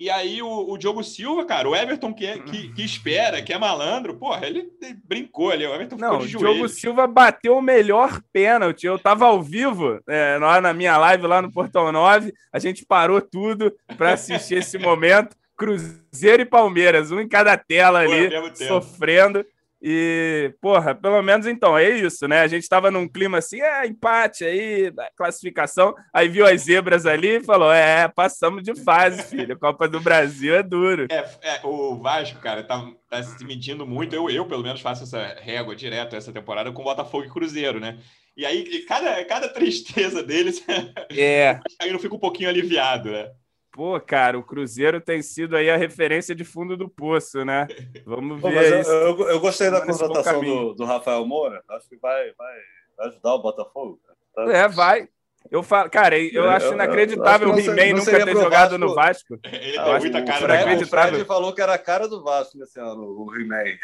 E 0.00 0.08
aí 0.08 0.40
o, 0.40 0.70
o 0.70 0.78
Diogo 0.78 1.04
Silva, 1.04 1.44
cara, 1.44 1.68
o 1.68 1.76
Everton 1.76 2.14
que, 2.14 2.24
é, 2.24 2.38
que, 2.38 2.72
que, 2.72 2.82
espera, 2.82 3.42
que 3.42 3.52
é 3.52 3.58
malandro, 3.58 4.16
porra, 4.16 4.46
ele, 4.46 4.72
brincou 5.04 5.50
ali, 5.50 5.66
o 5.66 5.74
Everton 5.74 5.96
Não, 5.96 6.12
ficou 6.12 6.26
de 6.26 6.32
joelho. 6.32 6.48
O 6.48 6.54
Diogo 6.54 6.68
Silva 6.70 7.06
bateu 7.06 7.58
o 7.58 7.60
melhor 7.60 8.18
pênalti. 8.32 8.86
Eu 8.86 8.98
tava 8.98 9.26
ao 9.26 9.42
vivo 9.42 10.00
é, 10.08 10.38
lá 10.40 10.58
na 10.58 10.72
minha 10.72 10.96
live 10.96 11.26
lá 11.26 11.42
no 11.42 11.52
Portão 11.52 11.92
9, 11.92 12.32
a 12.50 12.58
gente 12.58 12.86
parou 12.86 13.20
tudo 13.20 13.76
para 13.98 14.14
assistir 14.14 14.54
esse 14.54 14.78
momento. 14.78 15.36
Cruzeiro 15.54 16.40
e 16.40 16.46
Palmeiras, 16.46 17.10
um 17.10 17.20
em 17.20 17.28
cada 17.28 17.54
tela 17.58 17.98
ali, 17.98 18.30
sofrendo. 18.56 19.44
E, 19.82 20.52
porra, 20.60 20.94
pelo 20.94 21.22
menos 21.22 21.46
então, 21.46 21.76
é 21.76 21.88
isso, 21.88 22.28
né? 22.28 22.40
A 22.40 22.46
gente 22.46 22.62
estava 22.62 22.90
num 22.90 23.08
clima 23.08 23.38
assim, 23.38 23.62
é, 23.62 23.86
empate 23.86 24.44
aí, 24.44 24.92
classificação. 25.16 25.94
Aí 26.12 26.28
viu 26.28 26.46
as 26.46 26.62
zebras 26.62 27.06
ali 27.06 27.38
e 27.38 27.44
falou: 27.44 27.72
é, 27.72 28.06
passamos 28.08 28.62
de 28.62 28.74
fase, 28.74 29.22
filho. 29.22 29.58
Copa 29.58 29.88
do 29.88 29.98
Brasil 29.98 30.54
é 30.54 30.62
duro. 30.62 31.06
É, 31.10 31.24
é 31.42 31.60
o 31.64 31.96
Vasco, 31.96 32.38
cara, 32.40 32.62
tá, 32.62 32.86
tá 33.08 33.22
se 33.22 33.42
medindo 33.44 33.86
muito. 33.86 34.14
Eu, 34.14 34.28
eu, 34.28 34.44
pelo 34.44 34.62
menos, 34.62 34.82
faço 34.82 35.04
essa 35.04 35.36
régua 35.40 35.74
direto 35.74 36.14
essa 36.14 36.32
temporada 36.32 36.70
com 36.70 36.84
Botafogo 36.84 37.24
e 37.24 37.30
Cruzeiro, 37.30 37.80
né? 37.80 37.98
E 38.36 38.44
aí, 38.44 38.82
cada, 38.86 39.24
cada 39.24 39.48
tristeza 39.48 40.22
deles, 40.22 40.62
é. 41.10 41.58
aí 41.80 41.92
não 41.92 41.98
fica 41.98 42.14
um 42.14 42.20
pouquinho 42.20 42.48
aliviado, 42.48 43.10
né? 43.10 43.30
Pô, 43.72 44.00
cara, 44.00 44.38
o 44.38 44.42
Cruzeiro 44.42 45.00
tem 45.00 45.22
sido 45.22 45.56
aí 45.56 45.70
a 45.70 45.76
referência 45.76 46.34
de 46.34 46.44
fundo 46.44 46.76
do 46.76 46.88
poço, 46.88 47.44
né? 47.44 47.68
Vamos 48.04 48.40
ver. 48.42 48.84
Pô, 48.84 48.90
eu, 48.90 49.18
eu, 49.18 49.28
eu, 49.28 49.40
gostei 49.40 49.70
da 49.70 49.80
contratação 49.80 50.40
do, 50.40 50.74
do, 50.74 50.84
Rafael 50.84 51.24
Moura. 51.24 51.62
Acho 51.68 51.88
que 51.88 51.96
vai, 51.96 52.32
vai, 52.36 52.56
vai 52.96 53.08
ajudar 53.08 53.34
o 53.34 53.42
Botafogo. 53.42 54.00
Tá? 54.34 54.52
É, 54.52 54.68
vai. 54.68 55.08
Eu 55.50 55.62
falo, 55.62 55.88
cara, 55.88 56.18
eu, 56.18 56.44
eu 56.44 56.50
acho 56.50 56.74
inacreditável 56.74 57.50
o 57.50 57.58
He-Man 57.58 57.96
nunca 57.96 58.24
ter 58.24 58.32
jogado 58.32 58.70
Vasco. 58.70 58.78
no 58.78 58.94
Vasco. 58.94 59.38
Ele 59.50 59.78
ah, 59.78 59.84
tem 59.84 60.00
muita 60.00 60.24
cara. 60.24 60.38
O 60.38 60.46
Fred, 60.46 60.84
o 60.84 60.86
Fred 60.86 61.24
falou 61.24 61.54
que 61.54 61.62
era 61.62 61.74
a 61.74 61.78
cara 61.78 62.06
do 62.06 62.22
Vasco 62.22 62.58
nesse 62.58 62.78
ano, 62.78 63.02
o 63.02 63.34
He-Man. 63.34 63.78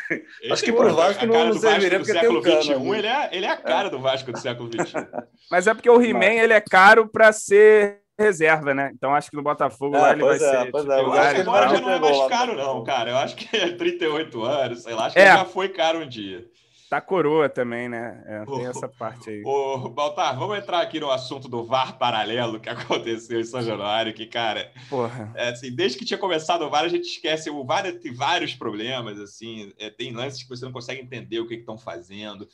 Acho 0.51 0.62
que 0.62 0.72
pro 0.72 0.94
Vasco 0.94 1.25
não, 1.27 1.46
não 1.46 1.55
serviria 1.55 1.99
porque 1.99 2.12
tem 2.12 2.29
o 2.29 2.42
cano. 2.42 2.61
21, 2.61 2.94
ele, 2.94 3.07
é, 3.07 3.29
ele 3.33 3.46
é 3.46 3.51
a 3.51 3.57
cara 3.57 3.88
é. 3.88 3.90
do 3.90 3.99
Vasco 3.99 4.31
do 4.31 4.38
século 4.38 4.68
XXI. 4.68 5.07
Mas 5.51 5.66
é 5.66 5.72
porque 5.72 5.88
o 5.88 6.01
He-Man 6.01 6.35
ele 6.35 6.53
é 6.53 6.61
caro 6.61 7.09
para 7.09 7.33
ser 7.33 8.01
reserva, 8.18 8.74
né? 8.74 8.90
Então 8.94 9.14
acho 9.14 9.31
que 9.31 9.37
no 9.37 9.42
Botafogo 9.42 9.96
é, 9.96 10.00
lá 10.00 10.12
ele 10.12 10.22
vai 10.22 10.37
é, 10.37 10.38
ser. 10.38 10.70
Pois 10.70 10.88
é, 10.88 11.00
eu 11.00 11.12
acho 11.12 11.35
que 11.35 11.40
ele 11.40 11.44
já 11.44 11.81
não 11.81 11.90
é 11.90 12.00
mais 12.00 12.29
caro, 12.29 12.57
não, 12.57 12.85
cara. 12.85 13.11
Eu 13.11 13.16
acho 13.18 13.37
que 13.37 13.57
é 13.57 13.72
38 13.72 14.42
anos, 14.42 14.83
sei 14.83 14.94
lá. 14.94 15.07
Acho 15.07 15.14
que 15.14 15.20
é. 15.20 15.26
já 15.26 15.44
foi 15.44 15.68
caro 15.68 16.00
um 16.00 16.09
dia. 16.09 16.44
Tá 16.88 17.00
coroa 17.00 17.48
também, 17.48 17.88
né? 17.88 18.22
É, 18.26 18.44
tem 18.44 18.66
essa 18.66 18.88
parte 18.88 19.29
aí. 19.29 19.42
Ô, 19.44 19.88
Baltar, 19.88 20.38
vamos 20.38 20.57
entrar 20.57 20.81
aqui 20.81 21.00
no 21.00 21.11
assunto 21.11 21.48
do 21.48 21.64
VAR 21.64 21.98
paralelo 21.98 22.61
que 22.61 22.68
aconteceu 22.70 23.40
em 23.40 23.44
São 23.44 23.61
Januário, 23.61 24.14
que, 24.14 24.24
cara, 24.24 24.70
Porra. 24.88 25.33
É, 25.35 25.48
assim, 25.48 25.74
desde 25.74 25.98
que 25.98 26.05
tinha 26.05 26.18
começado 26.18 26.62
o 26.62 26.70
VAR, 26.70 26.85
a 26.85 26.88
gente 26.88 27.09
esquece. 27.09 27.50
O 27.50 27.64
VAR 27.64 27.90
tem 27.92 28.14
vários 28.14 28.55
problemas, 28.55 29.18
assim, 29.18 29.72
é, 29.79 29.90
tem 29.90 30.12
lances 30.12 30.44
que 30.44 30.48
você 30.48 30.64
não 30.64 30.72
consegue 30.72 31.02
entender 31.02 31.40
o 31.40 31.48
que 31.48 31.55
estão 31.55 31.76
fazendo 31.76 32.48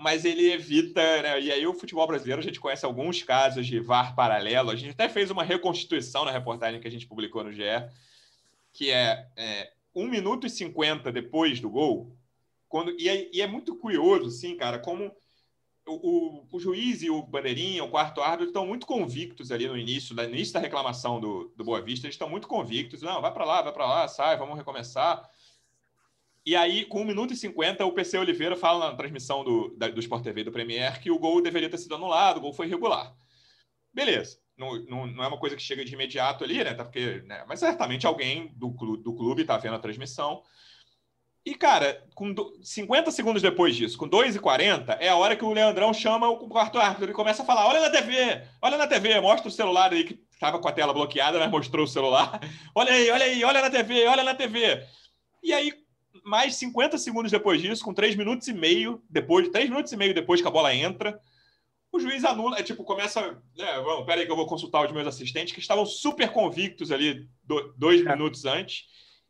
mas 0.00 0.24
ele 0.24 0.50
evita, 0.50 1.20
né? 1.20 1.38
E 1.42 1.52
aí 1.52 1.66
o 1.66 1.74
futebol 1.74 2.06
brasileiro, 2.06 2.40
a 2.40 2.42
gente 2.42 2.58
conhece 2.58 2.86
alguns 2.86 3.22
casos 3.22 3.66
de 3.66 3.78
VAR 3.80 4.14
paralelo. 4.14 4.70
A 4.70 4.74
gente 4.74 4.92
até 4.92 5.10
fez 5.10 5.30
uma 5.30 5.44
reconstituição 5.44 6.24
na 6.24 6.30
reportagem 6.30 6.80
que 6.80 6.88
a 6.88 6.90
gente 6.90 7.06
publicou 7.06 7.44
no 7.44 7.52
GE, 7.52 7.62
que 8.72 8.90
é, 8.90 9.28
é 9.36 9.70
1 9.94 10.08
minuto 10.08 10.46
e 10.46 10.50
50 10.50 11.12
depois 11.12 11.60
do 11.60 11.68
gol. 11.68 12.16
Quando, 12.66 12.98
e, 12.98 13.10
é, 13.10 13.28
e 13.30 13.42
é 13.42 13.46
muito 13.46 13.76
curioso, 13.76 14.28
assim, 14.28 14.56
cara, 14.56 14.78
como 14.78 15.14
o, 15.86 15.92
o, 15.92 16.46
o, 16.50 16.58
juiz 16.58 17.02
e 17.02 17.10
o 17.10 17.22
bandeirinha, 17.22 17.84
o 17.84 17.90
quarto 17.90 18.22
árbitro, 18.22 18.46
estão 18.46 18.66
muito 18.66 18.86
convictos 18.86 19.52
ali 19.52 19.68
no 19.68 19.76
início, 19.76 20.16
no 20.16 20.24
início 20.24 20.54
da 20.54 20.60
reclamação 20.60 21.20
do, 21.20 21.52
do 21.54 21.62
Boa 21.62 21.82
Vista, 21.82 22.06
eles 22.06 22.14
estão 22.14 22.30
muito 22.30 22.48
convictos. 22.48 23.02
Não, 23.02 23.20
vai 23.20 23.34
para 23.34 23.44
lá, 23.44 23.60
vai 23.60 23.72
para 23.72 23.86
lá, 23.86 24.08
sai, 24.08 24.38
vamos 24.38 24.56
recomeçar. 24.56 25.28
E 26.44 26.56
aí, 26.56 26.86
com 26.86 27.02
1 27.02 27.04
minuto 27.04 27.34
e 27.34 27.36
50, 27.36 27.84
o 27.84 27.92
PC 27.92 28.18
Oliveira 28.18 28.56
fala 28.56 28.90
na 28.90 28.96
transmissão 28.96 29.44
do, 29.44 29.74
da, 29.76 29.88
do 29.88 30.00
Sport 30.00 30.24
TV 30.24 30.44
do 30.44 30.52
Premier 30.52 31.00
que 31.00 31.10
o 31.10 31.18
gol 31.18 31.42
deveria 31.42 31.68
ter 31.68 31.78
sido 31.78 31.94
anulado, 31.94 32.38
o 32.38 32.40
gol 32.40 32.52
foi 32.52 32.66
irregular. 32.66 33.14
Beleza. 33.92 34.38
Não, 34.56 34.78
não, 34.84 35.06
não 35.06 35.24
é 35.24 35.28
uma 35.28 35.38
coisa 35.38 35.56
que 35.56 35.62
chega 35.62 35.84
de 35.84 35.94
imediato 35.94 36.44
ali, 36.44 36.62
né? 36.62 36.74
Porque, 36.74 37.22
né? 37.26 37.44
Mas 37.48 37.60
certamente 37.60 38.06
alguém 38.06 38.52
do, 38.56 38.68
do 38.96 39.14
clube 39.14 39.42
está 39.42 39.56
vendo 39.56 39.74
a 39.74 39.78
transmissão. 39.78 40.42
E, 41.44 41.54
cara, 41.54 42.06
com 42.14 42.32
do, 42.32 42.58
50 42.62 43.10
segundos 43.10 43.40
depois 43.40 43.74
disso, 43.74 43.96
com 43.96 44.06
2 44.06 44.36
e 44.36 44.38
40 44.38 44.92
é 44.94 45.08
a 45.08 45.16
hora 45.16 45.34
que 45.34 45.44
o 45.44 45.52
Leandrão 45.52 45.92
chama 45.94 46.28
o 46.28 46.48
quarto 46.48 46.78
árbitro 46.78 47.10
e 47.10 47.14
começa 47.14 47.42
a 47.42 47.46
falar: 47.46 47.66
olha 47.66 47.80
na 47.80 47.90
TV, 47.90 48.42
olha 48.60 48.76
na 48.76 48.86
TV, 48.86 49.18
mostra 49.20 49.48
o 49.48 49.50
celular 49.50 49.90
aí 49.92 50.04
que 50.04 50.22
estava 50.30 50.58
com 50.58 50.68
a 50.68 50.72
tela 50.72 50.92
bloqueada, 50.92 51.38
mas 51.38 51.50
mostrou 51.50 51.84
o 51.84 51.88
celular. 51.88 52.38
Olha 52.74 52.92
aí, 52.92 53.10
olha 53.10 53.24
aí, 53.24 53.44
olha 53.44 53.60
na 53.60 53.70
TV, 53.70 54.06
olha 54.06 54.24
na 54.24 54.34
TV. 54.34 54.86
E 55.42 55.52
aí, 55.52 55.72
mais 56.24 56.56
50 56.56 56.98
segundos 56.98 57.30
depois 57.30 57.60
disso, 57.60 57.84
com 57.84 57.94
3 57.94 58.16
minutos 58.16 58.48
e 58.48 58.52
meio 58.52 59.02
depois, 59.08 59.48
3 59.48 59.68
minutos 59.68 59.92
e 59.92 59.96
meio 59.96 60.14
depois 60.14 60.40
que 60.40 60.48
a 60.48 60.50
bola 60.50 60.74
entra, 60.74 61.20
o 61.92 61.98
juiz 61.98 62.24
anula, 62.24 62.58
é 62.58 62.62
tipo, 62.62 62.84
começa. 62.84 63.32
Né, 63.56 63.80
vamos, 63.82 64.06
peraí 64.06 64.24
que 64.24 64.30
eu 64.30 64.36
vou 64.36 64.46
consultar 64.46 64.86
os 64.86 64.92
meus 64.92 65.06
assistentes, 65.06 65.52
que 65.52 65.60
estavam 65.60 65.84
super 65.84 66.30
convictos 66.32 66.92
ali 66.92 67.28
do, 67.42 67.74
dois 67.76 68.04
é. 68.04 68.12
minutos 68.12 68.44
antes. 68.44 68.84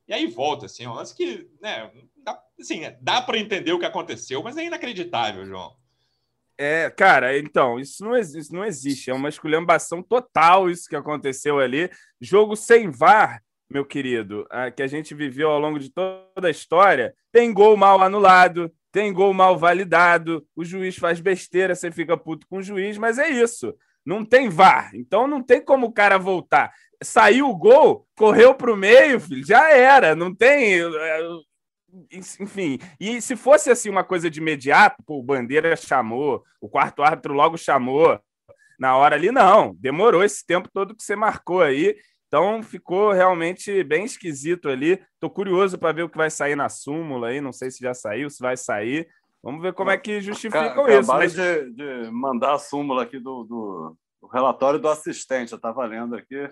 E 0.07 0.13
aí 0.13 0.27
volta, 0.27 0.67
assim, 0.67 0.85
é 0.85 0.89
um 0.89 0.95
lance 0.95 1.17
que, 1.17 1.49
né, 1.61 1.91
dá, 2.17 2.39
assim, 2.59 2.83
dá 3.01 3.23
para 3.23 3.39
entender 3.39 3.73
o 3.73 3.79
que 3.79 3.87
aconteceu, 3.87 4.43
mas 4.43 4.57
é 4.57 4.65
inacreditável, 4.65 5.47
João. 5.47 5.75
É, 6.59 6.91
cara, 6.91 7.39
então, 7.39 7.79
isso 7.79 8.05
não, 8.05 8.15
isso 8.19 8.53
não 8.53 8.65
existe. 8.65 9.11
É 9.11 9.15
uma 9.15 9.31
esculhambação 9.31 10.03
total 10.03 10.69
isso 10.69 10.89
que 10.89 10.97
aconteceu 10.97 11.59
ali. 11.59 11.91
Jogo 12.21 12.55
sem 12.55 12.91
VAR, 12.91 13.43
meu 13.71 13.85
querido, 13.85 14.47
que 14.77 14.83
a 14.83 14.87
gente 14.87 15.15
viveu 15.15 15.51
ao 15.51 15.61
longo 15.61 15.79
de 15.79 15.91
toda 15.91 16.49
a 16.49 16.51
história. 16.51 17.15
Tem 17.31 17.53
gol 17.53 17.77
mal 17.77 18.03
anulado, 18.03 18.73
tem 18.91 19.13
gol 19.13 19.33
mal 19.33 19.57
validado, 19.57 20.45
o 20.57 20.65
juiz 20.65 20.97
faz 20.97 21.21
besteira, 21.21 21.75
você 21.75 21.91
fica 21.91 22.17
puto 22.17 22.47
com 22.49 22.59
o 22.59 22.63
juiz, 22.63 22.99
mas 22.99 23.19
é 23.19 23.29
isso. 23.29 23.75
Não 24.05 24.25
tem 24.25 24.49
VAR, 24.49 24.91
então 24.95 25.27
não 25.27 25.43
tem 25.43 25.65
como 25.65 25.87
o 25.87 25.93
cara 25.93 26.19
voltar. 26.19 26.73
Saiu 27.03 27.49
o 27.49 27.57
gol, 27.57 28.07
correu 28.17 28.55
para 28.55 28.73
o 28.73 28.77
meio, 28.77 29.21
filho, 29.21 29.47
já 29.47 29.71
era. 29.71 30.15
Não 30.15 30.35
tem 30.35 30.81
é, 30.81 31.21
enfim, 32.13 32.79
e 32.99 33.21
se 33.21 33.37
fosse 33.37 33.71
assim 33.71 33.89
uma 33.89 34.05
coisa 34.05 34.31
de 34.31 34.41
imediato, 34.41 35.03
pô, 35.05 35.19
o 35.19 35.23
Bandeira 35.23 35.75
chamou, 35.77 36.43
o 36.61 36.69
quarto 36.69 37.03
árbitro 37.03 37.35
logo 37.35 37.57
chamou, 37.57 38.19
na 38.79 38.97
hora 38.97 39.17
ali 39.17 39.31
não, 39.31 39.75
demorou 39.79 40.25
esse 40.25 40.45
tempo 40.47 40.69
todo 40.73 40.95
que 40.95 41.03
você 41.03 41.15
marcou 41.15 41.61
aí, 41.61 41.97
então 42.31 42.63
ficou 42.63 43.11
realmente 43.11 43.83
bem 43.83 44.05
esquisito 44.05 44.69
ali. 44.69 45.03
Tô 45.19 45.29
curioso 45.29 45.77
para 45.77 45.91
ver 45.91 46.05
o 46.05 46.09
que 46.09 46.17
vai 46.17 46.31
sair 46.31 46.55
na 46.55 46.69
súmula 46.69 47.27
aí, 47.27 47.41
não 47.41 47.53
sei 47.53 47.73
se 47.73 47.81
já 47.81 47.93
saiu, 47.93 48.31
se 48.31 48.41
vai 48.41 48.57
sair. 48.57 49.09
Vamos 49.43 49.61
ver 49.61 49.73
como 49.73 49.91
é 49.91 49.99
que 49.99 50.21
justificam 50.21 50.89
isso. 50.89 51.09
Mas... 51.09 51.33
de, 51.33 51.73
de 51.73 52.09
mandar 52.13 52.55
a 52.55 52.59
súmula 52.59 53.03
aqui 53.03 53.19
do, 53.19 53.43
do, 53.43 53.97
do 54.23 54.29
relatório 54.29 54.79
do 54.79 54.89
assistente, 54.89 55.51
eu 55.51 55.57
estava 55.57 55.85
lendo 55.85 56.15
aqui. 56.15 56.49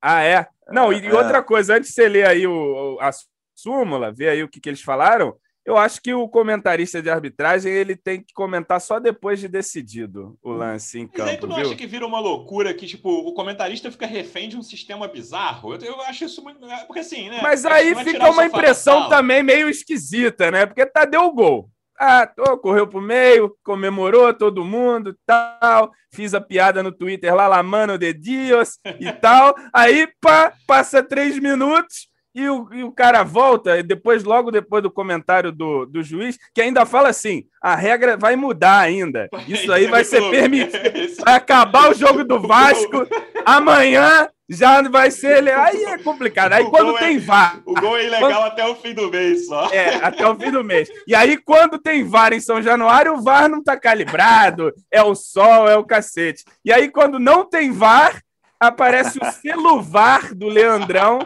Ah, 0.00 0.22
é? 0.22 0.48
Não, 0.68 0.90
e 0.90 1.06
é, 1.06 1.12
outra 1.14 1.42
coisa, 1.42 1.76
antes 1.76 1.90
de 1.90 1.94
você 1.94 2.08
ler 2.08 2.26
aí 2.26 2.46
o, 2.46 2.96
a 2.98 3.10
súmula, 3.54 4.10
ver 4.10 4.30
aí 4.30 4.42
o 4.42 4.48
que, 4.48 4.60
que 4.60 4.70
eles 4.70 4.80
falaram, 4.80 5.36
eu 5.68 5.76
acho 5.76 6.00
que 6.00 6.14
o 6.14 6.26
comentarista 6.26 7.02
de 7.02 7.10
arbitragem 7.10 7.70
ele 7.70 7.94
tem 7.94 8.22
que 8.22 8.32
comentar 8.32 8.80
só 8.80 8.98
depois 8.98 9.38
de 9.38 9.46
decidido 9.46 10.34
o 10.42 10.50
lance 10.50 10.98
em 10.98 11.06
campo. 11.06 11.18
Mas 11.18 11.28
aí 11.28 11.36
tu 11.36 11.46
não 11.46 11.56
viu? 11.56 11.66
acha 11.66 11.76
que 11.76 11.86
vira 11.86 12.06
uma 12.06 12.18
loucura 12.18 12.72
que, 12.72 12.86
tipo, 12.86 13.10
o 13.10 13.34
comentarista 13.34 13.90
fica 13.90 14.06
refém 14.06 14.48
de 14.48 14.56
um 14.56 14.62
sistema 14.62 15.06
bizarro? 15.06 15.74
Eu, 15.74 15.80
eu 15.80 16.00
acho 16.00 16.24
isso 16.24 16.42
muito. 16.42 16.66
Porque 16.86 17.00
assim, 17.00 17.28
né? 17.28 17.40
Mas 17.42 17.66
aí 17.66 17.90
é 17.90 18.02
fica 18.02 18.30
uma 18.30 18.46
impressão 18.46 19.10
também 19.10 19.42
meio 19.42 19.68
esquisita, 19.68 20.50
né? 20.50 20.64
Porque 20.64 20.86
tá, 20.86 21.04
deu 21.04 21.24
o 21.24 21.34
gol. 21.34 21.68
Ah, 22.00 22.26
tô, 22.26 22.56
correu 22.56 22.86
pro 22.86 23.02
meio, 23.02 23.54
comemorou 23.62 24.32
todo 24.32 24.64
mundo, 24.64 25.14
tal. 25.26 25.92
Fiz 26.14 26.32
a 26.32 26.40
piada 26.40 26.82
no 26.82 26.92
Twitter 26.92 27.34
lá, 27.34 27.46
lá, 27.46 27.62
mano 27.62 27.98
de 27.98 28.14
Dios 28.14 28.78
e 28.98 29.12
tal. 29.20 29.54
Aí, 29.70 30.08
pá, 30.18 30.54
passa 30.66 31.02
três 31.02 31.38
minutos 31.38 32.07
e 32.34 32.48
o, 32.48 32.68
e 32.72 32.84
o 32.84 32.92
cara 32.92 33.22
volta, 33.22 33.82
depois, 33.82 34.22
logo 34.22 34.50
depois 34.50 34.82
do 34.82 34.90
comentário 34.90 35.50
do, 35.50 35.86
do 35.86 36.02
juiz, 36.02 36.38
que 36.54 36.60
ainda 36.60 36.86
fala 36.86 37.08
assim: 37.08 37.44
a 37.60 37.74
regra 37.74 38.16
vai 38.16 38.36
mudar 38.36 38.78
ainda. 38.78 39.28
Isso 39.46 39.72
aí 39.72 39.86
vai 39.86 40.04
ser 40.04 40.22
permitido. 40.30 41.16
Vai 41.24 41.34
acabar 41.34 41.90
o 41.90 41.94
jogo 41.94 42.24
do 42.24 42.38
Vasco. 42.46 43.06
Amanhã 43.44 44.28
já 44.48 44.82
vai 44.82 45.10
ser. 45.10 45.48
Aí 45.48 45.84
é 45.84 45.98
complicado. 45.98 46.52
Aí 46.52 46.64
o 46.64 46.70
quando 46.70 46.96
tem 46.98 47.16
é, 47.16 47.20
VAR. 47.20 47.60
O 47.66 47.74
gol 47.74 47.96
é 47.96 48.06
ilegal 48.06 48.30
quando... 48.30 48.46
até 48.46 48.66
o 48.66 48.74
fim 48.76 48.94
do 48.94 49.10
mês 49.10 49.46
só. 49.46 49.68
É, 49.72 49.96
até 49.96 50.26
o 50.26 50.36
fim 50.36 50.50
do 50.50 50.62
mês. 50.62 50.88
E 51.06 51.14
aí, 51.14 51.36
quando 51.36 51.78
tem 51.78 52.04
VAR 52.04 52.32
em 52.32 52.40
São 52.40 52.62
Januário, 52.62 53.14
o 53.14 53.22
VAR 53.22 53.48
não 53.48 53.62
tá 53.62 53.76
calibrado. 53.76 54.72
É 54.90 55.02
o 55.02 55.14
sol, 55.14 55.68
é 55.68 55.76
o 55.76 55.84
cacete. 55.84 56.44
E 56.64 56.72
aí, 56.72 56.88
quando 56.88 57.18
não 57.18 57.44
tem 57.44 57.72
VAR, 57.72 58.22
aparece 58.60 59.18
o 59.20 59.32
celular 59.32 60.34
do 60.34 60.48
Leandrão 60.48 61.20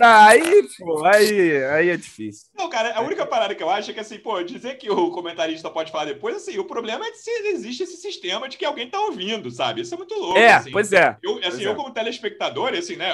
Aí, 0.00 0.68
pô, 0.78 1.04
aí, 1.04 1.64
aí 1.64 1.88
é 1.90 1.96
difícil. 1.96 2.48
Não, 2.54 2.68
cara, 2.68 2.94
a 2.94 3.00
única 3.00 3.26
parada 3.26 3.54
que 3.54 3.62
eu 3.62 3.70
acho 3.70 3.90
é 3.90 3.94
que, 3.94 4.00
assim, 4.00 4.18
pô, 4.18 4.42
dizer 4.42 4.76
que 4.78 4.90
o 4.90 5.10
comentarista 5.10 5.70
pode 5.70 5.92
falar 5.92 6.06
depois, 6.06 6.36
assim, 6.36 6.58
o 6.58 6.64
problema 6.64 7.06
é 7.06 7.12
se 7.12 7.30
existe 7.48 7.82
esse 7.82 7.96
sistema 7.96 8.48
de 8.48 8.56
que 8.56 8.64
alguém 8.64 8.88
tá 8.88 9.00
ouvindo, 9.00 9.50
sabe? 9.50 9.80
Isso 9.80 9.94
é 9.94 9.98
muito 9.98 10.14
louco. 10.14 10.38
É, 10.38 10.54
assim. 10.54 10.70
pois 10.70 10.92
é. 10.92 11.16
Eu, 11.22 11.38
assim, 11.38 11.48
pois 11.48 11.60
eu 11.60 11.72
é. 11.72 11.74
como 11.74 11.90
telespectador, 11.90 12.72
assim, 12.74 12.96
né, 12.96 13.10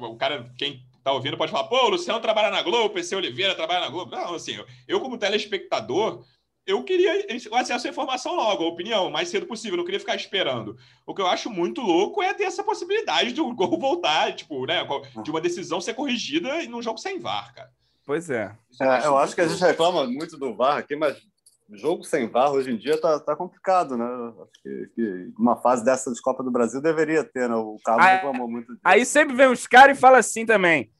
o 0.00 0.16
cara, 0.16 0.50
quem 0.56 0.82
tá 1.02 1.12
ouvindo 1.12 1.36
pode 1.36 1.50
falar, 1.50 1.68
pô, 1.68 1.86
o 1.86 1.90
Luciano 1.90 2.20
trabalha 2.20 2.50
na 2.50 2.62
Globo, 2.62 2.86
o 2.86 2.90
PC 2.90 3.16
Oliveira 3.16 3.54
trabalha 3.54 3.80
na 3.80 3.88
Globo. 3.88 4.10
Não, 4.10 4.34
assim, 4.34 4.56
eu, 4.56 4.66
eu 4.86 5.00
como 5.00 5.18
telespectador, 5.18 6.24
eu 6.66 6.82
queria 6.84 7.26
o 7.50 7.56
acesso 7.56 7.86
à 7.86 7.90
informação 7.90 8.34
logo, 8.36 8.64
a 8.64 8.68
opinião, 8.68 9.08
o 9.08 9.12
mais 9.12 9.28
cedo 9.28 9.46
possível, 9.46 9.76
não 9.76 9.84
queria 9.84 10.00
ficar 10.00 10.14
esperando. 10.14 10.76
O 11.06 11.14
que 11.14 11.20
eu 11.20 11.26
acho 11.26 11.50
muito 11.50 11.80
louco 11.80 12.22
é 12.22 12.32
ter 12.32 12.44
essa 12.44 12.62
possibilidade 12.62 13.32
do 13.32 13.52
gol 13.54 13.78
voltar, 13.78 14.34
tipo, 14.34 14.64
né, 14.66 14.86
de 15.22 15.30
uma 15.30 15.40
decisão 15.40 15.80
ser 15.80 15.94
corrigida 15.94 16.62
num 16.66 16.82
jogo 16.82 16.98
sem 16.98 17.18
VAR, 17.18 17.52
cara. 17.54 17.70
Pois 18.04 18.30
é. 18.30 18.54
é 18.80 19.06
eu 19.06 19.16
acho 19.16 19.34
que 19.34 19.40
a 19.40 19.48
gente 19.48 19.60
reclama 19.60 20.06
muito 20.06 20.36
do 20.36 20.54
VAR 20.54 20.78
aqui, 20.78 20.96
mas 20.96 21.16
jogo 21.72 22.04
sem 22.04 22.28
VAR 22.28 22.52
hoje 22.52 22.70
em 22.70 22.76
dia 22.76 23.00
tá, 23.00 23.18
tá 23.18 23.34
complicado, 23.34 23.96
né? 23.96 24.04
Acho 24.42 24.62
que, 24.62 24.90
que, 24.94 25.32
uma 25.38 25.56
fase 25.56 25.84
dessa 25.84 26.12
de 26.12 26.20
Copa 26.20 26.42
do 26.42 26.50
Brasil 26.50 26.80
deveria 26.80 27.24
ter, 27.24 27.48
né? 27.48 27.54
O 27.54 27.78
Cabo 27.84 28.02
aí, 28.02 28.16
reclamou 28.16 28.48
muito 28.48 28.68
disso. 28.68 28.80
Aí 28.84 29.04
sempre 29.04 29.34
vem 29.34 29.48
uns 29.48 29.66
caras 29.66 29.96
e 29.96 30.00
fala 30.00 30.18
assim 30.18 30.44
também. 30.44 30.90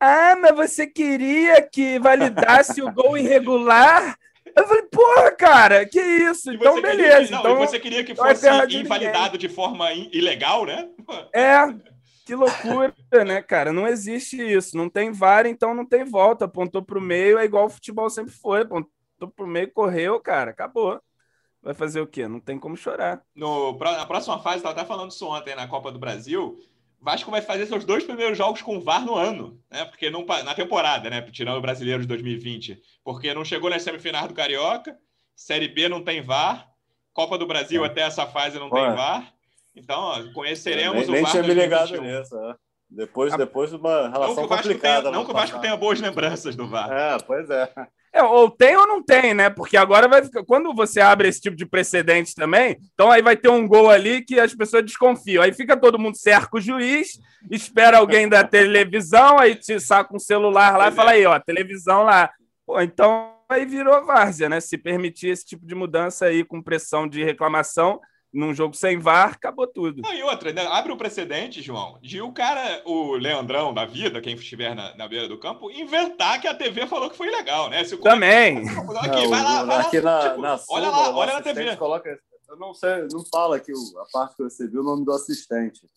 Ah, 0.00 0.34
mas 0.36 0.56
você 0.56 0.86
queria 0.86 1.62
que 1.62 1.98
validasse 1.98 2.82
o 2.82 2.92
gol 2.92 3.16
irregular 3.16 4.16
eu 4.56 4.66
falei, 4.66 4.82
porra, 4.82 5.32
cara, 5.32 5.86
que 5.86 6.00
isso? 6.00 6.52
então, 6.52 6.80
beleza. 6.80 7.26
Que, 7.26 7.30
não, 7.32 7.40
então, 7.40 7.56
você 7.56 7.80
queria 7.80 8.04
que 8.04 8.14
fosse 8.14 8.46
invalidado 8.76 9.38
de, 9.38 9.48
de 9.48 9.54
forma 9.54 9.92
ilegal, 9.92 10.64
né? 10.64 10.88
É, 11.34 11.58
que 12.24 12.34
loucura, 12.34 12.94
né, 13.24 13.42
cara? 13.42 13.72
Não 13.72 13.86
existe 13.86 14.36
isso. 14.36 14.76
Não 14.76 14.88
tem 14.88 15.12
VAR, 15.12 15.46
então 15.46 15.74
não 15.74 15.84
tem 15.84 16.04
volta. 16.04 16.44
Apontou 16.44 16.82
para 16.82 16.98
o 16.98 17.02
meio, 17.02 17.38
é 17.38 17.44
igual 17.44 17.66
o 17.66 17.70
futebol 17.70 18.08
sempre 18.08 18.32
foi. 18.32 18.62
Apontou 18.62 18.90
para 19.34 19.44
o 19.44 19.48
meio, 19.48 19.72
correu, 19.72 20.20
cara, 20.20 20.50
acabou. 20.50 21.00
Vai 21.62 21.74
fazer 21.74 22.00
o 22.00 22.06
quê? 22.06 22.26
Não 22.26 22.40
tem 22.40 22.58
como 22.58 22.76
chorar. 22.76 23.22
No, 23.34 23.78
na 23.78 24.06
próxima 24.06 24.40
fase, 24.40 24.56
estava 24.56 24.74
até 24.74 24.84
falando 24.84 25.12
isso 25.12 25.26
ontem 25.28 25.54
na 25.54 25.68
Copa 25.68 25.92
do 25.92 25.98
Brasil. 25.98 26.58
Vasco 27.02 27.32
vai 27.32 27.42
fazer 27.42 27.66
seus 27.66 27.84
dois 27.84 28.04
primeiros 28.04 28.38
jogos 28.38 28.62
com 28.62 28.80
VAR 28.80 29.04
no 29.04 29.16
ano, 29.16 29.60
né? 29.68 29.84
Porque 29.86 30.08
não, 30.08 30.24
na 30.24 30.54
temporada, 30.54 31.10
né? 31.10 31.20
Tirando 31.32 31.58
o 31.58 31.60
brasileiro 31.60 32.02
de 32.02 32.06
2020. 32.06 32.80
Porque 33.02 33.34
não 33.34 33.44
chegou 33.44 33.68
nas 33.68 33.82
semifinais 33.82 34.28
do 34.28 34.34
Carioca, 34.34 34.96
Série 35.34 35.66
B 35.66 35.88
não 35.88 36.04
tem 36.04 36.22
VAR, 36.22 36.68
Copa 37.12 37.36
do 37.36 37.46
Brasil 37.46 37.82
é. 37.84 37.88
até 37.88 38.02
essa 38.02 38.24
fase 38.26 38.56
não 38.58 38.70
Pô. 38.70 38.76
tem 38.76 38.94
VAR. 38.94 39.34
Então, 39.74 39.98
ó, 40.00 40.32
conheceremos 40.32 41.08
nem, 41.08 41.20
o 41.20 41.22
VAR. 41.24 41.34
Nem 41.34 41.42
tinha 41.42 41.54
me 41.54 41.60
ligado 41.60 42.00
nisso, 42.00 42.36
é. 42.36 42.54
Depois, 42.88 43.36
depois 43.36 43.70
de 43.70 43.76
uma 43.76 44.08
relação 44.08 44.36
não 44.36 44.48
complicada. 44.48 45.02
Tenha, 45.02 45.12
não 45.12 45.24
que 45.24 45.30
o 45.30 45.34
Vasco 45.34 45.58
tenha 45.58 45.76
boas 45.76 45.98
lembranças 45.98 46.54
do 46.54 46.68
VAR. 46.68 46.92
É, 46.92 47.18
pois 47.18 47.50
é. 47.50 47.68
É, 48.14 48.22
ou 48.22 48.50
tem 48.50 48.76
ou 48.76 48.86
não 48.86 49.02
tem, 49.02 49.32
né? 49.32 49.48
Porque 49.48 49.74
agora 49.74 50.06
vai 50.06 50.22
ficar. 50.22 50.44
Quando 50.44 50.74
você 50.74 51.00
abre 51.00 51.28
esse 51.28 51.40
tipo 51.40 51.56
de 51.56 51.64
precedente 51.64 52.34
também, 52.34 52.76
então 52.92 53.10
aí 53.10 53.22
vai 53.22 53.36
ter 53.36 53.48
um 53.48 53.66
gol 53.66 53.88
ali 53.88 54.22
que 54.22 54.38
as 54.38 54.54
pessoas 54.54 54.84
desconfiam. 54.84 55.42
Aí 55.42 55.52
fica 55.52 55.76
todo 55.76 55.98
mundo 55.98 56.16
cerca 56.18 56.58
o 56.58 56.60
juiz, 56.60 57.18
espera 57.50 57.96
alguém 57.96 58.28
da 58.28 58.44
televisão, 58.44 59.38
aí 59.38 59.54
te 59.54 59.80
saca 59.80 60.14
um 60.14 60.18
celular 60.18 60.76
lá 60.76 60.88
e 60.88 60.92
fala 60.92 61.12
aí, 61.12 61.24
ó, 61.24 61.38
televisão 61.38 62.02
lá. 62.02 62.30
Pô, 62.66 62.78
então 62.82 63.32
aí 63.48 63.64
virou 63.64 64.04
várzea, 64.04 64.46
né? 64.46 64.60
Se 64.60 64.76
permitir 64.76 65.28
esse 65.28 65.46
tipo 65.46 65.66
de 65.66 65.74
mudança 65.74 66.26
aí 66.26 66.44
com 66.44 66.62
pressão 66.62 67.08
de 67.08 67.24
reclamação, 67.24 67.98
num 68.32 68.54
jogo 68.54 68.74
sem 68.74 68.98
VAR, 68.98 69.32
acabou 69.32 69.66
tudo. 69.66 70.00
Não, 70.02 70.14
e 70.14 70.22
outra, 70.22 70.52
né? 70.52 70.66
abre 70.66 70.92
o 70.92 70.96
precedente, 70.96 71.60
João, 71.60 71.98
de 72.00 72.20
o 72.22 72.32
cara, 72.32 72.82
o 72.84 73.12
Leandrão 73.12 73.74
da 73.74 73.84
vida, 73.84 74.20
quem 74.20 74.34
estiver 74.34 74.74
na, 74.74 74.94
na 74.96 75.06
beira 75.06 75.28
do 75.28 75.38
campo, 75.38 75.70
inventar 75.70 76.40
que 76.40 76.48
a 76.48 76.54
TV 76.54 76.86
falou 76.86 77.10
que 77.10 77.16
foi 77.16 77.30
legal, 77.30 77.68
né? 77.68 77.84
Se 77.84 77.96
Também. 77.98 78.58
Aqui, 79.00 79.26
vai 79.26 79.42
lá, 79.42 79.64
vai 79.64 79.80
aqui 79.80 80.00
lá. 80.00 80.22
Na, 80.22 80.28
tipo, 80.28 80.40
na 80.40 80.60
olha 80.70 80.90
lá, 80.90 81.16
olha 81.16 81.34
na 81.34 81.42
TV. 81.42 81.76
Coloca, 81.76 82.18
eu 82.48 82.56
não 82.56 82.72
sei, 82.74 83.06
não 83.12 83.24
fala 83.24 83.56
aqui 83.56 83.72
a 83.72 84.04
parte 84.12 84.36
que 84.36 84.42
você 84.42 84.66
viu 84.66 84.80
o 84.80 84.84
nome 84.84 85.04
do 85.04 85.12
assistente. 85.12 85.88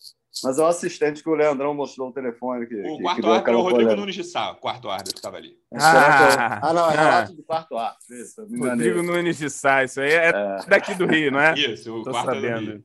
Mas 0.44 0.58
é 0.58 0.62
o 0.62 0.66
assistente 0.66 1.22
que 1.22 1.28
o 1.28 1.34
Leandrão 1.34 1.74
mostrou 1.74 2.10
o 2.10 2.12
telefone. 2.12 2.66
Que, 2.66 2.74
o 2.74 2.96
que, 2.96 3.02
quarto 3.02 3.22
que 3.22 3.28
árbitro 3.28 3.52
é 3.52 3.56
o 3.56 3.60
Rodrigo 3.60 3.74
polêmica. 3.76 3.96
Nunes 3.96 4.14
de 4.14 4.24
Sá, 4.24 4.50
o 4.50 4.56
quarto 4.56 4.90
árbitro 4.90 5.14
que 5.14 5.18
estava 5.18 5.36
ali. 5.36 5.58
Ah, 5.72 6.60
ah, 6.62 6.72
não, 6.72 6.90
é 6.90 6.94
relato 6.94 7.34
do 7.34 7.42
quarto 7.42 7.76
árbitro. 7.76 8.14
Isso, 8.14 8.46
Rodrigo 8.58 9.02
Nunes 9.02 9.38
de 9.38 9.48
Sá, 9.48 9.84
isso 9.84 10.00
aí 10.00 10.12
é, 10.12 10.28
é, 10.28 10.66
daqui 10.68 10.94
do 10.94 11.06
Rio, 11.06 11.30
não 11.32 11.40
é? 11.40 11.54
Isso, 11.54 11.94
o 11.94 12.02
Tô 12.02 12.10
quarto 12.10 12.26
sabendo. 12.26 12.46
É 12.46 12.60
do 12.60 12.72
Rio. 12.72 12.84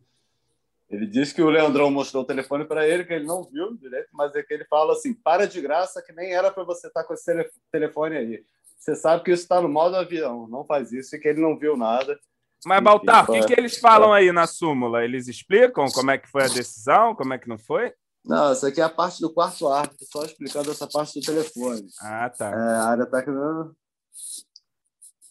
Ele 0.92 1.08
disse 1.08 1.34
que 1.34 1.42
o 1.42 1.50
Leandrão 1.50 1.90
mostrou 1.90 2.24
o 2.24 2.26
telefone 2.26 2.66
para 2.66 2.86
ele, 2.86 3.06
que 3.06 3.14
ele 3.14 3.26
não 3.26 3.44
viu 3.44 3.74
direito, 3.78 4.10
mas 4.12 4.36
é 4.36 4.44
que 4.44 4.54
ele 4.54 4.66
fala 4.66 4.92
assim: 4.92 5.14
para 5.14 5.48
de 5.48 5.62
graça, 5.62 6.02
que 6.02 6.12
nem 6.12 6.34
era 6.34 6.52
para 6.52 6.66
você 6.66 6.88
estar 6.88 7.02
tá 7.02 7.08
com 7.08 7.14
esse 7.14 7.50
telefone 7.72 8.18
aí. 8.18 8.44
Você 8.78 8.96
sabe 8.96 9.24
que 9.24 9.32
isso 9.32 9.44
está 9.44 9.62
no 9.62 9.70
modo 9.70 9.96
avião, 9.96 10.48
não 10.48 10.66
faz 10.66 10.92
isso, 10.92 11.16
e 11.16 11.20
que 11.20 11.28
ele 11.28 11.40
não 11.40 11.58
viu 11.58 11.78
nada. 11.78 12.20
Mas, 12.66 12.84
Baltar, 12.84 13.30
o 13.30 13.34
que, 13.34 13.46
que 13.46 13.54
eles 13.54 13.78
falam 13.78 14.14
aí 14.14 14.32
na 14.32 14.46
súmula? 14.46 15.04
Eles 15.04 15.28
explicam 15.28 15.88
como 15.92 16.12
é 16.12 16.18
que 16.18 16.30
foi 16.30 16.44
a 16.44 16.48
decisão, 16.48 17.16
como 17.16 17.34
é 17.34 17.40
que 17.40 17.50
não 17.50 17.58
foi? 17.58 17.94
Não, 18.24 18.52
essa 18.52 18.68
aqui 18.68 18.80
é 18.80 18.84
a 18.84 18.90
parte 18.90 19.20
do 19.20 19.34
quarto 19.34 19.68
árbitro, 19.68 20.06
só 20.12 20.24
explicando 20.24 20.70
essa 20.70 20.88
parte 20.88 21.20
do 21.20 21.26
telefone. 21.26 21.88
Ah, 22.00 22.30
tá. 22.30 22.50
É, 22.50 22.76
a 22.76 22.86
área 22.86 23.06
técnica 23.08 23.72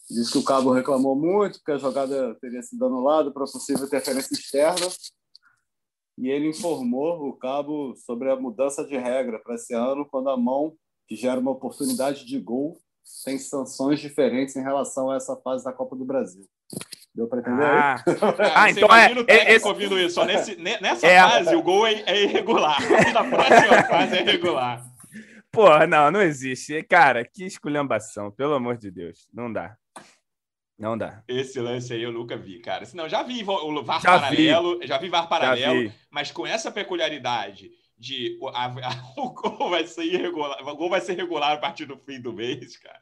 diz 0.09 0.29
que 0.29 0.37
o 0.37 0.43
cabo 0.43 0.73
reclamou 0.73 1.15
muito, 1.15 1.57
porque 1.59 1.71
a 1.71 1.77
jogada 1.77 2.35
teria 2.41 2.61
sido 2.61 2.85
anulada 2.85 3.31
para 3.31 3.45
possível 3.45 3.85
interferência 3.85 4.33
externa 4.33 4.87
e 6.17 6.29
ele 6.29 6.49
informou 6.49 7.29
o 7.29 7.33
cabo 7.33 7.95
sobre 7.95 8.29
a 8.29 8.35
mudança 8.35 8.85
de 8.85 8.97
regra 8.97 9.39
para 9.39 9.55
esse 9.55 9.73
ano, 9.73 10.05
quando 10.05 10.29
a 10.29 10.37
mão 10.37 10.75
que 11.07 11.15
gera 11.15 11.39
uma 11.39 11.51
oportunidade 11.51 12.25
de 12.25 12.39
gol 12.39 12.77
tem 13.23 13.37
sanções 13.37 13.99
diferentes 13.99 14.55
em 14.55 14.61
relação 14.61 15.11
a 15.11 15.15
essa 15.15 15.35
fase 15.35 15.63
da 15.63 15.73
Copa 15.73 15.95
do 15.95 16.05
Brasil. 16.05 16.45
Deu 17.13 17.27
para 17.27 17.39
entender? 17.39 17.61
Ah, 17.63 18.63
ah 18.63 18.69
então 18.69 18.87
é. 18.95 19.11
o 19.11 19.25
técnico 19.25 19.51
esse... 19.51 19.67
ouvindo 19.67 19.99
isso. 19.99 20.15
Só 20.15 20.25
nesse, 20.25 20.55
nessa 20.55 21.05
é, 21.05 21.19
fase, 21.19 21.55
o 21.55 21.61
gol 21.61 21.85
é, 21.85 22.01
é 22.05 22.23
irregular. 22.23 22.77
Na 23.13 23.23
próxima 23.23 23.83
fase 23.83 24.17
é 24.17 24.21
irregular. 24.21 24.85
Porra, 25.51 25.85
não, 25.85 26.09
não 26.09 26.21
existe. 26.21 26.81
Cara, 26.83 27.25
que 27.25 27.43
esculhambação, 27.43 28.31
pelo 28.31 28.53
amor 28.53 28.77
de 28.77 28.89
Deus. 28.89 29.27
Não 29.33 29.51
dá. 29.51 29.75
Não 30.79 30.97
dá. 30.97 31.21
Esse 31.27 31.59
lance 31.59 31.93
aí 31.93 32.01
eu 32.01 32.11
nunca 32.11 32.35
vi, 32.35 32.59
cara. 32.59 32.87
Não, 32.95 33.07
já 33.07 33.21
vi 33.21 33.43
o 33.43 33.83
VAR 33.83 34.01
já 34.01 34.19
paralelo, 34.19 34.79
vi. 34.79 34.87
já 34.87 34.97
vi 34.97 35.09
VAR 35.09 35.29
paralelo, 35.29 35.81
vi. 35.81 35.93
mas 36.09 36.31
com 36.31 36.47
essa 36.47 36.71
peculiaridade 36.71 37.69
de 38.01 38.37
a, 38.53 38.65
a, 38.65 39.13
o 39.21 39.29
gol 39.29 39.69
vai 39.69 39.85
ser 39.85 40.03
irregular, 40.03 40.67
o 40.67 40.75
gol 40.75 40.89
vai 40.89 40.99
ser 40.99 41.13
regular 41.13 41.51
a 41.51 41.57
partir 41.57 41.85
do 41.85 41.97
fim 41.97 42.19
do 42.19 42.33
mês, 42.33 42.77
cara. 42.77 42.99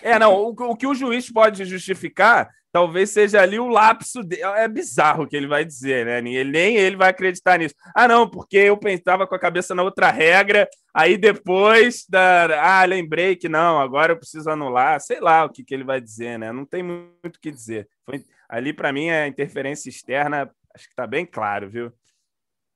É, 0.00 0.18
não, 0.18 0.34
o, 0.34 0.48
o 0.48 0.76
que 0.76 0.86
o 0.86 0.94
juiz 0.94 1.30
pode 1.30 1.64
justificar 1.66 2.48
talvez 2.72 3.10
seja 3.10 3.40
ali 3.42 3.58
o 3.58 3.68
lapso 3.68 4.22
dele. 4.22 4.42
É 4.42 4.68
bizarro 4.68 5.24
o 5.24 5.26
que 5.26 5.36
ele 5.36 5.46
vai 5.46 5.64
dizer, 5.64 6.06
né? 6.06 6.18
Ele, 6.18 6.50
nem 6.50 6.76
ele 6.76 6.96
vai 6.96 7.10
acreditar 7.10 7.58
nisso. 7.58 7.74
Ah, 7.94 8.06
não, 8.06 8.28
porque 8.28 8.56
eu 8.56 8.76
pensava 8.76 9.26
com 9.26 9.34
a 9.34 9.38
cabeça 9.38 9.74
na 9.74 9.82
outra 9.82 10.10
regra, 10.10 10.68
aí 10.94 11.16
depois 11.16 12.04
da. 12.08 12.80
Ah, 12.80 12.84
lembrei 12.84 13.36
que 13.36 13.48
não, 13.48 13.80
agora 13.80 14.12
eu 14.12 14.16
preciso 14.16 14.48
anular. 14.50 15.00
Sei 15.00 15.20
lá 15.20 15.44
o 15.44 15.50
que, 15.50 15.64
que 15.64 15.74
ele 15.74 15.84
vai 15.84 16.00
dizer, 16.00 16.38
né? 16.38 16.52
Não 16.52 16.64
tem 16.64 16.82
muito 16.82 17.36
o 17.36 17.40
que 17.40 17.50
dizer. 17.50 17.88
Foi... 18.04 18.24
Ali, 18.48 18.72
para 18.72 18.92
mim, 18.92 19.10
a 19.10 19.28
interferência 19.28 19.88
externa, 19.88 20.50
acho 20.74 20.86
que 20.86 20.92
está 20.92 21.06
bem 21.06 21.24
claro, 21.24 21.68
viu? 21.70 21.92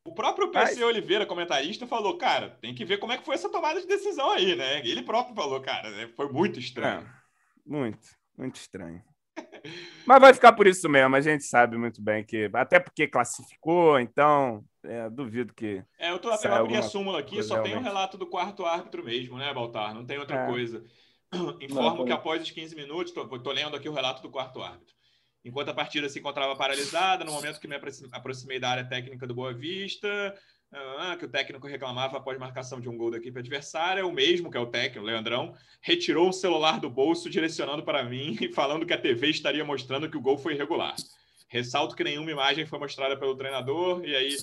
O 0.07 0.13
próprio 0.13 0.51
PC 0.51 0.75
Mas... 0.75 0.83
Oliveira, 0.83 1.25
comentarista, 1.25 1.87
falou, 1.87 2.19
cara, 2.19 2.51
tem 2.61 2.75
que 2.75 2.85
ver 2.85 2.99
como 2.99 3.13
é 3.13 3.19
que 3.19 3.25
foi 3.25 3.35
essa 3.35 3.49
tomada 3.49 3.81
de 3.81 3.87
decisão 3.87 4.31
aí, 4.31 4.55
né? 4.55 4.87
Ele 4.87 5.03
próprio 5.03 5.35
falou, 5.35 5.61
cara, 5.61 5.91
né? 5.91 6.11
foi 6.15 6.29
muito 6.31 6.59
estranho. 6.59 7.01
É, 7.01 7.07
muito, 7.67 8.07
muito 8.37 8.57
estranho. 8.57 9.03
Mas 10.07 10.21
vai 10.21 10.35
ficar 10.35 10.53
por 10.53 10.67
isso 10.67 10.89
mesmo, 10.91 11.17
a 11.17 11.21
gente 11.23 11.45
sabe 11.45 11.79
muito 11.79 12.03
bem 12.03 12.23
que. 12.23 12.51
Até 12.53 12.79
porque 12.79 13.09
classificou, 13.09 13.99
então 13.99 14.63
é, 14.85 15.09
duvido 15.09 15.55
que. 15.55 15.83
É, 15.99 16.11
eu, 16.11 16.19
tô, 16.19 16.31
eu 16.31 16.55
abri 16.55 16.77
a 16.77 16.83
súmula 16.83 17.21
aqui, 17.21 17.43
só 17.43 17.55
realmente. 17.55 17.73
tem 17.73 17.81
o 17.81 17.85
relato 17.85 18.19
do 18.19 18.27
quarto 18.27 18.67
árbitro 18.67 19.03
mesmo, 19.03 19.39
né, 19.39 19.53
Baltar? 19.55 19.95
Não 19.95 20.05
tem 20.05 20.19
outra 20.19 20.45
é. 20.45 20.47
coisa. 20.47 20.85
Informo 21.61 21.99
Não, 21.99 22.05
que 22.05 22.13
após 22.13 22.43
os 22.43 22.51
15 22.51 22.77
minutos, 22.77 23.13
estou 23.17 23.53
lendo 23.53 23.75
aqui 23.75 23.89
o 23.89 23.95
relato 23.95 24.21
do 24.21 24.31
quarto 24.31 24.63
árbitro. 24.63 24.95
Enquanto 25.45 25.69
a 25.69 25.75
partida 25.75 26.09
se 26.09 26.19
encontrava 26.19 26.57
paralisada, 26.57 27.25
no 27.25 27.33
momento 27.33 27.61
que 27.61 27.69
me 27.69 27.77
aproximei 28.13 28.59
da 28.59 28.71
área 28.71 28.85
técnica 28.85 29.27
do 29.27 29.35
Boa 29.35 29.53
Vista, 29.53 30.35
ah, 30.73 31.17
que 31.19 31.27
o 31.27 31.29
técnico 31.29 31.67
reclamava 31.67 32.17
após 32.17 32.39
marcação 32.39 32.81
de 32.81 32.89
um 32.89 32.97
gol 32.97 33.11
da 33.11 33.19
equipe 33.19 33.39
adversária, 33.39 34.07
o 34.07 34.13
mesmo 34.13 34.51
que 34.51 34.57
é 34.57 34.61
o 34.61 34.67
técnico, 34.67 35.07
Leandrão, 35.07 35.55
retirou 35.81 36.31
o 36.31 36.33
celular 36.33 36.81
do 36.81 36.91
bolso, 36.91 37.29
direcionando 37.29 37.85
para 37.85 38.03
mim 38.03 38.37
e 38.41 38.53
falando 38.53 38.87
que 38.87 38.93
a 38.93 39.01
TV 39.01 39.29
estaria 39.29 39.65
mostrando 39.65 40.11
que 40.11 40.17
o 40.17 40.21
gol 40.21 40.39
foi 40.39 40.55
irregular. 40.55 40.97
Ressalto 41.47 41.95
que 41.95 42.03
nenhuma 42.03 42.31
imagem 42.31 42.67
foi 42.67 42.79
mostrada 42.79 43.17
pelo 43.17 43.37
treinador, 43.37 44.05
e 44.05 44.17
aí 44.17 44.37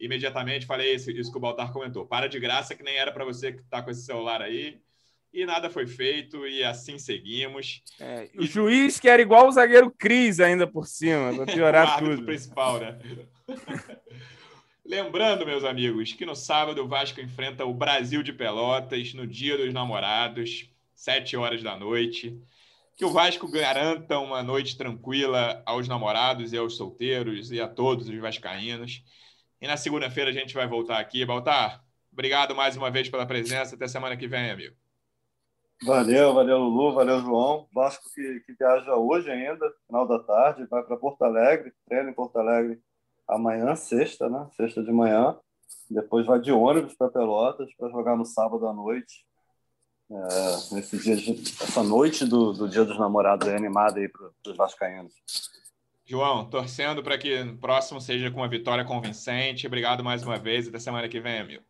imediatamente 0.00 0.66
falei 0.66 0.94
isso, 0.94 1.10
isso 1.10 1.30
que 1.30 1.36
o 1.36 1.40
Baltar 1.40 1.72
comentou. 1.72 2.06
Para 2.06 2.28
de 2.28 2.38
graça, 2.40 2.74
que 2.74 2.82
nem 2.82 2.96
era 2.96 3.12
para 3.12 3.24
você 3.24 3.52
que 3.52 3.60
está 3.60 3.82
com 3.82 3.90
esse 3.90 4.04
celular 4.04 4.40
aí. 4.40 4.80
E 5.34 5.44
nada 5.44 5.68
foi 5.68 5.84
feito, 5.84 6.46
e 6.46 6.62
assim 6.62 6.96
seguimos. 6.96 7.82
É, 7.98 8.30
o 8.38 8.46
juiz 8.46 9.00
que 9.00 9.08
era 9.08 9.20
igual 9.20 9.48
o 9.48 9.50
zagueiro 9.50 9.90
Cris 9.90 10.38
ainda 10.38 10.64
por 10.64 10.86
cima, 10.86 11.34
para 11.34 11.52
piorar 11.52 11.98
o 12.04 12.08
tudo. 12.08 12.24
principal, 12.24 12.78
né? 12.78 12.96
Lembrando, 14.86 15.44
meus 15.44 15.64
amigos, 15.64 16.12
que 16.12 16.24
no 16.24 16.36
sábado 16.36 16.84
o 16.84 16.86
Vasco 16.86 17.20
enfrenta 17.20 17.64
o 17.64 17.74
Brasil 17.74 18.22
de 18.22 18.32
Pelotas 18.32 19.12
no 19.12 19.26
Dia 19.26 19.56
dos 19.56 19.74
Namorados, 19.74 20.70
sete 20.94 21.36
horas 21.36 21.64
da 21.64 21.76
noite. 21.76 22.40
Que 22.96 23.04
o 23.04 23.10
Vasco 23.10 23.50
garanta 23.50 24.20
uma 24.20 24.40
noite 24.40 24.78
tranquila 24.78 25.60
aos 25.66 25.88
namorados 25.88 26.52
e 26.52 26.56
aos 26.56 26.76
solteiros 26.76 27.50
e 27.50 27.60
a 27.60 27.66
todos 27.66 28.08
os 28.08 28.18
vascaínos. 28.18 29.02
E 29.60 29.66
na 29.66 29.76
segunda-feira 29.76 30.30
a 30.30 30.32
gente 30.32 30.54
vai 30.54 30.68
voltar 30.68 31.00
aqui. 31.00 31.24
Baltar, 31.24 31.82
obrigado 32.12 32.54
mais 32.54 32.76
uma 32.76 32.88
vez 32.88 33.08
pela 33.08 33.26
presença. 33.26 33.74
Até 33.74 33.88
semana 33.88 34.16
que 34.16 34.28
vem, 34.28 34.48
amigo. 34.48 34.83
Valeu, 35.82 36.32
valeu, 36.32 36.58
Lulu, 36.58 36.94
valeu, 36.94 37.20
João. 37.20 37.66
Vasco 37.72 38.04
que, 38.14 38.40
que 38.46 38.54
viaja 38.58 38.94
hoje 38.94 39.30
ainda, 39.30 39.70
final 39.86 40.06
da 40.06 40.18
tarde, 40.18 40.66
vai 40.66 40.82
para 40.82 40.96
Porto 40.96 41.22
Alegre, 41.22 41.72
treina 41.86 42.10
em 42.10 42.14
Porto 42.14 42.38
Alegre 42.38 42.80
amanhã, 43.28 43.74
sexta, 43.74 44.28
né? 44.28 44.46
Sexta 44.56 44.82
de 44.82 44.92
manhã. 44.92 45.36
Depois 45.90 46.26
vai 46.26 46.40
de 46.40 46.52
ônibus 46.52 46.94
para 46.94 47.10
Pelotas 47.10 47.68
para 47.76 47.90
jogar 47.90 48.16
no 48.16 48.24
sábado 48.24 48.66
à 48.66 48.72
noite. 48.72 49.24
É, 50.10 50.74
nesse 50.74 50.98
dia 50.98 51.16
de, 51.16 51.32
essa 51.32 51.82
noite 51.82 52.24
do, 52.26 52.52
do 52.52 52.68
Dia 52.68 52.84
dos 52.84 52.98
Namorados 52.98 53.48
é 53.48 53.56
animada 53.56 53.98
aí 53.98 54.08
para 54.08 54.30
os 54.46 54.56
vascaínos. 54.56 55.14
João, 56.06 56.48
torcendo 56.48 57.02
para 57.02 57.16
que 57.16 57.40
o 57.40 57.56
próximo 57.56 58.00
seja 58.00 58.30
com 58.30 58.38
uma 58.38 58.48
vitória 58.48 58.84
convincente. 58.84 59.66
Obrigado 59.66 60.04
mais 60.04 60.22
uma 60.22 60.38
vez 60.38 60.66
e 60.66 60.68
até 60.68 60.78
semana 60.78 61.08
que 61.08 61.20
vem, 61.20 61.40
amigo. 61.40 61.64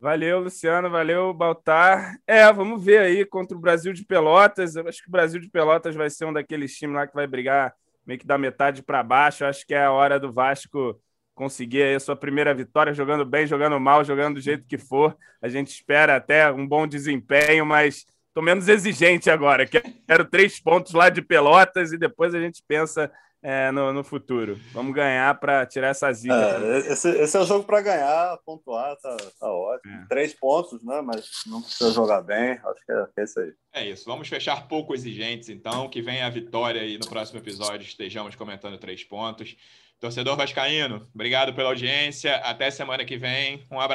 Valeu, 0.00 0.40
Luciano. 0.40 0.88
Valeu, 0.88 1.34
Baltar. 1.34 2.16
É, 2.26 2.50
vamos 2.50 2.82
ver 2.82 3.00
aí 3.00 3.22
contra 3.26 3.54
o 3.54 3.60
Brasil 3.60 3.92
de 3.92 4.02
Pelotas. 4.02 4.74
Eu 4.74 4.88
acho 4.88 5.02
que 5.02 5.08
o 5.08 5.12
Brasil 5.12 5.38
de 5.38 5.50
Pelotas 5.50 5.94
vai 5.94 6.08
ser 6.08 6.24
um 6.24 6.32
daqueles 6.32 6.74
times 6.74 6.96
lá 6.96 7.06
que 7.06 7.14
vai 7.14 7.26
brigar 7.26 7.74
meio 8.06 8.18
que 8.18 8.26
da 8.26 8.38
metade 8.38 8.82
para 8.82 9.02
baixo. 9.02 9.44
Acho 9.44 9.66
que 9.66 9.74
é 9.74 9.84
a 9.84 9.92
hora 9.92 10.18
do 10.18 10.32
Vasco 10.32 10.98
conseguir 11.34 11.94
a 11.94 12.00
sua 12.00 12.16
primeira 12.16 12.54
vitória, 12.54 12.94
jogando 12.94 13.26
bem, 13.26 13.46
jogando 13.46 13.78
mal, 13.78 14.02
jogando 14.02 14.36
do 14.36 14.40
jeito 14.40 14.66
que 14.66 14.78
for. 14.78 15.14
A 15.40 15.48
gente 15.48 15.68
espera 15.68 16.16
até 16.16 16.50
um 16.50 16.66
bom 16.66 16.86
desempenho, 16.86 17.66
mas 17.66 18.06
estou 18.28 18.42
menos 18.42 18.68
exigente 18.68 19.28
agora. 19.28 19.66
Quero 19.66 20.24
três 20.24 20.58
pontos 20.58 20.94
lá 20.94 21.10
de 21.10 21.20
Pelotas 21.20 21.92
e 21.92 21.98
depois 21.98 22.34
a 22.34 22.40
gente 22.40 22.62
pensa 22.66 23.12
é, 23.42 23.70
no, 23.70 23.92
no, 23.92 24.04
futuro. 24.04 24.58
Vamos 24.72 24.94
ganhar 24.94 25.38
para 25.40 25.64
tirar 25.64 25.88
essa 25.88 26.12
zica. 26.12 26.34
É, 26.34 26.92
esse, 26.92 27.08
esse, 27.08 27.36
é 27.36 27.40
o 27.40 27.46
jogo 27.46 27.64
para 27.64 27.80
ganhar, 27.80 28.38
pontuar, 28.44 28.96
tá, 28.96 29.16
tá 29.38 29.52
ótimo. 29.52 29.94
É. 29.94 30.06
Três 30.08 30.34
pontos, 30.34 30.82
né? 30.84 31.00
Mas 31.00 31.30
não 31.46 31.62
precisa 31.62 31.90
jogar 31.92 32.20
bem. 32.20 32.52
Acho 32.52 32.86
que 32.86 32.92
é, 32.92 33.06
é 33.16 33.24
isso 33.24 33.40
aí. 33.40 33.52
É 33.72 33.86
isso. 33.86 34.04
Vamos 34.04 34.28
fechar 34.28 34.68
pouco 34.68 34.94
exigentes, 34.94 35.48
então. 35.48 35.88
Que 35.88 36.02
venha 36.02 36.26
a 36.26 36.30
vitória 36.30 36.84
e 36.84 36.98
no 36.98 37.08
próximo 37.08 37.38
episódio 37.38 37.86
estejamos 37.86 38.34
comentando 38.34 38.78
três 38.78 39.02
pontos. 39.02 39.56
Torcedor 39.98 40.36
Vascaíno, 40.36 41.06
obrigado 41.14 41.54
pela 41.54 41.68
audiência. 41.68 42.36
Até 42.36 42.70
semana 42.70 43.04
que 43.04 43.16
vem. 43.16 43.66
Um 43.70 43.80
abraço. 43.80 43.88